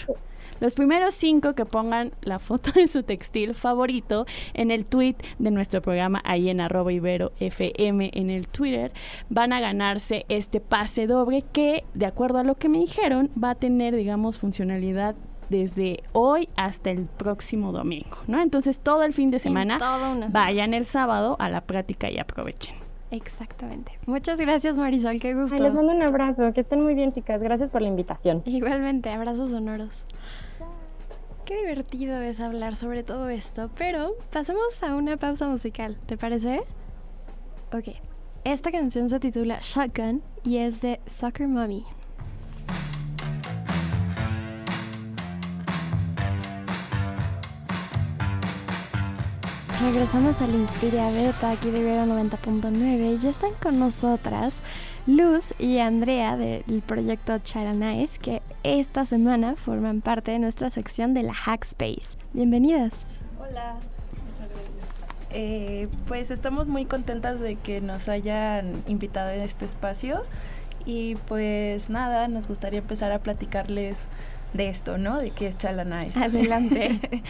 Los 0.60 0.76
primeros 0.76 1.16
cinco 1.16 1.56
que 1.56 1.66
pongan 1.66 2.12
la 2.22 2.38
foto 2.38 2.72
de 2.74 2.88
su 2.88 3.02
textil 3.02 3.56
favorito 3.56 4.28
en 4.54 4.70
el 4.70 4.86
tweet 4.86 5.16
de 5.40 5.50
nuestro 5.50 5.82
programa 5.82 6.22
ahí 6.24 6.50
en 6.50 6.62
arroba 6.62 6.94
ibero 6.94 7.32
FM 7.40 8.12
en 8.14 8.30
el 8.30 8.48
Twitter 8.48 8.92
van 9.30 9.54
a 9.54 9.60
ganarse 9.60 10.24
este 10.30 10.60
pase 10.60 11.08
doble 11.08 11.44
que, 11.52 11.84
de 11.96 12.06
acuerdo 12.06 12.38
a 12.38 12.44
lo 12.44 12.56
que 12.60 12.70
me 12.70 12.78
dijeron, 12.78 13.32
va 13.44 13.50
a 13.50 13.56
tener, 13.56 13.96
digamos, 13.96 14.38
funcionalidad 14.38 15.16
desde 15.52 16.04
hoy 16.14 16.50
hasta 16.56 16.90
el 16.90 17.06
próximo 17.06 17.72
domingo, 17.72 18.18
¿no? 18.28 18.42
Entonces 18.42 18.80
todo 18.80 19.04
el 19.04 19.14
fin 19.14 19.30
de 19.30 19.38
semana 19.38 19.78
vayan 20.32 20.74
el 20.74 20.86
sábado 20.86 21.36
a 21.40 21.50
la 21.50 21.62
práctica 21.62 22.10
y 22.10 22.18
aprovechen. 22.18 22.74
Exactamente. 23.12 24.00
Muchas 24.08 24.40
gracias, 24.40 24.78
Marisol. 24.78 25.20
Qué 25.20 25.28
Ay, 25.28 25.34
gusto. 25.34 25.62
les 25.62 25.74
mando 25.74 25.92
un 25.92 26.02
abrazo, 26.02 26.54
que 26.54 26.62
estén 26.62 26.82
muy 26.82 26.96
bien, 26.96 27.12
chicas. 27.12 27.42
Gracias 27.42 27.70
por 27.70 27.82
la 27.82 27.90
invitación. 27.90 28.42
Igualmente, 28.46 29.10
abrazos 29.10 29.50
sonoros. 29.52 30.06
Qué 31.46 31.58
divertido 31.58 32.22
es 32.22 32.40
hablar 32.40 32.78
sobre 32.78 33.04
todo 33.04 33.28
esto, 33.28 33.70
pero 33.78 34.16
pasemos 34.32 34.82
a 34.84 34.96
una 34.96 35.18
pausa 35.18 35.48
musical, 35.48 35.98
¿te 36.06 36.16
parece? 36.16 36.62
Ok, 37.74 37.96
esta 38.46 38.72
canción 38.72 39.10
se 39.10 39.20
titula 39.20 39.60
Shotgun 39.62 40.22
y 40.46 40.58
es 40.58 40.80
de 40.82 41.02
Soccer 41.08 41.50
Mommy. 41.50 41.86
Regresamos 49.84 50.40
al 50.44 50.54
Inspiria 50.54 51.08
Beta 51.08 51.50
aquí 51.50 51.72
de 51.72 51.80
Ibero 51.80 52.06
90.9 52.06 53.16
y 53.16 53.18
ya 53.18 53.32
están 53.32 53.54
con 53.56 53.80
nosotras 53.80 54.62
Luz 55.08 55.56
y 55.58 55.80
Andrea 55.80 56.38
del 56.38 56.84
proyecto 56.86 57.40
Child 57.40 57.80
Nice 57.80 58.20
que 58.20 58.44
esta 58.62 59.06
semana 59.06 59.56
forman 59.56 60.02
parte 60.02 60.32
de 60.32 60.40
nuestra 60.40 60.70
sección 60.70 61.16
de 61.16 61.24
la 61.24 61.34
Hackspace. 61.34 62.16
Bienvenidas. 62.34 63.08
Hola. 63.40 63.78
Eh, 65.32 65.88
pues 66.08 66.30
estamos 66.30 66.68
muy 66.68 66.86
contentas 66.86 67.40
de 67.40 67.56
que 67.56 67.82
nos 67.82 68.08
hayan 68.08 68.84
invitado 68.88 69.30
a 69.30 69.36
este 69.36 69.66
espacio 69.66 70.22
y 70.86 71.16
pues 71.28 71.90
nada, 71.90 72.28
nos 72.28 72.48
gustaría 72.48 72.80
empezar 72.80 73.12
a 73.12 73.20
platicarles 73.20 74.06
de 74.54 74.68
esto, 74.68 74.98
¿no? 74.98 75.18
De 75.20 75.32
qué 75.32 75.48
es 75.48 75.58
Chalanais. 75.58 76.16
Adelante. 76.18 77.00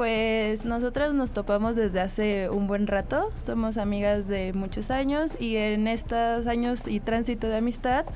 pues 0.00 0.64
nosotras 0.64 1.12
nos 1.12 1.32
topamos 1.32 1.76
desde 1.76 2.00
hace 2.00 2.48
un 2.48 2.66
buen 2.66 2.86
rato, 2.86 3.30
somos 3.42 3.76
amigas 3.76 4.28
de 4.28 4.54
muchos 4.54 4.90
años 4.90 5.36
y 5.38 5.56
en 5.56 5.86
estos 5.86 6.46
años 6.46 6.88
y 6.88 7.00
tránsito 7.00 7.48
de 7.48 7.58
amistad, 7.58 8.06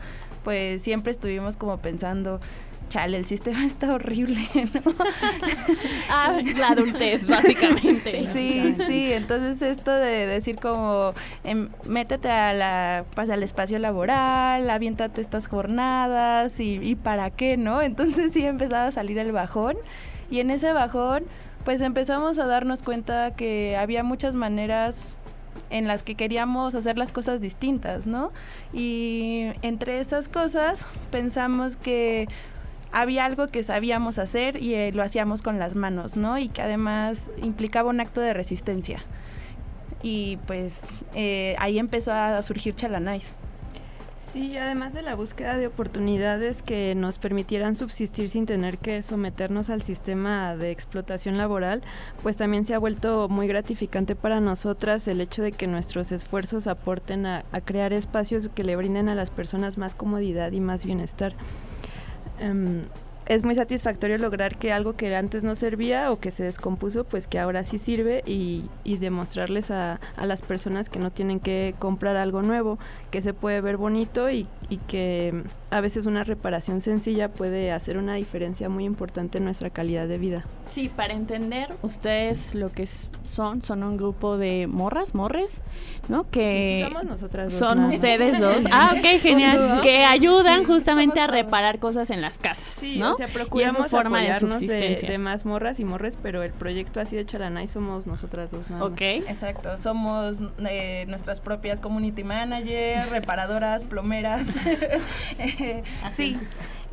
pues 0.44 0.80
siempre 0.80 1.12
estuvimos 1.12 1.58
como 1.58 1.76
pensando, 1.76 2.40
chale, 2.88 3.18
el 3.18 3.26
sistema 3.26 3.66
está 3.66 3.92
horrible, 3.92 4.40
¿no? 4.54 4.94
Ah, 6.08 6.40
la 6.56 6.68
adultez, 6.68 7.26
básicamente. 7.28 8.24
Sí, 8.24 8.74
sí, 8.74 9.12
entonces 9.12 9.60
esto 9.60 9.90
de 9.90 10.26
decir 10.26 10.56
como 10.56 11.12
em, 11.42 11.68
métete 11.84 12.30
a 12.30 12.54
la, 12.54 13.04
pues, 13.14 13.28
al 13.28 13.42
espacio 13.42 13.78
laboral, 13.78 14.70
aviéntate 14.70 15.20
estas 15.20 15.48
jornadas 15.48 16.60
y, 16.60 16.80
y 16.82 16.94
para 16.94 17.28
qué, 17.30 17.58
¿no? 17.58 17.82
Entonces 17.82 18.32
sí 18.32 18.42
empezaba 18.46 18.86
a 18.86 18.90
salir 18.90 19.18
el 19.18 19.32
bajón 19.32 19.76
y 20.30 20.40
en 20.40 20.50
ese 20.50 20.72
bajón 20.72 21.24
pues 21.64 21.80
empezamos 21.80 22.38
a 22.38 22.46
darnos 22.46 22.82
cuenta 22.82 23.32
que 23.32 23.76
había 23.76 24.04
muchas 24.04 24.34
maneras 24.34 25.16
en 25.70 25.88
las 25.88 26.02
que 26.02 26.14
queríamos 26.14 26.74
hacer 26.74 26.98
las 26.98 27.10
cosas 27.10 27.40
distintas, 27.40 28.06
¿no? 28.06 28.32
Y 28.72 29.46
entre 29.62 29.98
esas 29.98 30.28
cosas 30.28 30.86
pensamos 31.10 31.76
que 31.76 32.28
había 32.92 33.24
algo 33.24 33.48
que 33.48 33.62
sabíamos 33.62 34.18
hacer 34.18 34.62
y 34.62 34.74
eh, 34.74 34.92
lo 34.92 35.02
hacíamos 35.02 35.42
con 35.42 35.58
las 35.58 35.74
manos, 35.74 36.16
¿no? 36.16 36.38
Y 36.38 36.48
que 36.48 36.62
además 36.62 37.30
implicaba 37.42 37.90
un 37.90 38.00
acto 38.00 38.20
de 38.20 38.34
resistencia. 38.34 39.02
Y 40.02 40.38
pues 40.46 40.82
eh, 41.14 41.56
ahí 41.58 41.78
empezó 41.78 42.12
a 42.12 42.40
surgir 42.42 42.74
Chalanais. 42.74 43.32
Sí, 44.32 44.56
además 44.56 44.94
de 44.94 45.02
la 45.02 45.14
búsqueda 45.14 45.56
de 45.56 45.66
oportunidades 45.66 46.62
que 46.62 46.94
nos 46.94 47.18
permitieran 47.18 47.76
subsistir 47.76 48.28
sin 48.28 48.46
tener 48.46 48.78
que 48.78 49.02
someternos 49.02 49.70
al 49.70 49.82
sistema 49.82 50.56
de 50.56 50.70
explotación 50.70 51.36
laboral, 51.36 51.82
pues 52.22 52.36
también 52.36 52.64
se 52.64 52.74
ha 52.74 52.78
vuelto 52.78 53.28
muy 53.28 53.46
gratificante 53.46 54.16
para 54.16 54.40
nosotras 54.40 55.06
el 55.08 55.20
hecho 55.20 55.42
de 55.42 55.52
que 55.52 55.66
nuestros 55.66 56.10
esfuerzos 56.10 56.66
aporten 56.66 57.26
a, 57.26 57.44
crear 57.64 57.92
espacios 57.92 58.48
que 58.48 58.64
le 58.64 58.76
brinden 58.76 59.08
a 59.08 59.14
las 59.14 59.30
personas 59.30 59.78
más 59.78 59.94
comodidad 59.94 60.50
y 60.52 60.60
más 60.60 60.84
bienestar. 60.84 61.34
Em, 62.40 62.86
es 63.26 63.44
muy 63.44 63.54
satisfactorio 63.54 64.18
lograr 64.18 64.56
que 64.56 64.72
algo 64.72 64.94
que 64.94 65.14
antes 65.16 65.44
no 65.44 65.54
servía 65.54 66.10
o 66.10 66.20
que 66.20 66.30
se 66.30 66.44
descompuso, 66.44 67.04
pues 67.04 67.26
que 67.26 67.38
ahora 67.38 67.64
sí 67.64 67.78
sirve 67.78 68.22
y, 68.26 68.64
y 68.84 68.98
demostrarles 68.98 69.70
a, 69.70 70.00
a 70.16 70.26
las 70.26 70.42
personas 70.42 70.88
que 70.88 70.98
no 70.98 71.10
tienen 71.10 71.40
que 71.40 71.74
comprar 71.78 72.16
algo 72.16 72.42
nuevo, 72.42 72.78
que 73.10 73.22
se 73.22 73.32
puede 73.32 73.60
ver 73.60 73.76
bonito 73.76 74.30
y, 74.30 74.46
y 74.68 74.76
que 74.78 75.42
a 75.70 75.80
veces 75.80 76.06
una 76.06 76.24
reparación 76.24 76.80
sencilla 76.80 77.28
puede 77.28 77.72
hacer 77.72 77.96
una 77.96 78.14
diferencia 78.14 78.68
muy 78.68 78.84
importante 78.84 79.38
en 79.38 79.44
nuestra 79.44 79.70
calidad 79.70 80.06
de 80.06 80.18
vida. 80.18 80.44
Sí, 80.70 80.88
para 80.88 81.14
entender, 81.14 81.68
ustedes 81.82 82.54
lo 82.54 82.70
que 82.72 82.86
son, 83.22 83.64
son 83.64 83.82
un 83.82 83.96
grupo 83.96 84.36
de 84.38 84.66
morras, 84.66 85.14
morres, 85.14 85.62
¿no? 86.08 86.28
Que 86.30 86.80
Sí, 86.82 86.88
somos 86.88 87.04
nosotras 87.04 87.52
dos, 87.52 87.58
Son 87.58 87.84
ustedes 87.84 88.40
dos. 88.40 88.56
Ah, 88.72 88.94
ok, 88.96 89.20
genial. 89.20 89.80
Que 89.82 90.04
ayudan 90.04 90.60
Sí, 90.60 90.64
justamente 90.64 91.20
a 91.20 91.26
reparar 91.26 91.78
cosas 91.78 92.10
en 92.10 92.20
las 92.20 92.38
casas, 92.38 92.74
Sí, 92.74 92.98
¿no? 92.98 93.13
O 93.14 93.16
sea, 93.16 93.28
y 93.28 93.30
procuramos 93.30 93.90
de 93.90 93.98
apoyarnos 93.98 94.60
de, 94.60 94.96
de 94.96 95.18
más 95.18 95.44
morras 95.44 95.80
y 95.80 95.84
morres, 95.84 96.18
pero 96.22 96.42
el 96.42 96.52
proyecto 96.52 97.00
así 97.00 97.16
de 97.16 97.24
Chalanay 97.24 97.66
somos 97.66 98.06
nosotras 98.06 98.50
dos 98.50 98.70
nada 98.70 98.84
más. 98.84 98.92
Ok. 98.92 99.00
Exacto, 99.00 99.76
somos 99.78 100.38
eh, 100.68 101.04
nuestras 101.08 101.40
propias 101.40 101.80
community 101.80 102.24
manager, 102.24 103.08
reparadoras, 103.10 103.84
plomeras. 103.84 104.48
Eh, 105.38 105.82
sí. 106.10 106.36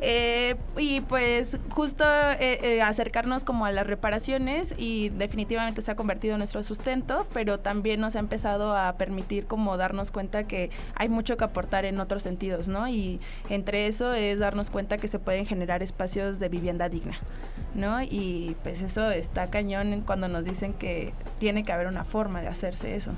Eh, 0.04 0.56
y 0.76 1.00
pues 1.00 1.56
justo 1.70 2.02
eh, 2.04 2.58
eh, 2.60 2.82
acercarnos 2.82 3.44
como 3.44 3.66
a 3.66 3.70
las 3.70 3.86
reparaciones 3.86 4.74
y 4.76 5.10
definitivamente 5.10 5.80
se 5.80 5.92
ha 5.92 5.94
convertido 5.94 6.34
en 6.34 6.38
nuestro 6.38 6.64
sustento, 6.64 7.24
pero 7.32 7.60
también 7.60 8.00
nos 8.00 8.16
ha 8.16 8.18
empezado 8.18 8.76
a 8.76 8.94
permitir 8.94 9.46
como 9.46 9.76
darnos 9.76 10.10
cuenta 10.10 10.42
que 10.42 10.70
hay 10.96 11.08
mucho 11.08 11.36
que 11.36 11.44
aportar 11.44 11.84
en 11.84 12.00
otros 12.00 12.24
sentidos, 12.24 12.66
¿no? 12.66 12.88
Y 12.88 13.20
entre 13.48 13.86
eso 13.86 14.12
es 14.12 14.40
darnos 14.40 14.70
cuenta 14.70 14.98
que 14.98 15.06
se 15.06 15.20
pueden 15.20 15.46
generar 15.46 15.84
espacios 15.84 16.40
de 16.40 16.48
vivienda 16.48 16.88
digna, 16.88 17.20
¿no? 17.76 18.02
Y 18.02 18.56
pues 18.64 18.82
eso 18.82 19.08
está 19.12 19.50
cañón 19.50 20.02
cuando 20.04 20.26
nos 20.26 20.44
dicen 20.44 20.74
que 20.74 21.14
tiene 21.38 21.62
que 21.62 21.70
haber 21.70 21.86
una 21.86 22.04
forma 22.04 22.40
de 22.40 22.48
hacerse 22.48 22.96
eso. 22.96 23.12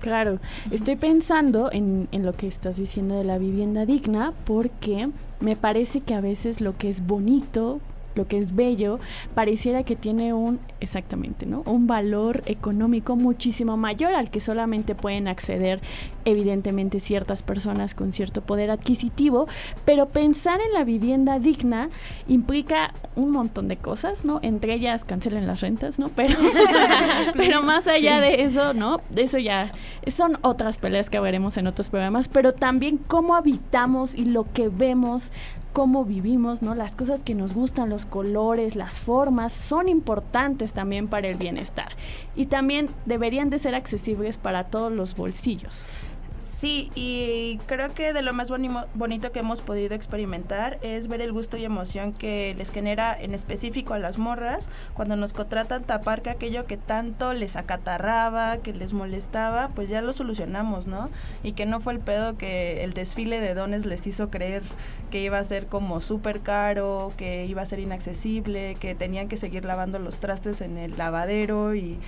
Claro, 0.00 0.38
estoy 0.70 0.96
pensando 0.96 1.70
en, 1.70 2.08
en 2.10 2.24
lo 2.24 2.32
que 2.32 2.46
estás 2.46 2.76
diciendo 2.78 3.16
de 3.16 3.24
la 3.24 3.36
vivienda 3.36 3.84
digna 3.84 4.32
porque 4.44 5.10
me 5.40 5.56
parece 5.56 6.00
que 6.00 6.14
a 6.14 6.22
veces 6.22 6.62
lo 6.62 6.76
que 6.76 6.88
es 6.88 7.06
bonito, 7.06 7.80
lo 8.20 8.26
que 8.26 8.36
es 8.36 8.54
bello, 8.54 8.98
pareciera 9.34 9.82
que 9.82 9.96
tiene 9.96 10.34
un, 10.34 10.60
exactamente, 10.80 11.46
¿no? 11.46 11.62
Un 11.64 11.86
valor 11.86 12.42
económico 12.44 13.16
muchísimo 13.16 13.78
mayor 13.78 14.14
al 14.14 14.30
que 14.30 14.40
solamente 14.40 14.94
pueden 14.94 15.26
acceder 15.26 15.80
evidentemente 16.26 17.00
ciertas 17.00 17.42
personas 17.42 17.94
con 17.94 18.12
cierto 18.12 18.42
poder 18.42 18.70
adquisitivo, 18.70 19.48
pero 19.86 20.10
pensar 20.10 20.60
en 20.60 20.74
la 20.74 20.84
vivienda 20.84 21.38
digna 21.38 21.88
implica 22.28 22.92
un 23.16 23.30
montón 23.30 23.68
de 23.68 23.78
cosas, 23.78 24.26
¿no? 24.26 24.38
Entre 24.42 24.74
ellas 24.74 25.06
cancelen 25.06 25.46
las 25.46 25.62
rentas, 25.62 25.98
¿no? 25.98 26.10
Pero, 26.10 26.36
pero 27.36 27.62
más 27.62 27.86
allá 27.86 28.20
de 28.20 28.44
eso, 28.44 28.74
¿no? 28.74 29.00
Eso 29.16 29.38
ya 29.38 29.72
son 30.14 30.38
otras 30.42 30.76
peleas 30.76 31.08
que 31.08 31.18
veremos 31.20 31.56
en 31.56 31.66
otros 31.66 31.88
programas, 31.88 32.28
pero 32.28 32.52
también 32.52 32.98
cómo 32.98 33.34
habitamos 33.34 34.14
y 34.14 34.26
lo 34.26 34.44
que 34.52 34.68
vemos 34.68 35.32
cómo 35.72 36.04
vivimos, 36.04 36.62
¿no? 36.62 36.74
Las 36.74 36.96
cosas 36.96 37.22
que 37.22 37.34
nos 37.34 37.54
gustan, 37.54 37.90
los 37.90 38.06
colores, 38.06 38.76
las 38.76 38.98
formas, 38.98 39.52
son 39.52 39.88
importantes 39.88 40.72
también 40.72 41.08
para 41.08 41.28
el 41.28 41.36
bienestar. 41.36 41.88
Y 42.36 42.46
también 42.46 42.88
deberían 43.06 43.50
de 43.50 43.58
ser 43.58 43.74
accesibles 43.74 44.38
para 44.38 44.64
todos 44.64 44.92
los 44.92 45.14
bolsillos. 45.14 45.86
Sí, 46.40 46.90
y 46.94 47.58
creo 47.66 47.92
que 47.92 48.14
de 48.14 48.22
lo 48.22 48.32
más 48.32 48.50
bonito 48.94 49.30
que 49.30 49.40
hemos 49.40 49.60
podido 49.60 49.94
experimentar 49.94 50.78
es 50.80 51.06
ver 51.06 51.20
el 51.20 51.32
gusto 51.32 51.58
y 51.58 51.66
emoción 51.66 52.14
que 52.14 52.54
les 52.56 52.70
genera 52.72 53.14
en 53.20 53.34
específico 53.34 53.92
a 53.92 53.98
las 53.98 54.16
morras 54.16 54.70
cuando 54.94 55.16
nos 55.16 55.34
contratan 55.34 55.84
tapar 55.84 56.22
que 56.22 56.30
aquello 56.30 56.64
que 56.64 56.78
tanto 56.78 57.34
les 57.34 57.56
acatarraba, 57.56 58.56
que 58.56 58.72
les 58.72 58.94
molestaba, 58.94 59.68
pues 59.74 59.90
ya 59.90 60.00
lo 60.00 60.14
solucionamos, 60.14 60.86
¿no? 60.86 61.10
Y 61.42 61.52
que 61.52 61.66
no 61.66 61.80
fue 61.80 61.92
el 61.92 62.00
pedo 62.00 62.38
que 62.38 62.84
el 62.84 62.94
desfile 62.94 63.38
de 63.38 63.52
dones 63.52 63.84
les 63.84 64.06
hizo 64.06 64.30
creer 64.30 64.62
que 65.10 65.22
iba 65.22 65.38
a 65.38 65.44
ser 65.44 65.66
como 65.66 66.00
súper 66.00 66.40
caro, 66.40 67.12
que 67.16 67.44
iba 67.44 67.60
a 67.60 67.66
ser 67.66 67.80
inaccesible, 67.80 68.76
que 68.80 68.94
tenían 68.94 69.28
que 69.28 69.36
seguir 69.36 69.64
lavando 69.64 69.98
los 69.98 70.20
trastes 70.20 70.60
en 70.62 70.78
el 70.78 70.96
lavadero 70.96 71.74
y, 71.74 71.98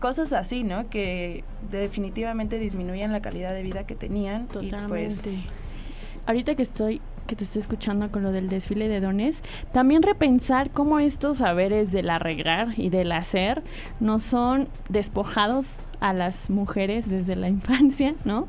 cosas 0.00 0.34
así, 0.34 0.64
¿no? 0.64 0.90
Que 0.90 1.44
definitivamente 1.70 2.58
disminuían 2.58 3.12
la 3.12 3.22
calidad 3.22 3.54
de 3.54 3.61
vida 3.62 3.84
que 3.86 3.94
tenían. 3.94 4.46
Pues 4.46 4.70
Totalmente. 4.70 5.38
Ahorita 6.26 6.54
que 6.54 6.62
estoy 6.62 7.00
que 7.26 7.36
te 7.36 7.44
estoy 7.44 7.60
escuchando 7.60 8.10
con 8.10 8.22
lo 8.22 8.32
del 8.32 8.48
desfile 8.48 8.88
de 8.88 9.00
dones, 9.00 9.42
también 9.72 10.02
repensar 10.02 10.70
cómo 10.70 10.98
estos 10.98 11.38
saberes 11.38 11.92
del 11.92 12.10
arreglar 12.10 12.74
y 12.76 12.90
del 12.90 13.12
hacer 13.12 13.62
no 14.00 14.18
son 14.18 14.68
despojados 14.88 15.78
a 16.00 16.12
las 16.12 16.50
mujeres 16.50 17.08
desde 17.08 17.36
la 17.36 17.48
infancia, 17.48 18.14
¿no? 18.24 18.48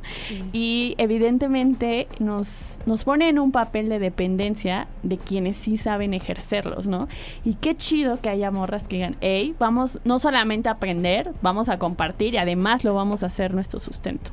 Y 0.52 0.96
evidentemente 0.98 2.08
nos, 2.20 2.80
nos 2.86 3.04
pone 3.04 3.30
en 3.30 3.38
un 3.38 3.52
papel 3.52 3.90
de 3.90 4.00
dependencia 4.00 4.88
de 5.04 5.18
quienes 5.18 5.58
sí 5.58 5.78
saben 5.78 6.14
ejercerlos, 6.14 6.88
¿no? 6.88 7.08
Y 7.46 7.54
qué 7.54 7.76
chido 7.76 8.20
que 8.20 8.30
haya 8.30 8.50
morras 8.50 8.88
que 8.88 8.96
digan, 8.98 9.18
hey, 9.22 9.56
vamos 9.60 10.00
no 10.04 10.18
solamente 10.18 10.70
a 10.70 10.74
aprender, 10.74 11.32
vamos 11.44 11.70
a 11.70 11.78
compartir 11.78 12.34
y 12.34 12.38
además 12.38 12.84
lo 12.84 12.96
vamos 12.96 13.22
a 13.22 13.28
hacer 13.28 13.54
nuestro 13.54 13.80
sustento. 13.80 14.32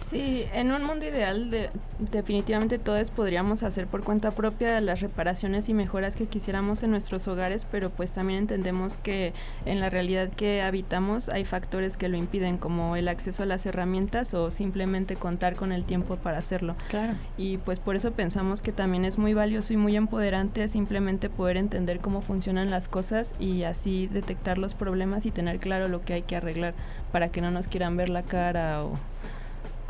Sí, 0.00 0.44
en 0.54 0.72
un 0.72 0.82
mundo 0.82 1.06
ideal 1.06 1.50
de, 1.50 1.70
definitivamente 1.98 2.78
todos 2.78 3.10
podríamos 3.10 3.62
hacer 3.62 3.86
por 3.86 4.02
cuenta 4.02 4.30
propia 4.30 4.80
las 4.80 5.00
reparaciones 5.00 5.68
y 5.68 5.74
mejoras 5.74 6.16
que 6.16 6.26
quisiéramos 6.26 6.82
en 6.82 6.90
nuestros 6.90 7.28
hogares, 7.28 7.66
pero 7.70 7.90
pues 7.90 8.12
también 8.12 8.40
entendemos 8.40 8.96
que 8.96 9.34
en 9.66 9.80
la 9.80 9.90
realidad 9.90 10.30
que 10.30 10.62
habitamos 10.62 11.28
hay 11.28 11.44
factores 11.44 11.96
que 11.96 12.08
lo 12.08 12.16
impiden, 12.16 12.56
como 12.56 12.96
el 12.96 13.08
acceso 13.08 13.42
a 13.42 13.46
las 13.46 13.66
herramientas 13.66 14.34
o 14.34 14.50
simplemente 14.50 15.16
contar 15.16 15.54
con 15.54 15.70
el 15.70 15.84
tiempo 15.84 16.16
para 16.16 16.38
hacerlo. 16.38 16.76
Claro. 16.88 17.14
Y 17.36 17.58
pues 17.58 17.78
por 17.78 17.96
eso 17.96 18.12
pensamos 18.12 18.62
que 18.62 18.72
también 18.72 19.04
es 19.04 19.18
muy 19.18 19.34
valioso 19.34 19.72
y 19.72 19.76
muy 19.76 19.96
empoderante 19.96 20.68
simplemente 20.68 21.28
poder 21.28 21.56
entender 21.56 22.00
cómo 22.00 22.22
funcionan 22.22 22.70
las 22.70 22.88
cosas 22.88 23.34
y 23.38 23.64
así 23.64 24.06
detectar 24.06 24.58
los 24.58 24.74
problemas 24.74 25.26
y 25.26 25.30
tener 25.30 25.58
claro 25.58 25.88
lo 25.88 26.00
que 26.00 26.14
hay 26.14 26.22
que 26.22 26.36
arreglar 26.36 26.74
para 27.12 27.28
que 27.28 27.40
no 27.40 27.50
nos 27.50 27.66
quieran 27.66 27.96
ver 27.96 28.08
la 28.08 28.22
cara 28.22 28.84
o 28.84 28.92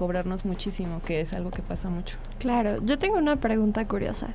cobrarnos 0.00 0.46
muchísimo, 0.46 1.02
que 1.04 1.20
es 1.20 1.34
algo 1.34 1.50
que 1.50 1.60
pasa 1.60 1.90
mucho. 1.90 2.16
Claro, 2.38 2.82
yo 2.82 2.96
tengo 2.96 3.18
una 3.18 3.36
pregunta 3.36 3.86
curiosa. 3.86 4.28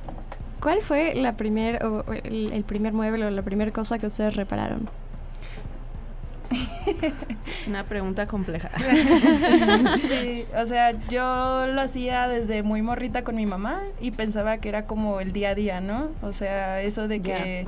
¿Cuál 0.60 0.80
fue 0.80 1.16
la 1.16 1.36
primer, 1.36 1.84
o 1.84 2.04
el, 2.12 2.62
primer 2.62 2.92
mueble 2.92 3.26
o 3.26 3.30
la 3.30 3.42
primera 3.42 3.72
cosa 3.72 3.98
que 3.98 4.06
ustedes 4.06 4.36
repararon? 4.36 4.88
es 6.52 7.66
una 7.66 7.82
pregunta 7.82 8.28
compleja. 8.28 8.70
sí, 10.08 10.46
o 10.56 10.66
sea, 10.66 10.92
yo 11.08 11.66
lo 11.66 11.80
hacía 11.80 12.28
desde 12.28 12.62
muy 12.62 12.80
morrita 12.80 13.24
con 13.24 13.34
mi 13.34 13.44
mamá 13.44 13.82
y 14.00 14.12
pensaba 14.12 14.58
que 14.58 14.68
era 14.68 14.86
como 14.86 15.18
el 15.18 15.32
día 15.32 15.50
a 15.50 15.54
día, 15.56 15.80
¿no? 15.80 16.10
O 16.22 16.32
sea, 16.32 16.80
eso 16.80 17.08
de 17.08 17.22
que 17.22 17.66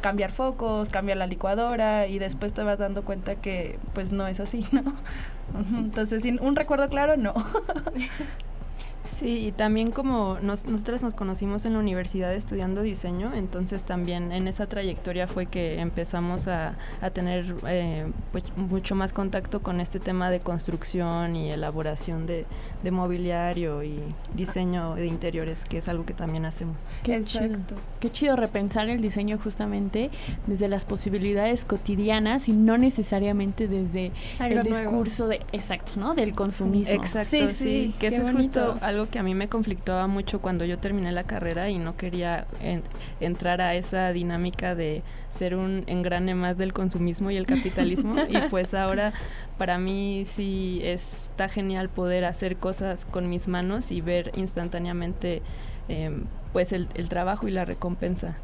cambiar 0.00 0.30
focos, 0.32 0.88
cambiar 0.88 1.18
la 1.18 1.26
licuadora 1.26 2.06
y 2.06 2.18
después 2.18 2.52
te 2.52 2.62
vas 2.62 2.78
dando 2.78 3.04
cuenta 3.04 3.36
que 3.36 3.78
pues 3.94 4.12
no 4.12 4.26
es 4.26 4.40
así, 4.40 4.66
¿no? 4.72 4.82
Entonces, 5.78 6.22
sin 6.22 6.40
un 6.42 6.56
recuerdo 6.56 6.88
claro, 6.88 7.16
no. 7.16 7.34
Sí, 9.16 9.46
y 9.46 9.52
también 9.52 9.90
como 9.90 10.38
nos, 10.42 10.66
nosotras 10.66 11.02
nos 11.02 11.14
conocimos 11.14 11.64
en 11.64 11.72
la 11.72 11.78
universidad 11.78 12.34
estudiando 12.34 12.82
diseño, 12.82 13.32
entonces 13.34 13.82
también 13.82 14.32
en 14.32 14.48
esa 14.48 14.66
trayectoria 14.66 15.26
fue 15.26 15.46
que 15.46 15.80
empezamos 15.80 16.46
a, 16.46 16.76
tener 17.12 17.54
eh, 17.66 18.06
pues, 18.32 18.44
mucho 18.56 18.94
más 18.94 19.12
contacto 19.12 19.60
con 19.60 19.80
este 19.80 19.98
tema 19.98 20.30
de 20.30 20.40
construcción 20.40 21.36
y 21.36 21.50
elaboración 21.52 22.26
de, 22.26 22.46
mobiliario 22.90 23.82
y 23.82 24.00
diseño 24.34 24.94
de 24.94 25.06
interiores, 25.06 25.64
que 25.64 25.78
es 25.78 25.88
algo 25.88 26.06
que 26.06 26.14
también 26.14 26.46
hacemos. 26.46 26.76
Qué 27.02 27.16
Exacto. 27.16 27.74
Chido. 27.74 27.80
Qué 28.00 28.10
chido 28.10 28.36
repensar 28.36 28.88
el 28.88 29.02
diseño 29.02 29.38
justamente 29.42 30.10
desde 30.46 30.68
las 30.68 30.86
posibilidades 30.86 31.66
cotidianas 31.66 32.48
y 32.48 32.52
no 32.52 32.78
necesariamente 32.78 33.68
desde 33.68 34.12
el 34.40 34.62
discurso 34.62 35.28
de, 35.28 35.42
exacto, 35.52 35.92
¿no? 35.96 36.14
Del 36.14 36.32
consumismo. 36.32 36.94
Exacto, 36.94 37.28
sí, 37.28 37.50
sí, 37.50 37.94
que 37.98 38.06
eso 38.06 38.22
es 38.22 38.30
justo 38.30 38.78
algo 38.80 38.97
que 39.06 39.18
a 39.18 39.22
mí 39.22 39.34
me 39.34 39.48
conflictaba 39.48 40.06
mucho 40.06 40.40
cuando 40.40 40.64
yo 40.64 40.78
terminé 40.78 41.12
la 41.12 41.24
carrera 41.24 41.70
y 41.70 41.78
no 41.78 41.96
quería 41.96 42.46
entrar 43.20 43.60
a 43.60 43.74
esa 43.74 44.12
dinámica 44.12 44.74
de 44.74 45.02
ser 45.30 45.54
un 45.54 45.84
engrane 45.86 46.34
más 46.34 46.58
del 46.58 46.72
consumismo 46.72 47.30
y 47.30 47.36
el 47.36 47.46
capitalismo. 47.46 48.16
y 48.28 48.36
pues 48.50 48.74
ahora 48.74 49.12
para 49.56 49.78
mí 49.78 50.24
sí 50.26 50.80
está 50.84 51.48
genial 51.48 51.88
poder 51.88 52.24
hacer 52.24 52.56
cosas 52.56 53.04
con 53.04 53.28
mis 53.28 53.48
manos 53.48 53.90
y 53.90 54.00
ver 54.00 54.32
instantáneamente 54.36 55.42
em, 55.88 56.24
pues 56.52 56.72
el, 56.72 56.88
el 56.94 57.08
trabajo 57.08 57.48
y 57.48 57.50
la 57.50 57.64
recompensa. 57.64 58.36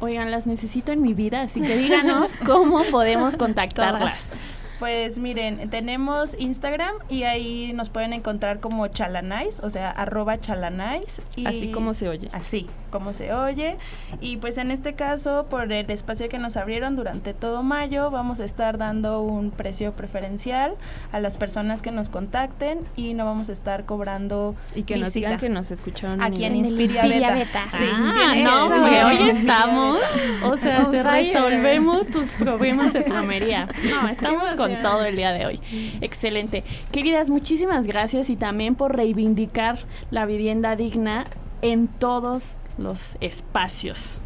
Oigan, 0.00 0.30
las 0.32 0.48
necesito 0.48 0.90
en 0.90 1.00
mi 1.00 1.14
vida, 1.14 1.42
así 1.42 1.60
que 1.60 1.76
díganos 1.76 2.36
cómo 2.44 2.82
podemos 2.90 3.36
contactarlas. 3.38 4.36
Pues 4.82 5.20
miren, 5.20 5.70
tenemos 5.70 6.34
Instagram 6.40 6.96
y 7.08 7.22
ahí 7.22 7.72
nos 7.72 7.88
pueden 7.88 8.12
encontrar 8.12 8.58
como 8.58 8.88
chalanais, 8.88 9.60
o 9.60 9.70
sea, 9.70 9.92
arroba 9.92 10.40
chalanais. 10.40 11.22
Y 11.36 11.46
así 11.46 11.70
como 11.70 11.94
se 11.94 12.08
oye. 12.08 12.28
Así 12.32 12.66
como 12.90 13.12
se 13.12 13.32
oye. 13.32 13.76
Y 14.20 14.38
pues 14.38 14.58
en 14.58 14.72
este 14.72 14.94
caso, 14.94 15.46
por 15.48 15.70
el 15.72 15.88
espacio 15.88 16.28
que 16.28 16.38
nos 16.38 16.56
abrieron 16.56 16.96
durante 16.96 17.32
todo 17.32 17.62
mayo, 17.62 18.10
vamos 18.10 18.40
a 18.40 18.44
estar 18.44 18.76
dando 18.76 19.20
un 19.22 19.52
precio 19.52 19.92
preferencial 19.92 20.74
a 21.12 21.20
las 21.20 21.36
personas 21.36 21.80
que 21.80 21.92
nos 21.92 22.10
contacten 22.10 22.80
y 22.96 23.14
no 23.14 23.24
vamos 23.24 23.50
a 23.50 23.52
estar 23.52 23.84
cobrando 23.84 24.56
Y 24.74 24.82
que 24.82 24.96
nos 24.96 25.12
digan 25.12 25.38
que 25.38 25.48
nos 25.48 25.70
escucharon 25.70 26.20
aquí 26.20 26.44
en 26.44 26.56
Inspiria, 26.56 27.02
Beta. 27.32 27.66
Sí, 27.70 27.84
ah, 27.88 28.34
no, 28.36 28.68
porque 28.68 29.04
hoy 29.04 29.28
estamos, 29.36 30.00
o 30.44 30.56
sea, 30.56 30.90
te 30.90 31.04
resolvemos 31.04 32.08
tus 32.08 32.30
problemas 32.30 32.92
de 32.92 33.02
plomería. 33.02 33.68
No, 33.88 34.08
estamos 34.08 34.54
con 34.54 34.71
todo 34.76 35.04
el 35.04 35.16
día 35.16 35.32
de 35.32 35.46
hoy. 35.46 35.60
Excelente. 36.00 36.64
Queridas, 36.90 37.30
muchísimas 37.30 37.86
gracias 37.86 38.30
y 38.30 38.36
también 38.36 38.74
por 38.74 38.96
reivindicar 38.96 39.78
la 40.10 40.26
vivienda 40.26 40.76
digna 40.76 41.26
en 41.62 41.88
todos 41.88 42.54
los 42.78 43.16
espacios. 43.20 44.16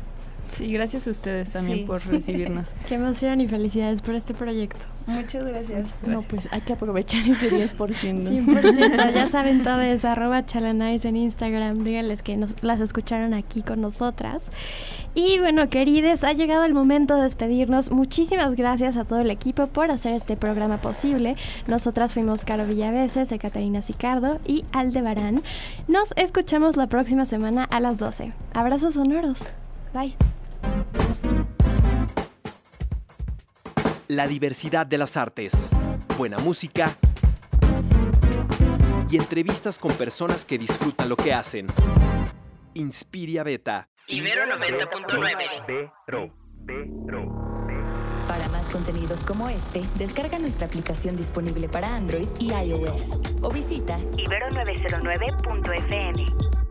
Sí, 0.56 0.72
gracias 0.72 1.06
a 1.06 1.10
ustedes 1.10 1.52
también 1.52 1.86
por 1.86 2.06
recibirnos. 2.06 2.72
Qué 2.88 2.94
emoción 2.94 3.42
y 3.42 3.48
felicidades 3.48 4.00
por 4.00 4.14
este 4.14 4.32
proyecto. 4.32 4.80
Muchas 5.06 5.44
gracias. 5.44 5.94
No, 6.06 6.22
pues 6.22 6.48
hay 6.50 6.62
que 6.62 6.72
aprovechar 6.72 7.20
ese 7.28 7.50
10%. 7.50 7.76
100%. 7.76 9.12
ya 9.14 9.28
saben 9.30 9.62
todo 9.62 9.82
eso. 9.82 10.08
Arroba 10.08 10.46
chalanais 10.46 11.04
en 11.04 11.16
Instagram. 11.16 11.84
Díganles 11.84 12.22
que 12.22 12.38
nos, 12.38 12.62
las 12.62 12.80
escucharon 12.80 13.34
aquí 13.34 13.60
con 13.60 13.82
nosotras. 13.82 14.50
Y 15.14 15.38
bueno, 15.38 15.68
querides, 15.68 16.24
ha 16.24 16.32
llegado 16.32 16.64
el 16.64 16.72
momento 16.72 17.16
de 17.16 17.24
despedirnos. 17.24 17.90
Muchísimas 17.90 18.56
gracias 18.56 18.96
a 18.96 19.04
todo 19.04 19.20
el 19.20 19.30
equipo 19.30 19.66
por 19.66 19.90
hacer 19.90 20.14
este 20.14 20.38
programa 20.38 20.80
posible. 20.80 21.36
Nosotras 21.66 22.14
fuimos 22.14 22.46
Caro 22.46 22.66
Villaveses, 22.66 23.32
Catarina 23.38 23.82
Sicardo 23.82 24.40
y 24.46 24.64
Aldebarán. 24.72 25.42
Nos 25.86 26.14
escuchamos 26.16 26.78
la 26.78 26.86
próxima 26.86 27.26
semana 27.26 27.64
a 27.64 27.80
las 27.80 27.98
12. 27.98 28.32
Abrazos 28.54 28.94
sonoros. 28.94 29.46
Bye. 29.92 30.16
La 34.08 34.26
diversidad 34.26 34.86
de 34.86 34.98
las 34.98 35.16
artes, 35.16 35.70
buena 36.16 36.38
música 36.38 36.96
y 39.10 39.16
entrevistas 39.16 39.78
con 39.78 39.92
personas 39.92 40.44
que 40.44 40.58
disfrutan 40.58 41.08
lo 41.08 41.16
que 41.16 41.32
hacen. 41.32 41.66
Inspiria 42.74 43.42
Beta. 43.42 43.88
Ibero 44.06 44.44
90.9. 44.44 46.32
Para 48.28 48.46
más 48.48 48.68
contenidos 48.68 49.24
como 49.24 49.48
este, 49.48 49.82
descarga 49.96 50.38
nuestra 50.38 50.66
aplicación 50.66 51.16
disponible 51.16 51.68
para 51.68 51.92
Android 51.94 52.28
y 52.38 52.52
iOS 52.52 53.02
o 53.42 53.50
visita 53.50 53.98
ibero909.fm. 53.98 56.65